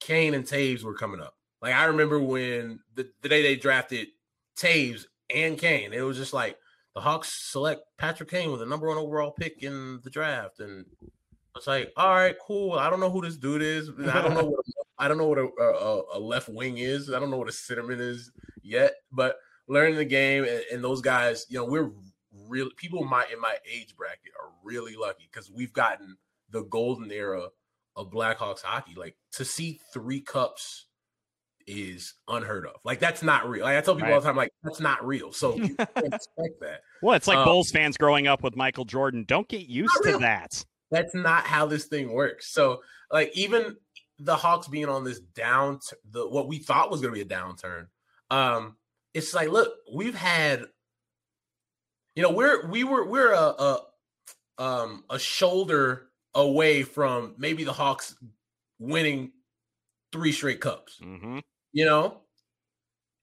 Kane 0.00 0.34
and 0.34 0.44
Toews 0.44 0.82
were 0.82 0.94
coming 0.94 1.22
up. 1.22 1.34
Like 1.62 1.74
I 1.74 1.84
remember 1.84 2.20
when 2.20 2.80
the, 2.94 3.08
the 3.22 3.30
day 3.30 3.40
they 3.40 3.56
drafted 3.56 4.08
Toews 4.58 5.06
and 5.34 5.56
Kane, 5.56 5.94
it 5.94 6.02
was 6.02 6.18
just 6.18 6.34
like 6.34 6.58
the 6.94 7.00
Hawks 7.00 7.32
select 7.32 7.82
Patrick 7.98 8.30
Kane 8.30 8.50
with 8.50 8.60
the 8.60 8.66
number 8.66 8.88
one 8.88 8.98
overall 8.98 9.30
pick 9.30 9.62
in 9.62 10.00
the 10.02 10.10
draft, 10.10 10.60
and 10.60 10.84
it's 11.56 11.66
like, 11.66 11.92
all 11.96 12.14
right, 12.14 12.36
cool. 12.40 12.72
I 12.72 12.90
don't 12.90 13.00
know 13.00 13.10
who 13.10 13.22
this 13.22 13.36
dude 13.36 13.62
is. 13.62 13.90
I 13.90 14.22
don't 14.22 14.34
know 14.34 14.46
what 14.46 14.60
a, 14.60 14.72
I 14.98 15.08
don't 15.08 15.18
know 15.18 15.26
what 15.26 15.38
a, 15.38 15.48
a, 15.60 16.18
a, 16.18 16.20
left 16.20 16.48
wing 16.48 16.78
is. 16.78 17.12
I 17.12 17.18
don't 17.18 17.30
know 17.30 17.38
what 17.38 17.48
a 17.48 17.52
centerman 17.52 18.00
is 18.00 18.30
yet. 18.62 18.94
But 19.10 19.36
learning 19.66 19.96
the 19.96 20.04
game 20.04 20.44
and, 20.44 20.62
and 20.72 20.84
those 20.84 21.00
guys, 21.00 21.46
you 21.48 21.58
know, 21.58 21.64
we're 21.64 21.90
really 22.48 22.70
people 22.76 23.02
in 23.02 23.08
my 23.08 23.24
in 23.32 23.40
my 23.40 23.56
age 23.70 23.96
bracket 23.96 24.32
are 24.40 24.50
really 24.62 24.96
lucky 24.96 25.28
because 25.30 25.50
we've 25.50 25.72
gotten 25.72 26.16
the 26.50 26.62
golden 26.64 27.10
era 27.10 27.48
of 27.96 28.10
Blackhawks 28.10 28.62
hockey. 28.62 28.94
Like 28.94 29.16
to 29.32 29.44
see 29.44 29.80
three 29.92 30.20
cups 30.20 30.86
is 31.66 32.14
unheard 32.28 32.66
of. 32.66 32.76
Like 32.84 33.00
that's 33.00 33.22
not 33.22 33.48
real. 33.48 33.64
Like 33.64 33.76
I 33.76 33.80
tell 33.80 33.94
people 33.94 34.08
right. 34.08 34.14
all 34.14 34.20
the 34.20 34.26
time, 34.26 34.36
like 34.36 34.52
that's 34.62 34.80
not 34.80 35.06
real. 35.06 35.32
So 35.32 35.56
you 35.56 35.74
can't 35.76 35.90
expect 35.96 36.60
that. 36.60 36.80
Well, 37.02 37.14
it's 37.14 37.26
like 37.26 37.38
um, 37.38 37.44
Bulls 37.44 37.70
fans 37.70 37.96
growing 37.96 38.26
up 38.26 38.42
with 38.42 38.56
Michael 38.56 38.84
Jordan. 38.84 39.24
Don't 39.26 39.48
get 39.48 39.66
used 39.66 39.96
to 40.04 40.18
that. 40.18 40.64
That's 40.90 41.14
not 41.14 41.44
how 41.44 41.66
this 41.66 41.86
thing 41.86 42.12
works. 42.12 42.52
So, 42.52 42.80
like, 43.12 43.30
even 43.34 43.76
the 44.18 44.36
Hawks 44.36 44.68
being 44.68 44.88
on 44.88 45.04
this 45.04 45.20
down, 45.20 45.80
the 46.10 46.28
what 46.28 46.48
we 46.48 46.58
thought 46.58 46.90
was 46.90 47.00
going 47.00 47.14
to 47.14 47.24
be 47.24 47.34
a 47.34 47.38
downturn, 47.38 47.86
um, 48.30 48.76
it's 49.14 49.34
like, 49.34 49.48
look, 49.48 49.72
we've 49.92 50.14
had, 50.14 50.64
you 52.14 52.22
know, 52.22 52.30
we're 52.30 52.68
we 52.68 52.84
were 52.84 53.06
we're 53.06 53.32
a, 53.32 53.38
a 53.38 53.80
um 54.58 55.04
a 55.08 55.18
shoulder 55.18 56.08
away 56.34 56.82
from 56.82 57.34
maybe 57.38 57.64
the 57.64 57.72
Hawks 57.72 58.14
winning 58.78 59.32
three 60.12 60.32
straight 60.32 60.60
cups. 60.60 60.98
Mm-hmm. 61.02 61.38
You 61.72 61.84
know, 61.84 62.18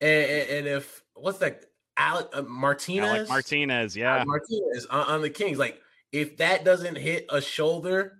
and, 0.01 0.49
and, 0.49 0.67
if 0.67 1.03
what's 1.13 1.39
that? 1.39 1.65
Alec 1.97 2.27
uh, 2.33 2.43
Martinez, 2.43 3.09
Alec 3.09 3.29
Martinez, 3.29 3.97
yeah, 3.97 4.15
Alec 4.15 4.27
Martinez 4.27 4.85
on, 4.85 5.05
on 5.07 5.21
the 5.21 5.29
Kings, 5.29 5.57
like 5.57 5.81
if 6.11 6.37
that 6.37 6.63
doesn't 6.63 6.95
hit 6.95 7.25
a 7.29 7.41
shoulder, 7.41 8.19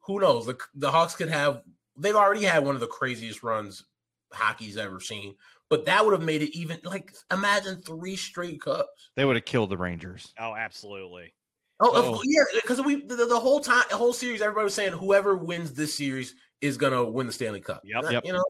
who 0.00 0.20
knows? 0.20 0.46
The, 0.46 0.56
the 0.74 0.90
Hawks 0.90 1.16
could 1.16 1.28
have, 1.28 1.62
they've 1.96 2.14
already 2.14 2.44
had 2.44 2.64
one 2.64 2.74
of 2.74 2.80
the 2.80 2.86
craziest 2.86 3.42
runs 3.42 3.84
hockey's 4.32 4.76
ever 4.76 5.00
seen, 5.00 5.34
but 5.68 5.84
that 5.86 6.04
would 6.04 6.12
have 6.12 6.22
made 6.22 6.42
it 6.42 6.56
even 6.56 6.78
like 6.84 7.12
imagine 7.32 7.82
three 7.82 8.16
straight 8.16 8.60
cups. 8.60 9.10
They 9.16 9.24
would 9.24 9.36
have 9.36 9.44
killed 9.44 9.70
the 9.70 9.76
Rangers. 9.76 10.32
Oh, 10.38 10.54
absolutely. 10.54 11.34
Oh, 11.80 11.92
oh. 11.94 12.22
yeah, 12.24 12.60
because 12.60 12.80
we 12.80 13.04
the, 13.04 13.26
the, 13.26 13.38
whole 13.38 13.60
time, 13.60 13.84
the 13.88 13.96
whole 13.96 14.12
series, 14.12 14.40
everybody 14.40 14.64
was 14.64 14.74
saying 14.74 14.92
whoever 14.92 15.36
wins 15.36 15.72
this 15.72 15.94
series 15.94 16.34
is 16.60 16.76
gonna 16.76 17.04
win 17.04 17.26
the 17.26 17.32
Stanley 17.32 17.60
Cup. 17.60 17.82
Yep, 17.84 18.04
yep. 18.10 18.24
You 18.26 18.32
know, 18.34 18.44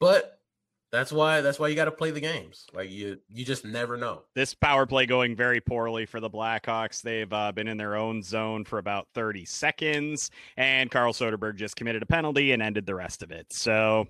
but 0.00 0.38
that's 0.90 1.10
why 1.10 1.40
that's 1.40 1.58
why 1.58 1.68
you 1.68 1.74
got 1.74 1.86
to 1.86 1.90
play 1.90 2.10
the 2.10 2.20
games. 2.20 2.66
Like 2.74 2.90
you 2.90 3.18
you 3.30 3.44
just 3.46 3.64
never 3.64 3.96
know. 3.96 4.22
This 4.34 4.52
power 4.52 4.84
play 4.84 5.06
going 5.06 5.34
very 5.34 5.60
poorly 5.60 6.04
for 6.04 6.20
the 6.20 6.28
Blackhawks. 6.28 7.00
They've 7.00 7.32
uh, 7.32 7.50
been 7.52 7.66
in 7.66 7.78
their 7.78 7.96
own 7.96 8.22
zone 8.22 8.64
for 8.64 8.78
about 8.78 9.08
30 9.14 9.46
seconds 9.46 10.30
and 10.58 10.90
Carl 10.90 11.14
Soderberg 11.14 11.56
just 11.56 11.76
committed 11.76 12.02
a 12.02 12.06
penalty 12.06 12.52
and 12.52 12.62
ended 12.62 12.84
the 12.84 12.94
rest 12.94 13.22
of 13.22 13.30
it. 13.30 13.50
So 13.54 14.06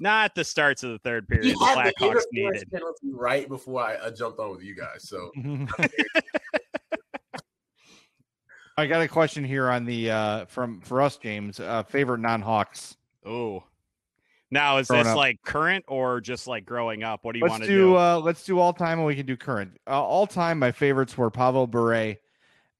Not 0.00 0.34
the 0.34 0.44
starts 0.44 0.82
of 0.84 0.92
the 0.92 0.98
third 1.00 1.28
period. 1.28 1.46
He 1.48 1.52
The 1.52 1.64
had 1.66 1.92
the 1.98 2.06
Blackhawks 2.06 2.22
needed. 2.32 2.70
penalty 2.72 3.10
right 3.12 3.46
before 3.46 3.82
I, 3.82 4.06
I 4.06 4.10
jumped 4.10 4.38
on 4.38 4.52
with 4.52 4.62
you 4.62 4.74
guys. 4.74 5.06
So 5.06 5.30
I 8.78 8.86
got 8.86 9.00
a 9.00 9.08
question 9.08 9.42
here 9.44 9.70
on 9.70 9.84
the 9.84 10.10
uh 10.10 10.44
from 10.46 10.80
for 10.82 11.00
us, 11.00 11.16
James. 11.16 11.60
Uh 11.60 11.82
favorite 11.84 12.18
non-Hawks. 12.20 12.96
Oh. 13.24 13.64
Now 14.50 14.76
is 14.78 14.88
Growing 14.88 15.04
this 15.04 15.10
up. 15.12 15.16
like 15.16 15.42
current 15.44 15.84
or 15.88 16.20
just 16.20 16.46
like 16.46 16.64
growing 16.66 17.02
up? 17.02 17.20
What 17.24 17.32
do 17.32 17.38
you 17.38 17.44
Let's 17.44 17.52
want 17.52 17.62
to 17.64 17.68
do, 17.68 17.78
do? 17.78 17.96
uh 17.96 18.18
let's 18.22 18.44
do 18.44 18.58
all 18.58 18.72
time 18.72 18.98
and 18.98 19.06
we 19.06 19.16
can 19.16 19.26
do 19.26 19.36
current. 19.36 19.78
Uh, 19.86 20.02
all 20.02 20.26
time 20.26 20.58
my 20.58 20.72
favorites 20.72 21.16
were 21.16 21.30
Pavel 21.30 21.66
Bure 21.66 22.16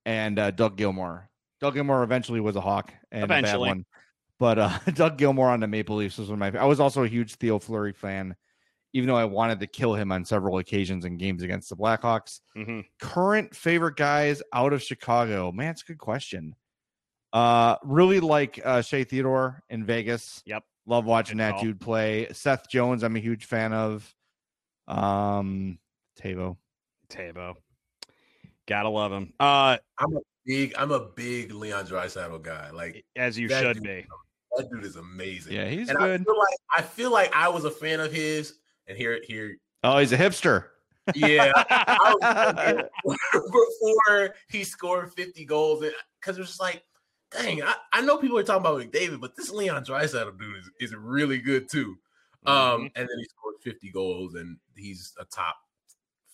and 0.04 0.38
uh, 0.38 0.50
Doug 0.50 0.76
Gilmour. 0.76 1.28
Doug 1.60 1.74
Gilmour 1.74 2.04
eventually 2.04 2.40
was 2.40 2.56
a 2.56 2.60
Hawk 2.60 2.92
and 3.10 3.24
a 3.24 3.26
bad 3.28 3.58
one. 3.58 3.84
But 4.38 4.58
uh 4.58 4.78
Doug 4.94 5.16
Gilmour 5.16 5.48
on 5.48 5.60
the 5.60 5.66
Maple 5.66 5.96
Leafs 5.96 6.18
was 6.18 6.28
one 6.28 6.40
of 6.40 6.54
my 6.54 6.60
I 6.60 6.66
was 6.66 6.78
also 6.78 7.04
a 7.04 7.08
huge 7.08 7.34
Theo 7.36 7.58
Fleury 7.58 7.92
fan, 7.94 8.36
even 8.96 9.06
though 9.08 9.16
I 9.16 9.26
wanted 9.26 9.60
to 9.60 9.66
kill 9.66 9.94
him 9.94 10.10
on 10.10 10.24
several 10.24 10.56
occasions 10.58 11.04
in 11.04 11.18
games 11.18 11.42
against 11.42 11.68
the 11.68 11.76
Blackhawks. 11.76 12.40
Mhm. 12.56 12.84
current 12.98 13.54
favorite 13.54 13.96
guys 13.96 14.42
out 14.54 14.72
of 14.72 14.82
Chicago? 14.82 15.52
Man, 15.52 15.70
it's 15.72 15.82
a 15.82 15.86
good 15.86 15.98
question. 15.98 16.54
Uh 17.32 17.76
really 17.84 18.20
like 18.20 18.58
uh 18.64 18.80
Shea 18.80 19.04
Theodore 19.04 19.62
in 19.68 19.84
Vegas. 19.84 20.42
Yep. 20.46 20.64
Love 20.86 21.04
watching 21.04 21.36
Good 21.36 21.42
that 21.44 21.52
call. 21.54 21.62
dude 21.64 21.80
play. 21.80 22.28
Seth 22.32 22.68
Jones, 22.70 23.02
I'm 23.04 23.16
a 23.16 23.18
huge 23.20 23.44
fan 23.44 23.72
of. 23.74 24.14
Um 24.88 25.78
Tavo. 26.18 26.56
Tabo. 27.10 27.54
Gotta 28.66 28.88
love 28.88 29.12
him. 29.12 29.32
Uh, 29.38 29.76
I'm 29.98 30.16
a 30.16 30.20
big 30.46 30.74
I'm 30.78 30.90
a 30.92 31.00
big 31.00 31.52
Leon 31.52 31.86
Draisaitl 31.86 32.42
guy. 32.42 32.70
Like 32.70 33.04
as 33.16 33.38
you 33.38 33.48
should 33.48 33.74
dude- 33.74 33.82
be. 33.82 34.06
that 34.56 34.70
dude 34.70 34.84
is 34.84 34.96
amazing. 34.96 35.52
Yeah, 35.52 35.68
he's 35.68 35.88
and 35.90 35.98
I 35.98 36.06
good. 36.16 36.24
feel 36.24 36.38
like 36.38 36.58
I 36.78 36.82
feel 36.82 37.10
like 37.12 37.34
I 37.36 37.48
was 37.48 37.64
a 37.64 37.70
fan 37.70 38.00
of 38.00 38.12
his. 38.12 38.54
And 38.88 38.96
here 38.96 39.20
here 39.26 39.56
Oh, 39.82 39.98
he's 39.98 40.12
a 40.12 40.16
hipster. 40.16 40.66
yeah, 41.14 41.52
I 41.54 42.82
was 43.04 43.16
before 43.32 44.34
he 44.48 44.64
scored 44.64 45.12
50 45.12 45.44
goals 45.44 45.84
because 46.20 46.36
it 46.36 46.40
was 46.40 46.48
just 46.48 46.60
like, 46.60 46.82
dang, 47.30 47.62
I, 47.62 47.74
I 47.92 48.00
know 48.00 48.16
people 48.16 48.38
are 48.38 48.42
talking 48.42 48.66
about 48.66 48.80
McDavid, 48.80 49.20
but 49.20 49.36
this 49.36 49.50
Leon 49.50 49.84
Draisaitl 49.84 50.38
dude 50.38 50.56
is, 50.56 50.70
is 50.80 50.96
really 50.96 51.38
good 51.38 51.70
too. 51.70 51.96
Mm-hmm. 52.46 52.50
Um, 52.50 52.80
and 52.96 53.08
then 53.08 53.18
he 53.18 53.24
scored 53.24 53.54
50 53.62 53.90
goals 53.90 54.34
and 54.34 54.56
he's 54.76 55.12
a 55.20 55.24
top 55.24 55.56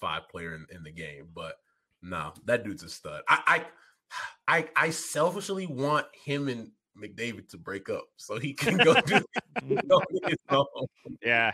five 0.01 0.29
player 0.31 0.55
in, 0.55 0.67
in 0.75 0.83
the 0.83 0.93
game. 0.93 1.29
But 1.35 1.57
no, 2.03 2.33
that 2.47 2.65
dude's 2.65 2.83
a 2.83 2.89
stud. 2.89 3.23
I 3.29 3.43
I 3.47 3.65
I, 4.49 4.69
I 4.77 4.91
selfishly 4.91 5.67
want 5.67 6.07
him 6.25 6.49
and 6.49 6.71
McDavid 7.01 7.49
to 7.49 7.59
break 7.59 7.89
up 7.89 8.05
so 8.17 8.39
he 8.39 8.53
can 8.53 8.77
go 8.77 8.95
do 9.01 9.21
go 9.89 10.01
do 10.11 10.21
his 10.27 10.39
own. 10.51 10.67
Yeah. 11.23 11.53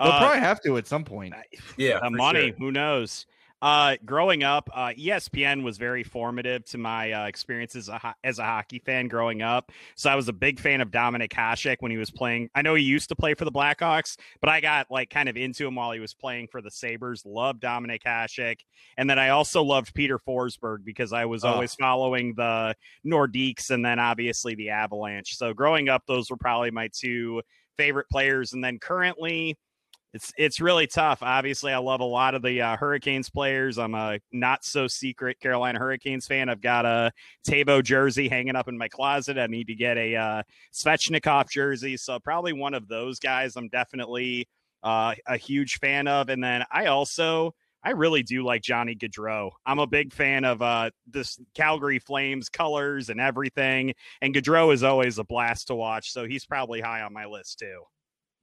They'll 0.00 0.08
Uh, 0.08 0.18
probably 0.18 0.40
have 0.40 0.60
to 0.62 0.76
at 0.78 0.86
some 0.86 1.04
point. 1.04 1.34
Yeah, 1.76 2.00
the 2.02 2.10
money 2.10 2.48
sure. 2.48 2.56
who 2.58 2.72
knows 2.72 3.26
uh 3.62 3.94
growing 4.06 4.42
up 4.42 4.70
uh 4.72 4.88
espn 4.98 5.62
was 5.62 5.76
very 5.76 6.02
formative 6.02 6.64
to 6.64 6.78
my 6.78 7.12
uh, 7.12 7.26
experience 7.26 7.76
as 7.76 7.90
a, 7.90 7.98
ho- 7.98 8.14
as 8.24 8.38
a 8.38 8.42
hockey 8.42 8.78
fan 8.78 9.06
growing 9.06 9.42
up 9.42 9.70
so 9.96 10.08
i 10.08 10.14
was 10.14 10.28
a 10.28 10.32
big 10.32 10.58
fan 10.58 10.80
of 10.80 10.90
dominik 10.90 11.30
hasek 11.34 11.76
when 11.80 11.90
he 11.90 11.98
was 11.98 12.10
playing 12.10 12.48
i 12.54 12.62
know 12.62 12.74
he 12.74 12.82
used 12.82 13.10
to 13.10 13.14
play 13.14 13.34
for 13.34 13.44
the 13.44 13.52
blackhawks 13.52 14.16
but 14.40 14.48
i 14.48 14.62
got 14.62 14.86
like 14.90 15.10
kind 15.10 15.28
of 15.28 15.36
into 15.36 15.66
him 15.66 15.74
while 15.74 15.92
he 15.92 16.00
was 16.00 16.14
playing 16.14 16.48
for 16.50 16.62
the 16.62 16.70
sabres 16.70 17.22
loved 17.26 17.60
dominik 17.60 18.02
hasek 18.02 18.60
and 18.96 19.10
then 19.10 19.18
i 19.18 19.28
also 19.28 19.62
loved 19.62 19.92
peter 19.92 20.18
forsberg 20.18 20.78
because 20.82 21.12
i 21.12 21.26
was 21.26 21.44
Oh. 21.44 21.48
always 21.48 21.74
following 21.74 22.32
the 22.38 22.74
nordiques 23.06 23.68
and 23.68 23.84
then 23.84 23.98
obviously 23.98 24.54
the 24.54 24.70
avalanche 24.70 25.36
so 25.36 25.52
growing 25.52 25.90
up 25.90 26.02
those 26.06 26.30
were 26.30 26.38
probably 26.38 26.70
my 26.70 26.88
two 26.94 27.42
favorite 27.76 28.08
players 28.10 28.54
and 28.54 28.64
then 28.64 28.78
currently 28.78 29.58
it's 30.12 30.32
it's 30.36 30.60
really 30.60 30.86
tough. 30.86 31.22
Obviously, 31.22 31.72
I 31.72 31.78
love 31.78 32.00
a 32.00 32.04
lot 32.04 32.34
of 32.34 32.42
the 32.42 32.60
uh, 32.60 32.76
Hurricanes 32.76 33.30
players. 33.30 33.78
I'm 33.78 33.94
a 33.94 34.18
not 34.32 34.64
so 34.64 34.88
secret 34.88 35.38
Carolina 35.40 35.78
Hurricanes 35.78 36.26
fan. 36.26 36.48
I've 36.48 36.60
got 36.60 36.84
a 36.84 37.12
Tabo 37.46 37.82
jersey 37.82 38.28
hanging 38.28 38.56
up 38.56 38.68
in 38.68 38.76
my 38.76 38.88
closet. 38.88 39.38
I 39.38 39.46
need 39.46 39.68
to 39.68 39.74
get 39.74 39.96
a 39.96 40.16
uh, 40.16 40.42
Svechnikov 40.72 41.50
jersey. 41.50 41.96
So 41.96 42.18
probably 42.18 42.52
one 42.52 42.74
of 42.74 42.88
those 42.88 43.20
guys. 43.20 43.54
I'm 43.56 43.68
definitely 43.68 44.48
uh, 44.82 45.14
a 45.26 45.36
huge 45.36 45.78
fan 45.78 46.08
of. 46.08 46.28
And 46.28 46.42
then 46.42 46.64
I 46.72 46.86
also 46.86 47.54
I 47.82 47.90
really 47.90 48.22
do 48.22 48.44
like 48.44 48.62
Johnny 48.62 48.94
Gaudreau. 48.96 49.50
I'm 49.64 49.78
a 49.78 49.86
big 49.86 50.12
fan 50.12 50.44
of 50.44 50.60
uh, 50.60 50.90
this 51.06 51.38
Calgary 51.54 51.98
Flames 51.98 52.48
colors 52.48 53.08
and 53.08 53.20
everything. 53.20 53.94
And 54.20 54.34
Gaudreau 54.34 54.72
is 54.74 54.82
always 54.82 55.18
a 55.18 55.24
blast 55.24 55.68
to 55.68 55.74
watch. 55.74 56.12
So 56.12 56.26
he's 56.26 56.44
probably 56.44 56.80
high 56.80 57.02
on 57.02 57.12
my 57.12 57.26
list 57.26 57.58
too. 57.60 57.82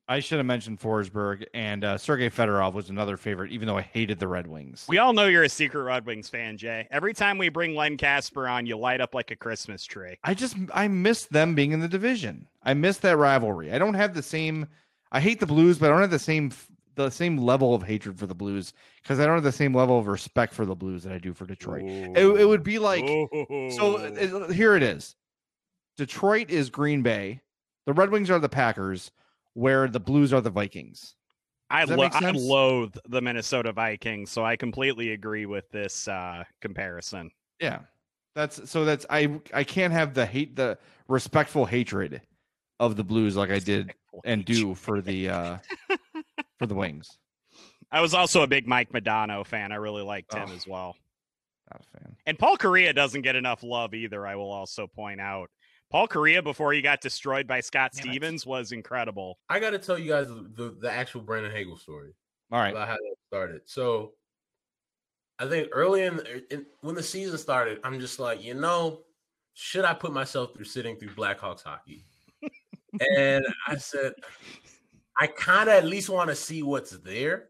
I 0.10 0.20
should 0.22 0.38
have 0.38 0.46
mentioned 0.46 0.80
Forsberg 0.80 1.46
and 1.54 1.84
uh, 1.84 1.98
Sergei 1.98 2.30
Fedorov 2.30 2.74
was 2.74 2.90
another 2.90 3.18
favorite, 3.18 3.52
even 3.52 3.68
though 3.68 3.78
I 3.78 3.82
hated 3.82 4.20
the 4.20 4.28
Red 4.28 4.48
Wings. 4.48 4.86
We 4.88 5.00
all 5.00 5.12
know 5.12 5.26
you're 5.28 5.44
a 5.44 5.50
secret 5.50 5.84
Red 5.84 6.06
Wings 6.06 6.30
fan, 6.30 6.58
Jay. 6.58 6.88
Every 6.92 7.14
time 7.14 7.38
we 7.38 7.50
bring 7.50 7.76
Len 7.76 7.98
Kasper 7.98 8.48
on, 8.48 8.66
you 8.66 8.78
light 8.78 9.02
up 9.02 9.14
like 9.14 9.32
a 9.32 9.36
Christmas 9.36 9.84
tree. 9.84 10.18
I 10.24 10.34
just 10.34 10.56
I 10.74 10.88
miss 10.88 11.26
them 11.26 11.56
being 11.56 11.74
in 11.74 11.82
the 11.82 11.90
division. 11.90 12.48
I 12.64 12.74
miss 12.74 12.98
that 13.00 13.18
rivalry. 13.18 13.74
I 13.74 13.78
don't 13.80 13.96
have 13.96 14.14
the 14.14 14.24
same. 14.24 14.68
I 15.12 15.20
hate 15.20 15.40
the 15.42 15.46
Blues, 15.46 15.78
but 15.78 15.88
I 15.88 15.90
don't 15.90 16.02
have 16.02 16.12
the 16.12 16.20
same 16.20 16.52
the 16.96 17.10
same 17.10 17.38
level 17.38 17.76
of 17.76 17.84
hatred 17.84 18.18
for 18.18 18.26
the 18.28 18.34
Blues 18.34 18.74
because 19.04 19.20
I 19.20 19.26
don't 19.26 19.36
have 19.36 19.44
the 19.44 19.52
same 19.52 19.74
level 19.76 20.00
of 20.00 20.08
respect 20.08 20.54
for 20.54 20.66
the 20.66 20.74
Blues 20.76 21.04
that 21.04 21.12
I 21.14 21.18
do 21.20 21.32
for 21.34 21.46
Detroit. 21.46 21.84
It, 21.84 22.18
it 22.18 22.46
would 22.46 22.64
be 22.64 22.80
like 22.80 23.06
so. 23.06 23.98
it- 24.00 24.52
here 24.54 24.76
it 24.76 24.84
is. 24.84 25.16
Detroit 25.98 26.50
is 26.50 26.70
Green 26.70 27.02
Bay. 27.02 27.42
The 27.86 27.94
Red 27.94 28.10
Wings 28.10 28.30
are 28.30 28.40
the 28.40 28.50
Packers, 28.50 29.12
where 29.58 29.88
the 29.88 30.00
Blues 30.00 30.34
are 30.34 30.42
the 30.42 30.52
Vikings. 30.52 31.16
I, 31.70 31.84
lo- 31.84 32.08
I 32.14 32.32
loathe 32.32 32.96
the 33.10 33.20
Minnesota 33.22 33.74
Vikings, 33.74 34.30
so 34.30 34.46
I 34.46 34.56
completely 34.56 35.12
agree 35.12 35.48
with 35.48 35.70
this 35.72 36.08
uh, 36.08 36.44
comparison. 36.62 37.32
Yeah, 37.60 37.80
that's 38.36 38.70
so. 38.70 38.86
That's 38.86 39.06
I. 39.10 39.40
I 39.54 39.64
can't 39.64 39.92
have 39.92 40.14
the 40.14 40.26
hate, 40.26 40.56
the 40.56 40.78
respectful 41.08 41.66
hatred 41.66 42.22
of 42.80 42.96
the 42.96 43.04
Blues 43.04 43.36
like 43.36 43.50
I 43.50 43.60
did 43.60 43.94
and 44.24 44.46
do 44.46 44.76
for 44.76 45.02
the 45.02 45.30
uh 45.30 45.58
for 46.60 46.68
the 46.68 46.76
Wings. 46.76 47.18
I 47.92 48.00
was 48.02 48.14
also 48.14 48.44
a 48.44 48.48
big 48.48 48.68
Mike 48.68 48.92
Modano 48.92 49.46
fan. 49.46 49.72
I 49.72 49.76
really 49.76 50.04
liked 50.04 50.34
him 50.34 50.50
Oh. 50.52 50.56
as 50.56 50.68
well. 50.68 50.96
Not 51.74 51.82
a 51.82 52.00
fan. 52.00 52.16
And 52.28 52.38
Paul 52.40 52.58
Kariya 52.58 52.94
doesn't 52.94 53.24
get 53.24 53.36
enough 53.36 53.64
love 53.64 53.94
either, 53.94 54.26
I 54.28 54.36
will 54.36 54.52
also 54.52 54.88
point 54.88 55.20
out. 55.20 55.50
Paul 55.90 56.08
Kariya, 56.08 56.44
before 56.44 56.74
he 56.74 56.82
got 56.82 57.02
destroyed 57.02 57.48
by 57.48 57.62
Scott 57.62 57.92
Damn 57.94 58.00
it. 58.00 58.10
Stevens, 58.10 58.46
was 58.46 58.72
incredible. 58.72 59.40
I 59.50 59.60
got 59.60 59.72
to 59.72 59.80
tell 59.80 59.98
you 59.98 60.10
guys 60.10 60.28
the, 60.28 60.50
the, 60.54 60.78
the 60.82 60.92
actual 60.92 61.22
Brandon 61.22 61.52
Hagel 61.52 61.78
story. 61.78 62.14
All 62.52 62.60
right. 62.60 62.72
about 62.72 62.88
how 62.88 62.96
that 62.96 63.16
started. 63.28 63.62
So 63.66 64.14
I 65.40 65.48
think 65.48 65.70
early 65.72 66.04
in, 66.04 66.20
er, 66.20 66.42
in 66.50 66.66
when 66.82 66.96
the 66.96 67.04
season 67.04 67.38
started, 67.38 67.80
I'm 67.84 68.00
just 68.00 68.20
like, 68.20 68.44
you 68.44 68.54
know, 68.54 69.02
should 69.54 69.86
I 69.86 69.94
put 69.94 70.14
myself 70.14 70.54
through 70.54 70.66
sitting 70.66 70.98
through 70.98 71.10
Blackhawks 71.10 71.64
hockey? 71.64 72.06
and 73.16 73.46
I 73.68 73.76
said, 73.78 74.14
I 75.20 75.28
kind 75.28 75.70
of 75.70 75.76
at 75.76 75.86
least 75.86 76.10
want 76.10 76.30
to 76.30 76.36
see 76.36 76.64
what's 76.64 76.92
there. 76.92 77.50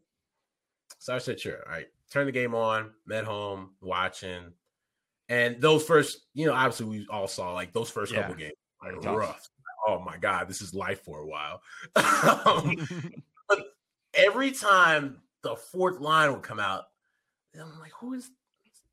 So 1.00 1.14
I 1.14 1.20
said, 1.20 1.40
sure. 1.40 1.64
All 1.66 1.74
right. 1.74 1.88
Turn 2.12 2.26
the 2.26 2.32
game 2.32 2.56
on, 2.56 2.92
met 3.06 3.26
home, 3.26 3.72
watching. 3.82 4.54
And 5.30 5.62
those 5.62 5.84
first, 5.84 6.20
you 6.34 6.46
know, 6.46 6.54
obviously 6.54 6.86
we 6.86 7.08
all 7.10 7.28
saw 7.28 7.54
like 7.54 7.74
those 7.74 7.90
first 7.90 8.12
Yeah. 8.14 8.22
couple 8.22 8.36
games, 8.36 8.54
like 8.84 9.02
Tough. 9.02 9.18
rough. 9.18 9.50
Oh 9.88 10.00
my 10.00 10.18
God, 10.18 10.48
this 10.50 10.62
is 10.62 10.74
life 10.74 11.04
for 11.04 11.20
a 11.20 11.26
while. 11.26 11.62
Um, 12.46 12.76
but 13.50 13.60
every 14.14 14.52
time 14.52 15.22
the 15.44 15.56
fourth 15.56 16.00
line 16.00 16.32
would 16.34 16.44
come 16.44 16.60
out, 16.60 16.86
I'm 17.60 17.80
like, 17.80 17.92
who 18.00 18.14
is 18.14 18.30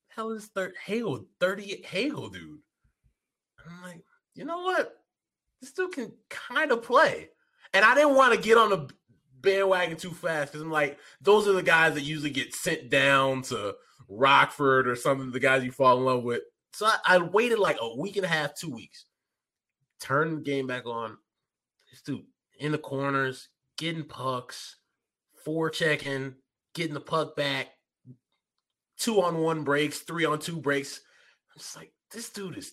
hell 0.09 0.30
is 0.30 0.47
third 0.47 0.74
Hagel, 0.85 1.26
38 1.41 1.85
Hagel 1.85 2.28
dude? 2.30 2.61
I'm 3.66 3.82
like, 3.82 4.05
you 4.35 4.45
know 4.45 4.59
what? 4.62 4.97
This 5.61 5.72
dude 5.72 5.93
can 5.93 6.12
kind 6.30 6.70
of 6.72 6.82
play. 6.82 7.30
And 7.72 7.85
I 7.85 7.95
didn't 7.95 8.14
want 8.14 8.35
to 8.35 8.41
get 8.41 8.57
on 8.59 8.70
the 8.70 8.89
bandwagon 9.41 9.97
too 9.97 10.12
fast 10.12 10.53
because 10.53 10.62
I'm 10.62 10.70
like, 10.70 10.99
those 11.20 11.49
are 11.49 11.53
the 11.53 11.62
guys 11.62 11.95
that 11.95 12.03
usually 12.03 12.30
get 12.30 12.55
sent 12.55 12.91
down 12.91 13.43
to 13.43 13.74
Rockford 14.09 14.89
or 14.89 14.97
something, 14.97 15.31
the 15.31 15.41
guys 15.41 15.65
you 15.65 15.73
fall 15.73 15.99
in 15.99 16.05
love 16.05 16.23
with. 16.23 16.43
So 16.73 16.87
I, 16.87 16.99
I 17.07 17.19
waited 17.19 17.59
like 17.59 17.79
a 17.81 17.97
week 17.97 18.17
and 18.17 18.25
a 18.25 18.29
half, 18.29 18.55
two 18.55 18.71
weeks. 18.71 19.07
Turn 20.01 20.37
the 20.37 20.41
game 20.41 20.67
back 20.67 20.87
on. 20.87 21.17
This 21.91 22.03
dude 22.03 22.25
in 22.59 22.73
the 22.73 22.79
corners, 22.79 23.49
getting 23.79 24.05
pucks, 24.05 24.77
four 25.45 25.71
checking, 25.71 26.35
getting 26.75 26.95
the 26.95 27.01
puck 27.01 27.37
back, 27.37 27.69
two 28.99 29.23
on 29.23 29.39
one 29.39 29.65
breaks, 29.65 30.01
three 30.01 30.25
on 30.25 30.39
two 30.39 30.61
breaks. 30.61 31.01
I'm 31.53 31.59
just 31.59 31.77
like, 31.77 31.93
this 32.11 32.31
dude 32.31 32.59
is 32.59 32.73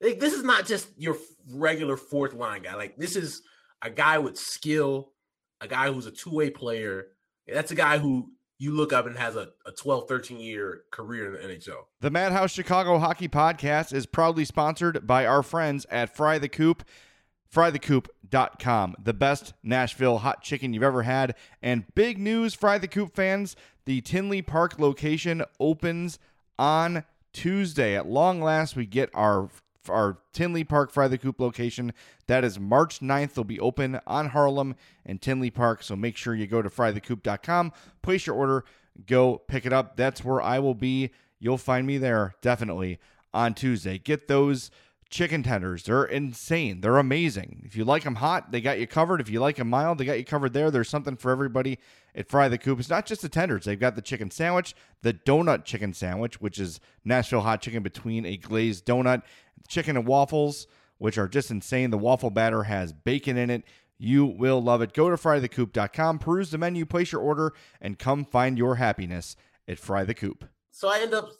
like, 0.00 0.20
this 0.20 0.32
is 0.32 0.42
not 0.42 0.66
just 0.66 0.88
your 0.96 1.16
regular 1.52 1.96
fourth 1.96 2.34
line 2.34 2.62
guy. 2.62 2.74
Like, 2.74 2.96
this 2.96 3.16
is 3.16 3.42
a 3.82 3.90
guy 3.90 4.18
with 4.18 4.38
skill, 4.38 5.12
a 5.60 5.68
guy 5.68 5.90
who's 5.90 6.06
a 6.06 6.10
two 6.10 6.34
way 6.34 6.50
player. 6.50 7.08
That's 7.46 7.70
a 7.70 7.76
guy 7.76 7.98
who 7.98 8.30
you 8.58 8.72
look 8.72 8.92
up 8.92 9.06
and 9.06 9.18
has 9.18 9.36
a, 9.36 9.48
a 9.66 9.72
12, 9.72 10.08
13 10.08 10.38
year 10.38 10.82
career 10.90 11.26
in 11.26 11.48
the 11.48 11.54
NHL. 11.54 11.84
The 12.00 12.10
Madhouse 12.10 12.52
Chicago 12.52 12.98
Hockey 12.98 13.28
Podcast 13.28 13.92
is 13.92 14.06
proudly 14.06 14.44
sponsored 14.44 15.06
by 15.06 15.26
our 15.26 15.42
friends 15.42 15.86
at 15.90 16.14
Fry 16.14 16.38
the 16.38 16.48
Coop. 16.48 16.82
frythecoop.com. 17.52 18.96
The 19.02 19.14
best 19.14 19.54
Nashville 19.62 20.18
hot 20.18 20.42
chicken 20.42 20.72
you've 20.72 20.82
ever 20.82 21.02
had. 21.02 21.34
And 21.62 21.84
big 21.94 22.18
news, 22.18 22.54
Fry 22.54 22.78
the 22.78 22.88
Coop 22.88 23.14
fans, 23.14 23.56
the 23.84 24.00
Tinley 24.00 24.42
Park 24.42 24.78
location 24.78 25.44
opens 25.60 26.18
on 26.58 27.04
Tuesday. 27.32 27.94
At 27.94 28.06
long 28.06 28.40
last, 28.40 28.76
we 28.76 28.86
get 28.86 29.10
our 29.14 29.50
our 29.90 30.18
Tinley 30.32 30.64
Park 30.64 30.90
Fry 30.90 31.08
the 31.08 31.18
Coop 31.18 31.40
location. 31.40 31.92
That 32.26 32.44
is 32.44 32.58
March 32.58 33.00
9th. 33.00 33.34
They'll 33.34 33.44
be 33.44 33.60
open 33.60 34.00
on 34.06 34.30
Harlem 34.30 34.76
and 35.04 35.20
Tinley 35.20 35.50
Park. 35.50 35.82
So 35.82 35.96
make 35.96 36.16
sure 36.16 36.34
you 36.34 36.46
go 36.46 36.62
to 36.62 36.70
frythecoop.com, 36.70 37.72
place 38.02 38.26
your 38.26 38.36
order, 38.36 38.64
go 39.06 39.38
pick 39.38 39.66
it 39.66 39.72
up. 39.72 39.96
That's 39.96 40.24
where 40.24 40.40
I 40.40 40.58
will 40.58 40.74
be. 40.74 41.10
You'll 41.38 41.58
find 41.58 41.86
me 41.86 41.98
there 41.98 42.34
definitely 42.40 42.98
on 43.34 43.54
Tuesday. 43.54 43.98
Get 43.98 44.28
those 44.28 44.70
chicken 45.10 45.42
tenders. 45.42 45.84
They're 45.84 46.04
insane. 46.04 46.80
They're 46.80 46.98
amazing. 46.98 47.62
If 47.64 47.76
you 47.76 47.84
like 47.84 48.04
them 48.04 48.16
hot, 48.16 48.50
they 48.50 48.60
got 48.60 48.78
you 48.78 48.86
covered. 48.86 49.20
If 49.20 49.28
you 49.28 49.40
like 49.40 49.56
them 49.56 49.68
mild, 49.68 49.98
they 49.98 50.04
got 50.04 50.18
you 50.18 50.24
covered 50.24 50.52
there. 50.52 50.70
There's 50.70 50.88
something 50.88 51.16
for 51.16 51.30
everybody 51.30 51.78
at 52.14 52.28
Fry 52.28 52.48
the 52.48 52.58
Coop. 52.58 52.80
It's 52.80 52.90
not 52.90 53.06
just 53.06 53.22
the 53.22 53.28
tenders. 53.28 53.64
They've 53.64 53.78
got 53.78 53.94
the 53.94 54.02
chicken 54.02 54.30
sandwich, 54.30 54.74
the 55.02 55.14
donut 55.14 55.64
chicken 55.64 55.92
sandwich, 55.92 56.40
which 56.40 56.58
is 56.58 56.80
Nashville 57.04 57.42
hot 57.42 57.62
chicken 57.62 57.82
between 57.82 58.26
a 58.26 58.36
glazed 58.36 58.84
donut, 58.84 59.22
chicken 59.68 59.96
and 59.96 60.06
waffles, 60.06 60.66
which 60.98 61.18
are 61.18 61.28
just 61.28 61.50
insane. 61.50 61.90
The 61.90 61.98
waffle 61.98 62.30
batter 62.30 62.64
has 62.64 62.92
bacon 62.92 63.36
in 63.36 63.50
it. 63.50 63.64
You 63.98 64.26
will 64.26 64.62
love 64.62 64.82
it. 64.82 64.92
Go 64.92 65.08
to 65.08 65.16
frythecoop.com, 65.16 66.18
peruse 66.18 66.50
the 66.50 66.58
menu, 66.58 66.84
place 66.84 67.12
your 67.12 67.22
order, 67.22 67.54
and 67.80 67.98
come 67.98 68.24
find 68.24 68.58
your 68.58 68.76
happiness 68.76 69.36
at 69.66 69.78
Fry 69.78 70.04
the 70.04 70.14
Coop. 70.14 70.44
So 70.70 70.88
I 70.88 71.00
end 71.00 71.14
up 71.14 71.30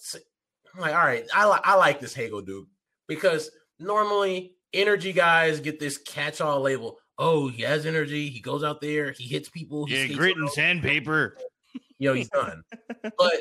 I'm 0.74 0.80
like, 0.80 0.94
all 0.94 1.04
right, 1.04 1.24
I, 1.34 1.48
li- 1.48 1.60
I 1.64 1.74
like 1.76 2.00
this 2.00 2.14
Hagel 2.14 2.42
dude 2.42 2.66
because 3.08 3.50
normally 3.78 4.56
energy 4.72 5.12
guys 5.12 5.60
get 5.60 5.80
this 5.80 5.98
catch-all 5.98 6.60
label. 6.60 6.98
Oh, 7.18 7.48
he 7.48 7.62
has 7.62 7.86
energy. 7.86 8.28
He 8.28 8.40
goes 8.40 8.62
out 8.62 8.80
there. 8.80 9.12
He 9.12 9.24
hits 9.24 9.48
people. 9.48 9.86
He 9.86 10.06
Yeah, 10.06 10.16
grit 10.16 10.36
and 10.36 10.50
sandpaper. 10.50 11.36
You 11.98 12.10
know, 12.10 12.14
he's 12.14 12.28
done. 12.28 12.62
but 13.02 13.40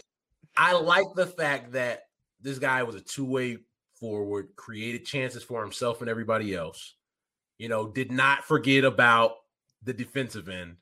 I 0.55 0.71
like 0.71 1.07
the 1.13 1.25
fact 1.25 1.73
that 1.73 2.03
this 2.39 2.57
guy 2.57 2.83
was 2.83 2.95
a 2.95 3.01
two-way 3.01 3.57
forward, 3.99 4.49
created 4.55 5.05
chances 5.05 5.43
for 5.43 5.61
himself 5.61 5.99
and 5.99 6.09
everybody 6.09 6.55
else. 6.55 6.95
You 7.57 7.67
know, 7.67 7.87
did 7.87 8.13
not 8.13 8.45
forget 8.45 8.85
about 8.85 9.33
the 9.83 9.93
defensive 9.93 10.47
end, 10.47 10.77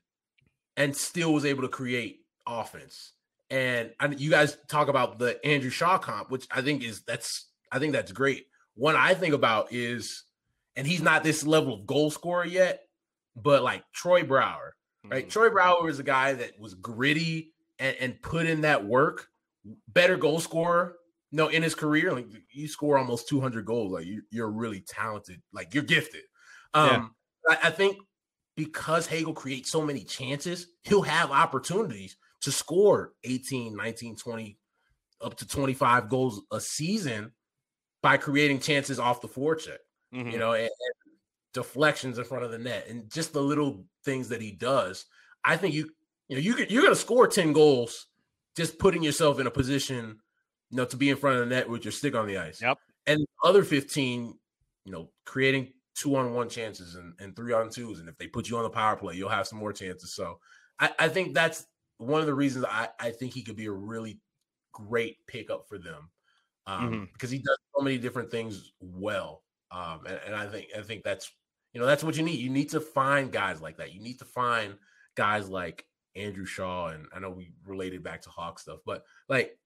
and 0.76 0.96
still 0.96 1.32
was 1.32 1.44
able 1.44 1.62
to 1.62 1.68
create 1.68 2.20
offense. 2.46 3.12
And 3.50 3.92
I, 4.00 4.06
you 4.08 4.30
guys 4.30 4.56
talk 4.68 4.88
about 4.88 5.18
the 5.18 5.44
Andrew 5.44 5.70
Shaw 5.70 5.98
comp, 5.98 6.30
which 6.30 6.46
I 6.50 6.62
think 6.62 6.82
is 6.82 7.02
that's 7.02 7.48
I 7.70 7.78
think 7.78 7.92
that's 7.92 8.12
great. 8.12 8.46
One 8.74 8.96
I 8.96 9.14
think 9.14 9.34
about 9.34 9.72
is, 9.72 10.24
and 10.76 10.86
he's 10.86 11.02
not 11.02 11.22
this 11.22 11.46
level 11.46 11.74
of 11.74 11.86
goal 11.86 12.10
scorer 12.10 12.44
yet, 12.44 12.82
but 13.36 13.62
like 13.62 13.84
Troy 13.92 14.24
Brouwer, 14.24 14.74
right? 15.04 15.28
Troy 15.28 15.50
Brouwer 15.50 15.88
is 15.88 15.98
a 15.98 16.04
guy 16.04 16.34
that 16.34 16.58
was 16.58 16.74
gritty 16.74 17.52
and, 17.78 17.96
and 18.00 18.22
put 18.22 18.46
in 18.46 18.62
that 18.62 18.84
work. 18.84 19.28
Better 19.88 20.16
goal 20.16 20.40
scorer, 20.40 20.96
no, 21.32 21.48
in 21.48 21.62
his 21.62 21.74
career, 21.74 22.12
like 22.12 22.26
you 22.52 22.68
score 22.68 22.98
almost 22.98 23.28
200 23.28 23.64
goals. 23.64 23.92
Like 23.92 24.06
you, 24.06 24.22
you're 24.30 24.50
really 24.50 24.80
talented, 24.80 25.40
like 25.52 25.74
you're 25.74 25.82
gifted. 25.82 26.22
Um, 26.74 27.14
I, 27.48 27.58
I 27.64 27.70
think 27.70 27.96
because 28.56 29.06
Hagel 29.06 29.32
creates 29.32 29.70
so 29.70 29.82
many 29.82 30.04
chances, 30.04 30.68
he'll 30.82 31.02
have 31.02 31.30
opportunities 31.30 32.16
to 32.42 32.52
score 32.52 33.12
18, 33.24 33.74
19, 33.74 34.16
20, 34.16 34.58
up 35.20 35.36
to 35.36 35.46
25 35.46 36.08
goals 36.08 36.42
a 36.52 36.60
season 36.60 37.32
by 38.04 38.18
creating 38.18 38.60
chances 38.60 38.98
off 38.98 39.22
the 39.22 39.28
forecheck, 39.28 39.78
Mhm. 40.12 40.30
you 40.30 40.38
know, 40.38 40.52
and, 40.52 40.64
and 40.64 41.14
deflections 41.54 42.18
in 42.18 42.24
front 42.24 42.44
of 42.44 42.50
the 42.50 42.58
net 42.58 42.86
and 42.86 43.10
just 43.10 43.32
the 43.32 43.40
little 43.40 43.86
things 44.04 44.28
that 44.28 44.42
he 44.42 44.50
does. 44.52 45.06
I 45.42 45.56
think 45.56 45.72
you, 45.74 45.90
you 46.28 46.36
know, 46.36 46.42
you 46.42 46.52
could, 46.52 46.70
you're 46.70 46.82
going 46.82 46.92
to 46.94 47.00
score 47.00 47.26
10 47.26 47.54
goals 47.54 48.08
just 48.58 48.78
putting 48.78 49.02
yourself 49.02 49.40
in 49.40 49.46
a 49.46 49.50
position, 49.50 50.18
you 50.68 50.76
know, 50.76 50.84
to 50.84 50.98
be 50.98 51.08
in 51.08 51.16
front 51.16 51.38
of 51.38 51.48
the 51.48 51.54
net 51.54 51.66
with 51.66 51.82
your 51.82 51.92
stick 51.92 52.14
on 52.14 52.26
the 52.26 52.36
ice. 52.36 52.60
Yep. 52.60 52.76
And 53.06 53.24
other 53.42 53.64
15, 53.64 54.34
you 54.84 54.92
know, 54.92 55.08
creating 55.24 55.72
two 55.94 56.14
on 56.16 56.34
one 56.34 56.50
chances 56.50 56.96
and, 56.96 57.14
and 57.20 57.34
three 57.34 57.54
on 57.54 57.70
twos. 57.70 58.00
And 58.00 58.08
if 58.10 58.18
they 58.18 58.26
put 58.26 58.50
you 58.50 58.58
on 58.58 58.64
the 58.64 58.70
power 58.70 58.96
play, 58.96 59.14
you'll 59.14 59.30
have 59.30 59.48
some 59.48 59.58
more 59.58 59.72
chances. 59.72 60.14
So 60.14 60.40
I, 60.78 60.90
I 60.98 61.08
think 61.08 61.32
that's 61.32 61.64
one 61.96 62.20
of 62.20 62.26
the 62.26 62.34
reasons 62.34 62.66
I, 62.68 62.90
I 63.00 63.12
think 63.12 63.32
he 63.32 63.42
could 63.42 63.56
be 63.56 63.66
a 63.66 63.72
really 63.72 64.20
great 64.72 65.16
pickup 65.26 65.66
for 65.70 65.78
them. 65.78 66.10
Um, 66.66 66.92
Mhm. 66.92 67.12
because 67.12 67.30
he 67.30 67.38
does 67.38 67.58
so 67.76 67.82
many 67.82 67.98
different 67.98 68.30
things 68.30 68.72
well. 68.80 69.42
Um, 69.70 70.06
and, 70.06 70.18
and 70.26 70.34
I 70.34 70.46
think 70.46 70.68
I 70.76 70.82
think 70.82 71.04
that's 71.04 71.30
you 71.72 71.80
know 71.80 71.86
that's 71.86 72.02
what 72.04 72.16
you 72.16 72.22
need. 72.22 72.38
You 72.38 72.50
need 72.50 72.70
to 72.70 72.80
find 72.80 73.30
guys 73.32 73.60
like 73.60 73.76
that. 73.78 73.92
You 73.92 74.00
need 74.00 74.18
to 74.20 74.24
find 74.24 74.78
guys 75.14 75.48
like 75.48 75.84
Andrew 76.16 76.46
Shaw, 76.46 76.88
and 76.88 77.06
I 77.14 77.18
know 77.18 77.30
we 77.30 77.52
related 77.66 78.02
back 78.02 78.22
to 78.22 78.30
Hawk 78.30 78.58
stuff, 78.58 78.78
but 78.86 79.04
like 79.28 79.58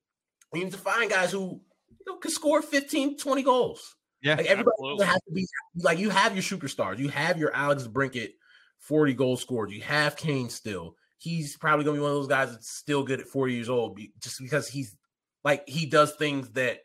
you 0.53 0.63
need 0.63 0.71
to 0.73 0.77
find 0.79 1.09
guys 1.09 1.31
who 1.31 1.61
you 1.89 2.05
know 2.07 2.17
can 2.17 2.31
score 2.31 2.61
15, 2.61 3.17
20 3.17 3.43
goals. 3.43 3.95
Yeah, 4.21 4.35
Like 4.35 4.47
everybody 4.47 4.73
absolutely. 4.79 5.05
have 5.05 5.21
to 5.23 5.31
be 5.31 5.47
like 5.77 5.99
you 5.99 6.09
have 6.09 6.33
your 6.33 6.43
superstars. 6.43 6.97
You 6.97 7.07
have 7.09 7.37
your 7.37 7.53
Alex 7.55 7.83
Brinkett 7.87 8.33
40 8.79 9.13
goals 9.13 9.41
scored. 9.41 9.71
You 9.71 9.81
have 9.83 10.17
Kane 10.17 10.49
still. 10.49 10.95
He's 11.19 11.55
probably 11.55 11.85
gonna 11.85 11.97
be 11.97 12.01
one 12.01 12.11
of 12.11 12.17
those 12.17 12.27
guys 12.27 12.51
that's 12.51 12.69
still 12.69 13.03
good 13.03 13.19
at 13.21 13.27
40 13.27 13.53
years 13.53 13.69
old 13.69 13.95
be- 13.95 14.11
just 14.19 14.39
because 14.39 14.67
he's 14.67 14.97
like 15.45 15.67
he 15.69 15.85
does 15.85 16.13
things 16.15 16.49
that 16.51 16.79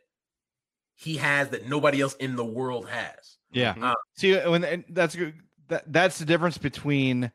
he 0.96 1.16
has 1.16 1.48
that 1.50 1.68
nobody 1.68 2.00
else 2.00 2.14
in 2.14 2.36
the 2.36 2.44
world 2.44 2.88
has. 2.88 3.38
Yeah. 3.52 3.74
Uh, 3.80 3.94
See, 4.16 4.34
when 4.36 4.64
and 4.64 4.84
that's 4.88 5.14
good- 5.16 5.34
that, 5.68 5.84
that's 5.92 6.18
the 6.18 6.24
difference 6.24 6.58
between 6.58 7.30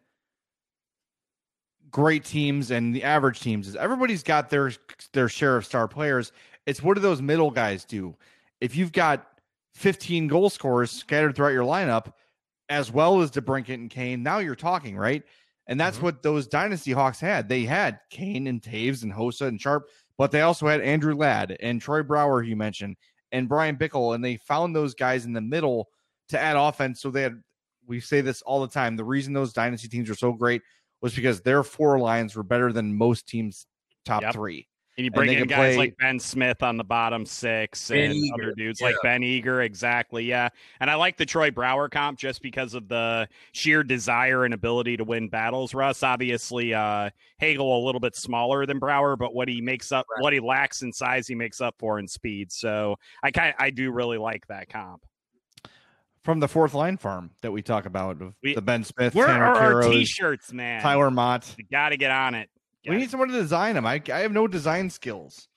great 1.92 2.24
teams 2.24 2.70
and 2.72 2.94
the 2.96 3.04
average 3.04 3.40
teams 3.40 3.68
is 3.68 3.76
everybody's 3.76 4.22
got 4.24 4.50
their 4.50 4.72
their 5.14 5.28
share 5.30 5.58
of 5.58 5.66
star 5.66 5.88
players. 5.88 6.32
It's 6.66 6.84
what 6.84 6.94
do 6.96 7.02
those 7.02 7.22
middle 7.22 7.50
guys 7.52 7.86
do? 7.86 8.16
If 8.62 8.76
you've 8.76 8.92
got 8.92 9.26
15 9.74 10.28
goal 10.28 10.50
scorers 10.50 10.92
scattered 10.92 11.36
throughout 11.36 11.54
your 11.54 11.64
lineup, 11.66 12.14
as 12.68 12.92
well 12.92 13.22
as 13.22 13.32
DeBrincat 13.32 13.74
and 13.74 13.90
Kane, 13.90 14.22
now 14.22 14.40
you're 14.40 14.56
talking, 14.56 14.96
right? 14.98 15.24
And 15.68 15.80
that's 15.80 15.98
Mhm. 15.98 16.02
what 16.04 16.22
those 16.24 16.48
Dynasty 16.48 16.92
Hawks 16.92 17.20
had. 17.20 17.48
They 17.50 17.64
had 17.64 18.00
Kane 18.10 18.48
and 18.48 18.62
Toews 18.62 19.04
and 19.04 19.14
Hossa 19.14 19.48
and 19.48 19.60
Sharp, 19.60 19.90
but 20.18 20.32
they 20.32 20.42
also 20.42 20.68
had 20.68 20.82
Andrew 20.82 21.16
Ladd 21.16 21.58
and 21.60 21.82
Troy 21.82 22.04
Brouwer, 22.04 22.44
who 22.44 22.50
you 22.50 22.56
mentioned, 22.56 22.98
and 23.32 23.50
Bryan 23.50 23.76
Bickell, 23.78 24.16
and 24.16 24.24
they 24.24 24.38
found 24.38 24.76
those 24.76 24.94
guys 24.94 25.26
in 25.26 25.34
the 25.34 25.42
middle 25.42 25.90
to 26.30 26.40
add 26.40 26.56
offense. 26.56 27.02
So 27.02 27.12
they 27.12 27.24
had, 27.24 27.42
we 27.88 28.00
say 28.00 28.22
this 28.22 28.42
all 28.44 28.62
the 28.62 28.68
time. 28.68 28.96
The 28.96 29.04
reason 29.04 29.34
those 29.34 29.54
dynasty 29.54 29.88
teams 29.88 30.10
are 30.10 30.16
so 30.16 30.32
great 30.32 30.62
was 31.02 31.16
because 31.16 31.42
their 31.42 31.64
four 31.64 32.00
lines 32.00 32.36
were 32.36 32.44
better 32.44 32.72
than 32.72 32.96
most 32.96 33.28
teams' 33.28 33.68
top 34.06 34.22
Yep. 34.22 34.34
three. 34.34 34.69
And 35.00 35.06
you 35.06 35.12
bring 35.12 35.28
they 35.30 35.38
in 35.38 35.48
guys 35.48 35.76
play- 35.76 35.78
like 35.78 35.98
Ben 35.98 36.20
Smith 36.20 36.62
on 36.62 36.76
the 36.76 36.84
bottom 36.84 37.26
six 37.26 37.88
Ben 37.88 38.12
and 38.12 38.14
Eager, 38.16 38.34
other 38.44 38.54
dudes 38.54 38.82
yeah. 38.82 38.88
like 38.88 38.96
Ben 39.02 39.24
Eager, 39.24 39.62
exactly. 39.62 40.26
Yeah. 40.26 40.50
And 40.82 40.90
I 40.92 40.96
like 40.96 41.16
the 41.16 41.26
Troy 41.26 41.52
Brouwer 41.52 41.88
comp 41.88 42.20
just 42.20 42.42
because 42.42 42.74
of 42.74 42.90
the 42.90 43.30
sheer 43.54 43.82
desire 43.82 44.44
and 44.44 44.54
ability 44.54 44.98
to 44.98 45.06
win 45.06 45.30
battles. 45.30 45.74
Russ, 45.74 46.04
obviously, 46.04 46.74
uh, 46.74 47.12
Hagel 47.38 47.82
a 47.82 47.84
little 47.86 48.02
bit 48.02 48.18
smaller 48.18 48.66
than 48.66 48.78
Brouwer, 48.78 49.16
but 49.16 49.34
what 49.34 49.48
he 49.48 49.62
makes 49.62 49.94
up, 49.94 50.06
Right. 50.14 50.22
what 50.22 50.34
he 50.34 50.42
lacks 50.42 50.82
in 50.82 50.92
size, 50.92 51.28
he 51.28 51.36
makes 51.36 51.62
up 51.62 51.76
for 51.80 51.98
in 51.98 52.06
speed. 52.08 52.52
So 52.52 52.98
I 53.24 53.32
kind 53.32 53.56
I 53.58 53.70
do 53.70 53.92
really 53.92 54.18
like 54.18 54.48
that 54.48 54.68
comp. 54.68 55.02
From 56.24 56.42
the 56.42 56.50
fourth 56.50 56.74
line 56.74 56.98
farm 56.98 57.32
that 57.42 57.52
we 57.54 57.62
talk 57.62 57.86
about 57.86 58.22
of 58.22 58.34
We- 58.44 58.54
the 58.54 58.62
Ben 58.62 58.84
Smith, 58.84 59.16
Where 59.16 59.28
Tanner 59.28 59.46
are 59.46 59.82
our 59.84 59.90
t-shirts, 59.90 60.52
man? 60.52 60.82
Tyler 60.82 61.10
Motte. 61.10 61.56
You 61.58 61.64
got 61.72 61.90
to 61.90 61.98
get 61.98 62.12
on 62.12 62.36
it. 62.36 62.50
We 62.90 62.98
need 62.98 63.10
someone 63.12 63.30
to 63.30 63.36
design 63.36 63.76
them. 63.76 63.86
I, 63.86 64.02
I 64.14 64.20
have 64.20 64.32
no 64.32 64.48
design 64.48 64.90
skills. 64.90 65.48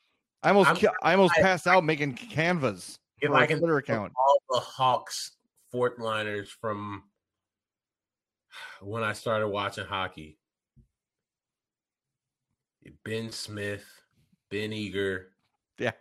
I 0.42 0.48
almost 0.48 0.68
I'm- 0.68 0.76
ki- 0.76 0.88
I 1.02 1.12
almost 1.12 1.34
I- 1.38 1.42
passed 1.42 1.66
out 1.66 1.84
making 1.84 2.14
canvas 2.14 2.98
If 3.20 3.28
for 3.30 3.36
I 3.36 3.44
a 3.44 3.46
can 3.46 3.58
Twitter 3.58 3.80
think 3.80 3.88
account. 3.88 4.12
all 4.16 4.38
the 4.50 4.60
Hawks 4.60 5.32
fourth 5.70 5.98
liners 5.98 6.50
from 6.60 7.04
when 8.82 9.02
I 9.02 9.12
started 9.12 9.48
watching 9.48 9.86
hockey. 9.86 10.38
Ben 13.04 13.30
Smith, 13.30 13.84
Ben 14.50 14.72
Eager, 14.72 15.28
Yeah, 15.78 15.92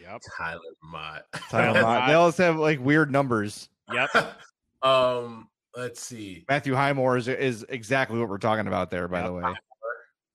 Yep. 0.00 0.20
Tyler 0.36 0.60
Motte. 0.82 1.24
Tyler 1.50 1.80
Motte. 1.82 2.06
They 2.08 2.14
always 2.14 2.36
have 2.36 2.56
like 2.56 2.80
weird 2.80 3.10
numbers. 3.10 3.68
Yep. 3.92 4.10
um, 4.82 5.48
let's 5.74 6.02
see. 6.02 6.44
Matthew 6.48 6.74
Highmore 6.74 7.16
is 7.16 7.28
is 7.28 7.64
exactly 7.70 8.18
what 8.18 8.28
we're 8.28 8.36
talking 8.38 8.66
about 8.66 8.90
there. 8.90 9.08
By 9.08 9.20
Yep. 9.20 9.26
the 9.26 9.32
way, 9.32 9.54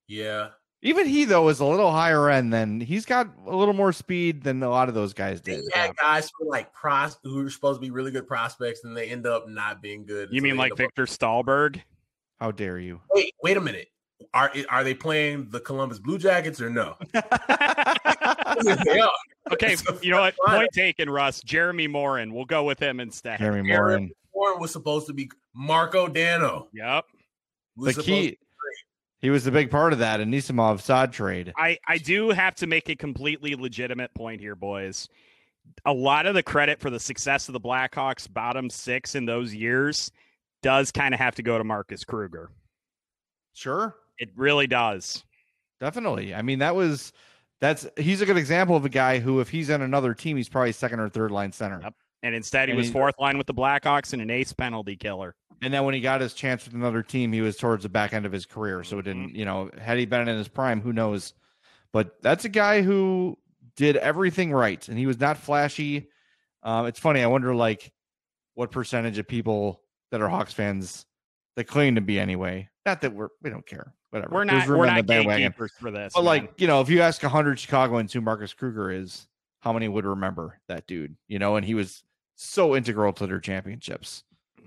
Yeah. 0.07 0.49
even 0.81 1.07
he 1.07 1.25
though 1.25 1.47
is 1.49 1.59
a 1.59 1.65
little 1.65 1.91
higher 1.91 2.29
end 2.29 2.51
than 2.53 2.79
he's 2.81 3.05
got 3.05 3.27
a 3.47 3.55
little 3.55 3.73
more 3.73 3.93
speed 3.93 4.43
than 4.43 4.61
a 4.63 4.69
lot 4.69 4.89
of 4.89 4.95
those 4.95 5.13
guys 5.13 5.41
They 5.41 5.55
did. 5.55 5.65
had 5.73 5.95
guys 5.95 6.29
who 6.37 6.45
were 6.45 6.51
like 6.51 6.73
pros 6.73 7.17
who 7.23 7.35
were 7.43 7.49
supposed 7.49 7.79
to 7.79 7.85
be 7.85 7.89
really 7.91 8.11
good 8.11 8.27
prospects 8.27 8.83
and 8.83 8.95
they 8.95 9.09
end 9.09 9.25
up 9.25 9.47
not 9.47 9.81
being 9.81 10.05
good. 10.05 10.29
You 10.31 10.41
mean 10.41 10.57
like 10.57 10.71
end 10.71 10.73
up- 10.73 10.77
Viktor 10.79 11.05
Stalberg? 11.05 11.81
How 12.39 12.51
dare 12.51 12.79
you? 12.79 12.99
Wait, 13.13 13.33
wait 13.41 13.55
a 13.57 13.61
minute. 13.61 13.87
Are 14.33 14.51
are 14.69 14.83
they 14.83 14.93
playing 14.93 15.49
the 15.49 15.59
Columbus 15.59 15.99
Blue 15.99 16.17
Jackets 16.17 16.59
or 16.61 16.69
no? 16.69 16.95
they. 17.13 19.01
Okay, 19.51 19.75
So 19.75 19.97
you 20.01 20.11
know 20.11 20.21
what? 20.21 20.35
fine. 20.45 20.59
Point 20.59 20.69
taken, 20.73 21.09
Russ. 21.09 21.41
Jeremy 21.41 21.87
Morin. 21.87 22.33
We'll 22.33 22.45
go 22.45 22.63
with 22.63 22.79
him 22.79 22.99
instead. 22.99 23.39
Jeremy 23.39 23.71
Aaron 23.71 24.11
Morin. 24.33 24.59
Was 24.59 24.71
supposed 24.71 25.07
to 25.07 25.13
be 25.13 25.29
Marko 25.53 26.07
Dano. 26.07 26.67
Yep. 26.73 27.05
Was 27.75 27.95
the 27.95 28.03
supposed 28.03 28.07
key. 28.07 28.37
He 29.23 29.29
was 29.29 29.43
the 29.45 29.51
big 29.51 29.71
part 29.71 29.93
of 29.93 29.99
that 29.99 30.19
Anisimov 30.19 30.81
Saad 30.81 31.13
trade. 31.13 31.53
I, 31.57 31.79
I 31.87 31.97
do 31.97 32.29
have 32.31 32.55
to 32.55 32.67
make 32.67 32.89
a 32.89 32.95
completely 32.95 33.55
legitimate 33.55 34.13
point 34.13 34.41
here, 34.41 34.53
boys. 34.55 35.07
A 35.85 35.93
lot 35.93 36.25
of 36.25 36.35
the 36.35 36.43
credit 36.43 36.79
for 36.81 36.89
the 36.89 36.99
success 36.99 37.47
of 37.47 37.53
the 37.53 37.59
Blackhawks 37.61 38.31
bottom 38.31 38.69
six 38.69 39.15
in 39.15 39.25
those 39.25 39.55
years 39.55 40.11
does 40.61 40.91
kind 40.91 41.13
of 41.13 41.21
have 41.21 41.35
to 41.35 41.41
go 41.41 41.57
to 41.57 41.63
Marcus 41.63 42.03
Kruger. 42.03 42.51
Sure, 43.53 43.95
It 44.17 44.29
really 44.35 44.67
does. 44.67 45.23
definitely. 45.79 46.33
I 46.35 46.41
mean, 46.41 46.59
that 46.59 46.75
was 46.75 47.13
that's 47.61 47.87
he's 47.97 48.19
a 48.21 48.25
good 48.25 48.35
example 48.37 48.75
of 48.75 48.83
a 48.83 48.89
guy 48.89 49.19
who, 49.19 49.39
if 49.39 49.49
he's 49.49 49.69
on 49.69 49.81
another 49.81 50.13
team, 50.13 50.35
he's 50.35 50.49
probably 50.49 50.73
second 50.73 50.99
or 50.99 51.07
third 51.07 51.31
line 51.31 51.51
center. 51.53 51.79
Yep. 51.81 51.93
And 52.23 52.35
instead, 52.35 52.67
he 52.67 52.71
And 52.71 52.77
was 52.77 52.87
he- 52.87 52.93
fourth 52.93 53.15
line 53.19 53.37
with 53.37 53.47
the 53.47 53.53
Blackhawks 53.53 54.11
and 54.13 54.21
an 54.21 54.29
ace 54.29 54.51
penalty 54.53 54.95
killer. 54.97 55.35
And 55.63 55.73
then 55.73 55.85
when 55.85 55.93
he 55.93 56.01
got 56.01 56.21
his 56.21 56.33
chance 56.33 56.65
with 56.65 56.73
another 56.73 57.01
team, 57.01 57.31
he 57.31 57.41
was 57.41 57.57
towards 57.57 57.83
the 57.83 57.89
back 57.89 58.13
end 58.13 58.25
of 58.25 58.31
his 58.31 58.45
career. 58.45 58.83
So 58.83 58.99
it 58.99 59.05
Mm-hmm. 59.05 59.21
didn't, 59.21 59.35
you 59.35 59.45
know, 59.45 59.69
had 59.79 59.97
he 59.97 60.05
been 60.05 60.27
in 60.27 60.37
his 60.37 60.47
prime, 60.47 60.81
who 60.81 60.93
knows? 60.93 61.33
But 61.91 62.21
that's 62.21 62.45
a 62.45 62.49
guy 62.49 62.81
who 62.81 63.37
did 63.75 63.95
everything 63.97 64.51
right, 64.51 64.87
and 64.87 64.97
he 64.97 65.05
was 65.07 65.19
not 65.19 65.37
flashy. 65.37 66.09
Um, 66.63 66.85
it's 66.87 66.99
funny. 66.99 67.21
I 67.21 67.27
wonder, 67.27 67.53
like, 67.55 67.91
what 68.55 68.71
percentage 68.71 69.17
of 69.17 69.27
people 69.27 69.81
that 70.11 70.21
are 70.21 70.29
Hawks 70.29 70.53
fans 70.53 71.05
that 71.55 71.65
claim 71.65 71.95
to 71.95 72.01
be 72.01 72.19
anyway. 72.19 72.69
Not 72.85 73.01
that 73.01 73.13
we're 73.13 73.29
we 73.41 73.49
don't 73.49 73.65
care. 73.65 73.93
Whatever. 74.09 74.33
We're 74.35 74.43
not 74.43 74.67
we're 74.67 74.85
not 74.85 75.05
bandwagon. 75.05 75.43
gatekeepers 75.43 75.71
for 75.79 75.89
this. 75.91 76.13
But 76.13 76.21
man. 76.21 76.25
like, 76.25 76.61
you 76.61 76.67
know, 76.67 76.81
if 76.81 76.89
you 76.89 77.01
ask 77.01 77.21
hundred 77.21 77.59
Chicagoans 77.59 78.13
who 78.13 78.21
Marcus 78.21 78.53
Kruger 78.53 78.91
is, 78.91 79.27
how 79.59 79.73
many 79.73 79.87
would 79.87 80.05
remember 80.05 80.59
that 80.67 80.85
dude? 80.87 81.15
You 81.27 81.39
know, 81.39 81.55
and 81.55 81.65
he 81.65 81.73
was 81.73 82.03
so 82.35 82.75
integral 82.75 83.13
to 83.13 83.27
their 83.27 83.39
championships. 83.39 84.23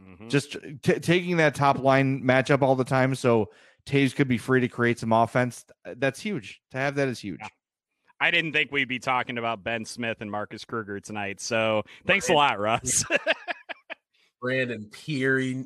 Mhm. 0.06 0.30
Just 0.30 0.56
t- 0.82 1.00
taking 1.00 1.36
that 1.38 1.54
top 1.54 1.78
line 1.78 2.22
matchup 2.22 2.62
all 2.62 2.76
the 2.76 2.84
time, 2.84 3.14
so 3.14 3.50
Toews 3.86 4.14
could 4.14 4.28
be 4.28 4.38
free 4.38 4.60
to 4.60 4.68
create 4.68 4.98
some 4.98 5.12
offense. 5.12 5.64
That's 5.96 6.20
huge. 6.20 6.60
To 6.70 6.78
have 6.78 6.94
that 6.96 7.08
is 7.08 7.18
huge. 7.20 7.38
Yeah. 7.40 7.48
I 8.20 8.30
didn't 8.30 8.52
think 8.52 8.72
we'd 8.72 8.88
be 8.88 8.98
talking 8.98 9.36
about 9.36 9.62
Ben 9.62 9.84
Smith 9.84 10.18
and 10.20 10.30
Marcus 10.30 10.64
Kruger 10.64 11.00
tonight. 11.00 11.40
So 11.40 11.82
thanks 12.06 12.28
a 12.30 12.32
lot, 12.32 12.58
Russ. 12.58 13.04
Brandon 14.40 14.88
Pirri 14.90 15.64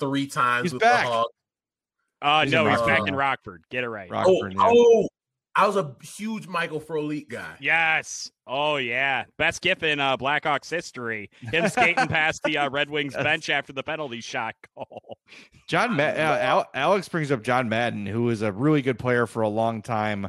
three 0.00 0.26
times 0.26 0.64
He's 0.64 0.72
with 0.72 0.82
back. 0.82 1.04
the 1.04 1.10
Hawks. 1.12 1.32
Uh, 2.22 2.42
He's 2.44 2.52
no, 2.52 2.68
he's 2.68 2.80
back 2.82 3.06
in. 3.06 3.14
Rockford. 3.14 3.64
Get 3.70 3.84
it 3.84 3.88
right. 3.88 4.10
Rock- 4.10 4.26
Oh, 4.28 4.46
yeah. 4.46 4.56
oh, 4.58 5.08
I 5.56 5.66
was 5.66 5.76
a 5.76 5.94
huge 6.02 6.48
Michael 6.48 6.80
Frolik 6.80 7.28
guy. 7.28 7.56
Yes. 7.60 8.30
Oh 8.46 8.76
yeah. 8.76 9.24
Best 9.38 9.62
gif 9.62 9.82
in 9.82 10.00
uh, 10.00 10.16
Blackhawks 10.16 10.68
history. 10.68 11.30
Him 11.40 11.68
skating 11.68 12.08
past 12.08 12.42
the 12.42 12.58
uh, 12.58 12.70
Red 12.70 12.90
Wings 12.90 13.14
bench 13.22 13.48
after 13.48 13.72
the 13.72 13.82
penalty 13.82 14.20
shot 14.20 14.56
goal. 14.76 15.18
John 15.68 15.96
Ma- 15.96 16.02
uh, 16.02 16.38
Al- 16.40 16.70
Alex 16.74 17.08
brings 17.08 17.30
up 17.30 17.42
John 17.42 17.68
Madden, 17.68 18.04
who 18.06 18.22
was 18.22 18.42
a 18.42 18.50
really 18.50 18.82
good 18.82 18.98
player 18.98 19.26
for 19.26 19.42
a 19.42 19.48
long 19.48 19.80
time. 19.80 20.28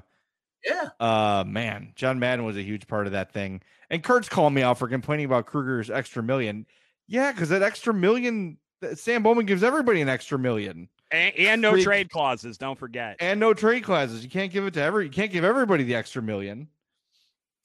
Yeah. 0.63 0.89
Uh, 0.99 1.43
man, 1.45 1.93
John 1.95 2.19
Madden 2.19 2.45
was 2.45 2.57
a 2.57 2.63
huge 2.63 2.87
part 2.87 3.07
of 3.07 3.13
that 3.13 3.31
thing. 3.31 3.61
And 3.89 4.03
Kurt's 4.03 4.29
calling 4.29 4.53
me 4.53 4.61
out 4.61 4.77
for 4.77 4.87
complaining 4.87 5.25
about 5.25 5.45
Kruger's 5.47 5.89
extra 5.89 6.23
million. 6.23 6.65
Yeah, 7.07 7.31
because 7.31 7.49
that 7.49 7.61
extra 7.61 7.93
million, 7.93 8.57
Stan 8.93 9.21
Bowman 9.21 9.45
gives 9.45 9.63
everybody 9.63 10.01
an 10.01 10.09
extra 10.09 10.39
million 10.39 10.89
And, 11.11 11.35
and 11.37 11.61
no 11.61 11.71
Freak. 11.71 11.83
trade 11.85 12.09
clauses. 12.09 12.57
Don't 12.57 12.77
forget. 12.77 13.17
and 13.19 13.39
no 13.39 13.53
trade 13.53 13.83
clauses. 13.83 14.23
You 14.23 14.29
can't 14.29 14.51
give 14.51 14.65
it 14.65 14.73
to 14.75 14.81
every. 14.81 15.05
You 15.05 15.11
can't 15.11 15.31
give 15.31 15.43
everybody 15.43 15.83
the 15.83 15.95
extra 15.95 16.21
million. 16.21 16.67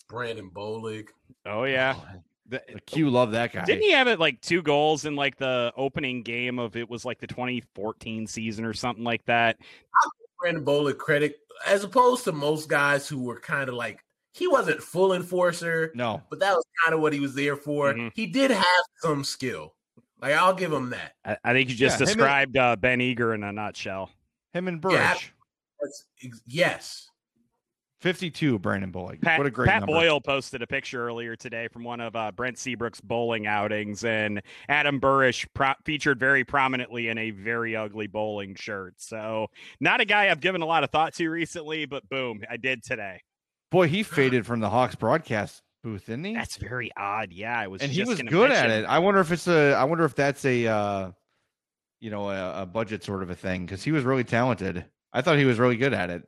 Brandon 0.09 0.51
Bollig. 0.51 1.09
Oh 1.47 1.64
yeah. 1.64 1.95
The, 2.49 2.61
the 2.72 2.80
Q 2.80 3.11
love 3.11 3.30
that 3.32 3.53
guy. 3.53 3.64
Didn't 3.64 3.82
he 3.82 3.93
have 3.93 4.09
it 4.09 4.18
like 4.18 4.41
two 4.41 4.61
goals 4.61 5.05
in 5.05 5.14
like 5.14 5.36
the 5.36 5.72
opening 5.76 6.22
game 6.22 6.59
of 6.59 6.76
it 6.76 6.91
was 6.91 7.05
like 7.05 7.20
the 7.20 7.28
2014 7.28 8.26
season 8.26 8.64
or 8.64 8.74
something 8.74 9.05
like 9.05 9.24
that? 9.26 9.57
Brandon 10.41 10.64
Bollig 10.64 10.99
credit 10.99 11.36
as 11.66 11.84
opposed 11.84 12.24
to 12.24 12.32
most 12.32 12.68
guys 12.68 13.07
who 13.07 13.22
were 13.22 13.38
kind 13.38 13.68
of 13.68 13.74
like 13.76 14.05
he 14.32 14.49
wasn't 14.49 14.82
full 14.82 15.12
enforcer, 15.12 15.93
No, 15.95 16.22
but 16.30 16.41
that 16.41 16.55
was 16.55 16.64
kind 16.84 16.95
of 16.95 17.01
what 17.01 17.12
he 17.12 17.20
was 17.20 17.34
there 17.34 17.57
for. 17.57 17.93
Mhm. 17.95 18.11
He 18.14 18.26
did 18.26 18.51
have 18.51 18.64
some 19.03 19.22
skill. 19.24 19.74
Like 20.22 20.34
I'll 20.34 20.54
give 20.54 20.72
him 20.72 20.90
that. 20.90 21.12
I, 21.24 21.36
I 21.44 21.52
think 21.52 21.70
you 21.70 21.76
just 21.76 21.98
Yeah, 22.00 22.04
him 22.06 22.08
and- 22.10 22.16
described 22.18 22.56
uh, 22.56 22.76
Ben 22.76 23.00
Eager 23.00 23.34
in 23.34 23.42
a 23.42 23.52
nutshell. 23.52 24.10
him 24.52 24.68
and 24.68 24.80
Burch. 24.80 24.92
Yeah. 24.94 25.14
Ex- 26.22 26.40
yes. 26.46 27.06
Fifty-two. 28.00 28.58
Brandon 28.58 28.90
Bollig. 28.90 29.20
Pat, 29.20 29.36
what 29.38 29.46
a 29.46 29.50
great 29.50 29.68
Pat 29.68 29.80
number. 29.80 29.92
Boyle 29.92 30.22
posted 30.22 30.62
a 30.62 30.66
picture 30.66 31.06
earlier 31.06 31.36
today 31.36 31.68
from 31.68 31.84
one 31.84 32.00
of 32.00 32.16
uh, 32.16 32.32
Brent 32.32 32.56
Seabrook's 32.56 33.00
bowling 33.00 33.46
outings, 33.46 34.04
and 34.04 34.40
Adam 34.70 34.98
Burish 34.98 35.46
pro- 35.52 35.74
featured 35.84 36.18
very 36.18 36.42
prominently 36.42 37.08
in 37.08 37.18
a 37.18 37.30
very 37.30 37.76
ugly 37.76 38.06
bowling 38.06 38.54
shirt. 38.54 38.94
So, 38.96 39.48
not 39.80 40.00
a 40.00 40.06
guy 40.06 40.30
I've 40.30 40.40
given 40.40 40.62
a 40.62 40.66
lot 40.66 40.82
of 40.82 40.88
thought 40.90 41.12
to 41.14 41.28
recently, 41.28 41.84
but 41.84 42.08
boom, 42.08 42.40
I 42.50 42.56
did 42.56 42.82
today. 42.82 43.20
Boy, 43.70 43.86
he 43.88 44.02
faded 44.02 44.46
from 44.46 44.60
the 44.60 44.70
Hawks 44.70 44.94
broadcast 44.94 45.62
booth, 45.83 46.07
didn't 46.07 46.24
he? 46.24 46.35
That's 46.35 46.57
very 46.57 46.91
odd. 46.97 47.33
Yeah, 47.33 47.59
I 47.59 47.66
was 47.68 47.83
and 47.83 47.91
he 47.91 48.05
was 48.05 48.18
gonna 48.18 48.31
good 48.31 48.51
at 48.51 48.70
it. 48.70 48.85
I 48.85 48.99
wonder 48.99 49.20
if 49.20 49.33
it's 49.33 49.49
a. 49.49 49.72
I 49.74 49.85
wonder 49.85 50.05
if 50.05 50.14
that's 50.14 50.45
a. 50.45 50.66
uh 50.66 51.11
You 52.01 52.11
know, 52.11 52.31
a, 52.31 52.62
a 52.62 52.66
budget 52.66 53.05
sort 53.05 53.22
of 53.22 53.31
a 53.31 53.35
thing 53.35 53.66
because 53.66 53.83
he 53.83 53.93
was 53.93 54.05
really 54.05 54.24
talented. 54.24 54.85
I 55.12 55.22
thought 55.22 55.39
he 55.39 55.45
was 55.45 55.59
really 55.59 55.76
good 55.76 55.93
at 55.93 56.11
it. 56.11 56.22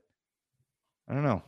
I 1.09 1.15
don't 1.15 1.23
know. 1.25 1.43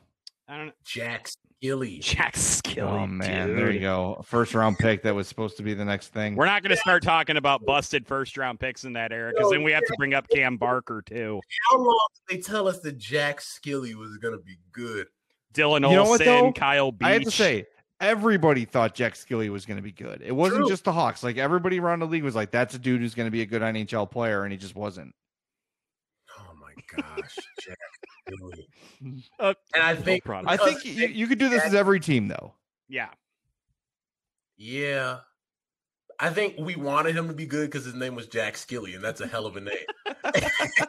I 0.49 0.57
don't 0.57 0.67
know. 0.67 0.73
Jack 0.85 1.27
Skille. 1.29 2.01
Jack 2.03 2.35
Skille. 2.35 2.83
oh 2.83 3.07
man, 3.07 3.57
there 3.57 3.71
you 3.71 3.81
go. 3.81 4.21
First 4.25 4.55
round 4.55 4.79
pick 4.79 5.03
that 5.03 5.15
was 5.15 5.27
supposed 5.27 5.57
to 5.57 5.63
be 5.63 5.73
the 5.73 5.85
next 5.85 6.09
thing. 6.09 6.35
We're 6.37 6.45
not 6.47 6.63
going 6.63 6.71
to 6.71 6.77
start 6.77 7.03
talking 7.03 7.39
about 7.39 7.65
busted 7.65 8.07
first 8.07 8.37
round 8.37 8.61
picks 8.61 8.85
in 8.85 8.93
that 8.93 9.13
era 9.13 9.33
because 9.35 9.51
then 9.51 9.63
we 9.63 9.73
have 9.73 9.83
to 9.85 9.95
bring 9.97 10.13
up 10.13 10.29
Cam 10.29 10.59
Barker 10.59 11.03
too. 11.03 11.41
How 11.71 11.79
long 11.79 12.09
did 12.29 12.37
they 12.37 12.43
tell 12.43 12.69
us 12.69 12.81
that 12.81 12.99
Jack 12.99 13.41
Skille 13.41 13.95
was 13.95 14.17
gonna 14.19 14.39
be 14.39 14.59
good? 14.73 15.07
Dylan 15.55 15.77
You 15.89 15.97
know 15.97 16.03
what, 16.03 16.21
Olsen, 16.21 16.27
though? 16.27 16.53
Kyle 16.53 16.93
Beach. 16.93 17.07
I 17.07 17.13
have 17.13 17.23
to 17.23 17.31
say, 17.31 17.65
everybody 18.01 18.65
thought 18.65 18.95
Jack 18.95 19.15
Skille 19.15 19.49
was 19.51 19.67
going 19.67 19.77
to 19.77 19.83
be 19.83 19.93
good. 19.93 20.23
It 20.25 20.33
wasn't 20.33 20.63
True. 20.63 20.69
just 20.69 20.85
the 20.85 20.93
Hawks. 20.93 21.23
Like 21.23 21.37
everybody 21.39 21.79
around 21.81 22.01
the 22.01 22.07
league 22.07 22.25
was 22.25 22.35
like, 22.35 22.51
"That's 22.51 22.75
a 22.75 22.79
dude 22.79 23.01
who's 23.01 23.15
going 23.15 23.27
to 23.27 23.31
be 23.31 23.43
a 23.43 23.47
good 23.47 23.63
NHL 23.63 24.11
player," 24.11 24.43
and 24.45 24.53
he 24.53 24.59
just 24.59 24.75
wasn't. 24.77 25.15
Oh 26.39 26.55
my 26.61 26.73
gosh, 26.97 27.37
Jack 27.61 27.79
Skille. 28.29 28.65
Uh, 29.39 29.53
And 29.75 29.83
I 29.83 29.95
think 29.95 30.25
problem. 30.25 30.49
I 30.49 30.57
think 30.57 30.83
you, 30.85 31.07
you 31.09 31.27
could 31.27 31.39
do 31.39 31.51
this 31.51 31.63
as 31.63 31.75
every 31.75 32.01
team, 32.01 32.29
though. 32.29 32.55
yeah. 32.89 33.09
Yeah. 34.57 35.19
I 36.19 36.31
think 36.31 36.55
we 36.59 36.77
wanted 36.77 37.17
him 37.17 37.29
to 37.29 37.35
be 37.35 37.47
good 37.47 37.71
because 37.71 37.85
his 37.85 37.95
name 37.95 38.15
was 38.15 38.27
Jack 38.27 38.55
Skille, 38.55 38.95
and 38.95 39.03
that's 39.03 39.21
a 39.21 39.27
hell 39.27 39.47
of 39.47 39.57
a 39.57 39.61
name. 39.61 39.77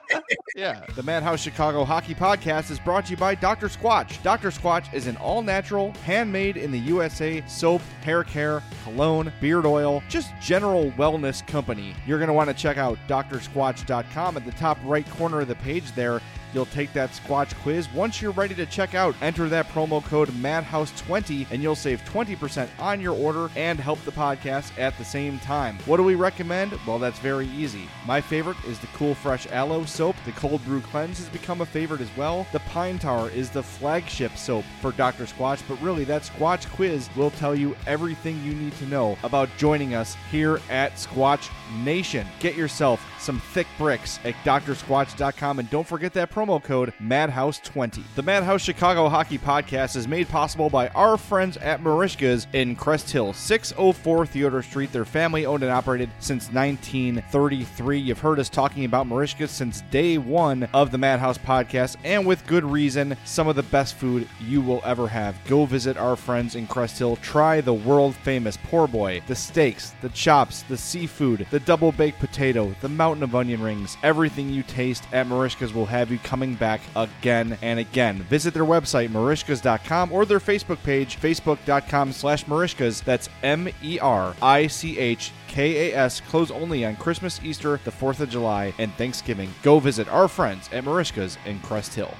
Yeah. 0.55 0.85
The 0.95 1.03
Madhouse 1.03 1.41
Chicago 1.41 1.83
Hockey 1.83 2.15
Podcast 2.15 2.71
is 2.71 2.79
brought 2.79 3.05
to 3.05 3.11
you 3.11 3.17
by 3.17 3.35
Dr. 3.35 3.67
Squatch. 3.67 4.23
Dr. 4.23 4.51
Squatch 4.51 4.91
is 4.93 5.05
an 5.05 5.17
all 5.17 5.41
natural, 5.41 5.91
handmade 6.05 6.55
in 6.55 6.71
the 6.71 6.79
USA 6.79 7.43
soap, 7.45 7.81
hair 8.03 8.23
care, 8.23 8.63
cologne, 8.85 9.33
beard 9.41 9.65
oil, 9.65 10.01
just 10.07 10.31
general 10.41 10.91
wellness 10.91 11.45
company. 11.45 11.93
You're 12.07 12.19
going 12.19 12.29
to 12.29 12.33
want 12.33 12.49
to 12.49 12.53
check 12.55 12.77
out 12.77 12.97
drsquatch.com. 13.09 14.37
At 14.37 14.45
the 14.45 14.51
top 14.53 14.77
right 14.85 15.07
corner 15.11 15.41
of 15.41 15.49
the 15.49 15.55
page 15.55 15.91
there, 15.91 16.21
you'll 16.55 16.65
take 16.67 16.93
that 16.93 17.11
Squatch 17.11 17.53
quiz. 17.61 17.91
Once 17.93 18.21
you're 18.21 18.31
ready 18.31 18.55
to 18.55 18.65
check 18.65 18.95
out, 18.95 19.13
enter 19.21 19.49
that 19.49 19.67
promo 19.69 20.03
code 20.03 20.29
MADHOUSE20 20.29 21.47
and 21.51 21.61
you'll 21.61 21.75
save 21.75 22.03
20% 22.05 22.67
on 22.79 23.01
your 23.01 23.13
order 23.13 23.51
and 23.55 23.79
help 23.79 24.01
the 24.05 24.11
podcast 24.11 24.71
at 24.79 24.97
the 24.97 25.05
same 25.05 25.37
time. 25.39 25.77
What 25.85 25.97
do 25.97 26.03
we 26.03 26.15
recommend? 26.15 26.73
Well, 26.87 26.97
that's 26.97 27.19
very 27.19 27.47
easy. 27.49 27.89
My 28.07 28.21
favorite 28.21 28.57
is 28.65 28.79
the 28.79 28.87
Cool 28.87 29.13
Fresh 29.13 29.47
Aloe 29.47 29.85
soap. 29.85 30.15
The 30.25 30.31
Cold 30.31 30.63
Brew 30.63 30.81
Cleanse 30.81 31.17
has 31.17 31.29
become 31.29 31.61
a 31.61 31.65
favorite 31.65 32.01
as 32.01 32.15
well. 32.15 32.47
The 32.53 32.59
Pine 32.59 32.97
Tower 32.97 33.29
is 33.29 33.49
the 33.49 33.61
flagship 33.63 34.37
soap 34.37 34.63
for 34.81 34.91
Dr. 34.93 35.25
Squatch, 35.25 35.61
but 35.67 35.81
really, 35.81 36.05
that 36.05 36.23
Squatch 36.23 36.67
quiz 36.73 37.09
will 37.15 37.31
tell 37.31 37.55
you 37.55 37.75
everything 37.85 38.41
you 38.43 38.53
need 38.53 38.73
to 38.77 38.85
know 38.85 39.17
about 39.23 39.49
joining 39.57 39.93
us 39.93 40.15
here 40.31 40.61
at 40.69 40.93
Squatch 40.93 41.49
Nation. 41.83 42.25
Get 42.39 42.55
yourself 42.55 43.05
some 43.19 43.39
thick 43.39 43.67
bricks 43.77 44.19
at 44.23 44.35
drsquatch.com 44.45 45.59
and 45.59 45.69
don't 45.69 45.87
forget 45.87 46.13
that 46.13 46.31
promo 46.31 46.44
code 46.45 46.93
MADHOUSE20. 47.01 48.03
The 48.15 48.21
Madhouse 48.21 48.61
Chicago 48.61 49.09
Hockey 49.09 49.39
Podcast 49.39 49.95
is 49.95 50.07
made 50.07 50.29
possible 50.29 50.69
by 50.69 50.89
our 50.89 51.17
friends 51.17 51.57
at 51.57 51.81
Merichka's 51.81 52.45
in 52.53 52.75
Crest 52.75 53.09
Hill, 53.09 53.33
604 53.33 54.27
Theodore 54.27 54.61
Street. 54.61 54.91
They're 54.91 55.05
family 55.05 55.47
owned 55.47 55.63
and 55.63 55.71
operated 55.71 56.11
since 56.19 56.51
1933. 56.51 57.99
You've 57.99 58.19
heard 58.19 58.39
us 58.39 58.47
talking 58.47 58.85
about 58.85 59.07
Merichka's 59.07 59.49
since 59.49 59.81
day 59.89 60.19
one 60.19 60.69
of 60.71 60.91
the 60.91 60.99
Madhouse 60.99 61.39
Podcast, 61.39 61.97
and 62.03 62.25
with 62.27 62.45
good 62.45 62.63
reason, 62.63 63.17
some 63.25 63.47
of 63.47 63.55
the 63.55 63.63
best 63.63 63.95
food 63.95 64.27
you 64.39 64.61
will 64.61 64.81
ever 64.85 65.07
have. 65.07 65.35
Go 65.45 65.65
visit 65.65 65.97
our 65.97 66.15
friends 66.15 66.53
in 66.55 66.67
Crest 66.67 66.99
Hill. 66.99 67.15
Try 67.17 67.59
the 67.59 67.73
world 67.73 68.15
famous 68.15 68.57
poor 68.65 68.87
boy, 68.87 69.23
the 69.25 69.35
steaks, 69.35 69.93
the 70.01 70.09
chops, 70.09 70.61
the 70.63 70.77
seafood, 70.77 71.47
the 71.49 71.59
double 71.61 71.91
baked 71.91 72.19
potato, 72.19 72.75
the 72.81 72.89
mountain 72.89 73.23
of 73.23 73.33
onion 73.33 73.63
rings. 73.63 73.97
Everything 74.03 74.49
you 74.49 74.61
taste 74.61 75.05
at 75.11 75.25
Merichka's 75.25 75.73
will 75.73 75.87
have 75.87 76.11
you 76.11 76.19
coming 76.35 76.55
back 76.55 76.81
again 76.97 77.57
and 77.61 77.79
again. 77.79 78.17
Visit 78.23 78.53
their 78.53 78.65
website, 78.65 79.07
merichkas.com, 79.07 80.11
or 80.11 80.25
their 80.25 80.41
Facebook 80.41 80.83
page, 80.83 81.17
facebook.com 81.17 82.11
slash 82.11 82.43
merichkas. 82.43 83.01
That's 83.05 83.29
M 83.41 83.69
E 83.81 83.99
R 83.99 84.35
I 84.41 84.67
C 84.67 84.99
H 84.99 85.31
K 85.47 85.93
A 85.93 85.95
S. 85.95 86.19
Close 86.19 86.51
only 86.51 86.83
on 86.83 86.97
Christmas, 86.97 87.39
Easter, 87.41 87.79
the 87.85 87.91
4th 87.91 88.19
of 88.19 88.29
July, 88.29 88.73
and 88.79 88.93
Thanksgiving. 88.95 89.49
Go 89.63 89.79
visit 89.79 90.09
our 90.09 90.27
friends 90.27 90.69
at 90.73 90.83
Merichkas 90.83 91.37
in 91.45 91.57
Crest 91.61 91.95
Hill. 91.95 92.13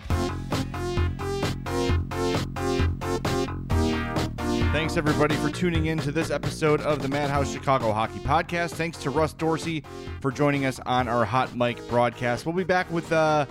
Thanks 4.76 4.98
everybody 4.98 5.36
for 5.38 5.50
tuning 5.50 5.86
in 5.86 5.98
to 6.00 6.12
this 6.12 6.30
episode 6.30 6.82
of 6.82 7.02
the 7.02 7.08
Madhouse 7.08 7.52
Chicago 7.52 7.94
Hockey 7.94 8.20
Podcast. 8.20 8.72
Thanks 8.72 8.98
to 9.00 9.10
Russ 9.10 9.32
Dorsey 9.34 9.84
for 10.20 10.32
joining 10.32 10.66
us 10.66 10.80
on 10.86 11.08
our 11.08 11.24
Hot 11.24 11.56
Mic 11.56 11.86
broadcast. 11.88 12.46
We'll 12.46 12.56
be 12.56 12.66
back 12.66 12.92
with 12.92 13.12
uh, 13.12 13.46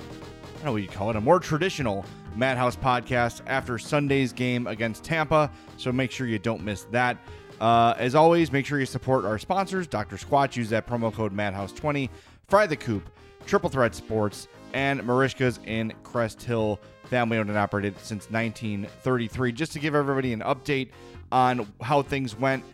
don't 0.65 0.71
know 0.71 0.73
what 0.77 0.83
you 0.83 0.89
call 0.89 1.11
it, 1.11 1.17
a 1.17 1.21
more 1.21 1.39
traditional 1.39 2.07
Madhouse 2.37 2.75
podcast 2.75 3.43
after 3.47 3.79
Sunday's 3.79 4.33
game 4.33 4.67
against 4.67 5.05
Tampa. 5.05 5.51
So 5.77 5.93
make 5.93 6.11
sure 6.11 6.27
you 6.27 6.39
don't 6.39 6.63
miss 6.63 6.85
that. 6.85 7.19
Uh, 7.61 7.95
as 7.99 8.15
always, 8.15 8.51
make 8.51 8.65
sure 8.65 8.81
you 8.81 8.87
support 8.87 9.27
our 9.27 9.39
sponsors, 9.39 9.87
Dr. 9.87 10.17
Squatch. 10.17 10.57
Use 10.57 10.71
that 10.71 10.87
promo 10.87 11.13
code 11.13 11.37
Madhouse20. 11.37 12.09
Fry 12.49 12.67
the 12.67 12.77
Coop, 12.77 13.11
Triple 13.45 13.69
Threat 13.69 13.95
Sports, 13.95 14.49
and 14.73 15.03
Merichka's 15.03 15.61
in 15.67 15.93
Crest 16.03 16.43
Hill, 16.43 16.81
family 17.05 17.37
owned 17.37 17.51
and 17.51 17.59
operated 17.59 17.99
since 17.99 18.31
1933. 18.31 19.53
Just 19.53 19.73
to 19.73 19.79
give 19.79 19.95
everybody 19.95 20.33
an 20.33 20.41
update 20.41 20.89
on 21.31 21.67
how 21.83 22.01
things 22.01 22.35
went 22.35 22.65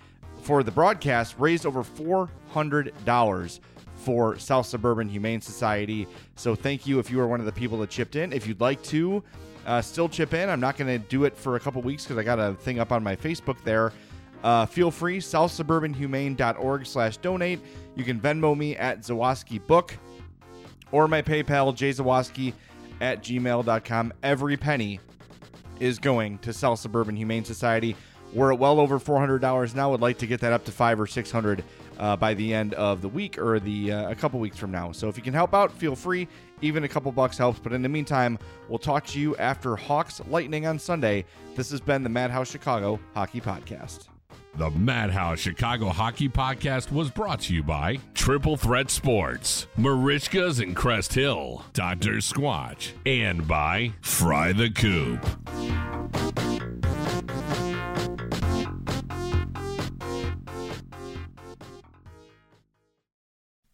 for 0.42 0.62
the 0.62 0.70
broadcast, 0.70 1.34
raised 1.38 1.66
over 1.66 1.82
$400 1.82 3.60
for 4.00 4.38
South 4.38 4.66
Suburban 4.66 5.08
Humane 5.08 5.40
Society. 5.40 6.06
So 6.36 6.54
thank 6.54 6.86
you 6.86 6.98
if 6.98 7.10
you 7.10 7.20
are 7.20 7.26
one 7.26 7.40
of 7.40 7.46
the 7.46 7.52
people 7.52 7.78
that 7.78 7.90
chipped 7.90 8.16
in. 8.16 8.32
If 8.32 8.46
you'd 8.46 8.60
like 8.60 8.82
to 8.84 9.22
uh, 9.66 9.82
still 9.82 10.08
chip 10.08 10.34
in, 10.34 10.48
I'm 10.48 10.60
not 10.60 10.76
going 10.76 10.88
to 10.88 11.06
do 11.08 11.24
it 11.24 11.36
for 11.36 11.56
a 11.56 11.60
couple 11.60 11.82
weeks 11.82 12.04
because 12.04 12.18
I 12.18 12.22
got 12.22 12.38
a 12.38 12.54
thing 12.54 12.78
up 12.78 12.92
on 12.92 13.02
my 13.02 13.14
Facebook 13.14 13.62
there. 13.62 13.92
Uh, 14.42 14.64
feel 14.64 14.90
free, 14.90 15.18
southsuburbanhumane.org 15.18 16.86
slash 16.86 17.18
donate. 17.18 17.60
You 17.94 18.04
can 18.04 18.18
Venmo 18.18 18.56
me 18.56 18.74
at 18.76 19.00
Zawaski 19.00 19.64
Book 19.66 19.96
or 20.92 21.06
my 21.08 21.20
PayPal, 21.20 21.74
jzawaski 21.74 22.54
at 23.00 23.22
gmail.com. 23.22 24.12
Every 24.22 24.56
penny 24.56 25.00
is 25.78 25.98
going 25.98 26.38
to 26.38 26.52
South 26.52 26.78
Suburban 26.78 27.16
Humane 27.16 27.44
Society. 27.44 27.96
We're 28.32 28.52
at 28.52 28.58
well 28.58 28.78
over 28.78 28.98
$400 28.98 29.74
now. 29.74 29.90
Would 29.90 30.00
like 30.00 30.18
to 30.18 30.26
get 30.26 30.40
that 30.40 30.52
up 30.52 30.64
to 30.66 30.72
five 30.72 31.00
or 31.00 31.06
600 31.06 31.64
uh, 32.00 32.16
by 32.16 32.34
the 32.34 32.52
end 32.52 32.74
of 32.74 33.02
the 33.02 33.08
week 33.08 33.38
or 33.38 33.60
the 33.60 33.92
uh, 33.92 34.10
a 34.10 34.14
couple 34.14 34.40
weeks 34.40 34.56
from 34.56 34.72
now. 34.72 34.90
So 34.90 35.08
if 35.08 35.16
you 35.16 35.22
can 35.22 35.34
help 35.34 35.54
out, 35.54 35.70
feel 35.70 35.94
free. 35.94 36.26
Even 36.62 36.82
a 36.84 36.88
couple 36.88 37.12
bucks 37.12 37.38
helps. 37.38 37.60
But 37.60 37.72
in 37.72 37.82
the 37.82 37.88
meantime, 37.88 38.38
we'll 38.68 38.78
talk 38.78 39.06
to 39.08 39.20
you 39.20 39.36
after 39.36 39.76
Hawks 39.76 40.20
Lightning 40.28 40.66
on 40.66 40.78
Sunday. 40.78 41.24
This 41.54 41.70
has 41.70 41.80
been 41.80 42.02
the 42.02 42.08
Madhouse 42.08 42.50
Chicago 42.50 42.98
Hockey 43.14 43.40
Podcast. 43.40 44.08
The 44.56 44.70
Madhouse 44.70 45.38
Chicago 45.38 45.90
Hockey 45.90 46.28
Podcast 46.28 46.90
was 46.90 47.08
brought 47.08 47.40
to 47.42 47.54
you 47.54 47.62
by 47.62 48.00
Triple 48.14 48.56
Threat 48.56 48.90
Sports, 48.90 49.68
Merichkas 49.78 50.60
in 50.60 50.74
Crest 50.74 51.14
Hill, 51.14 51.64
Dr. 51.72 52.14
Squatch, 52.16 52.90
and 53.06 53.46
by 53.46 53.92
Fry 54.00 54.52
the 54.52 54.70
Coop. 54.70 55.24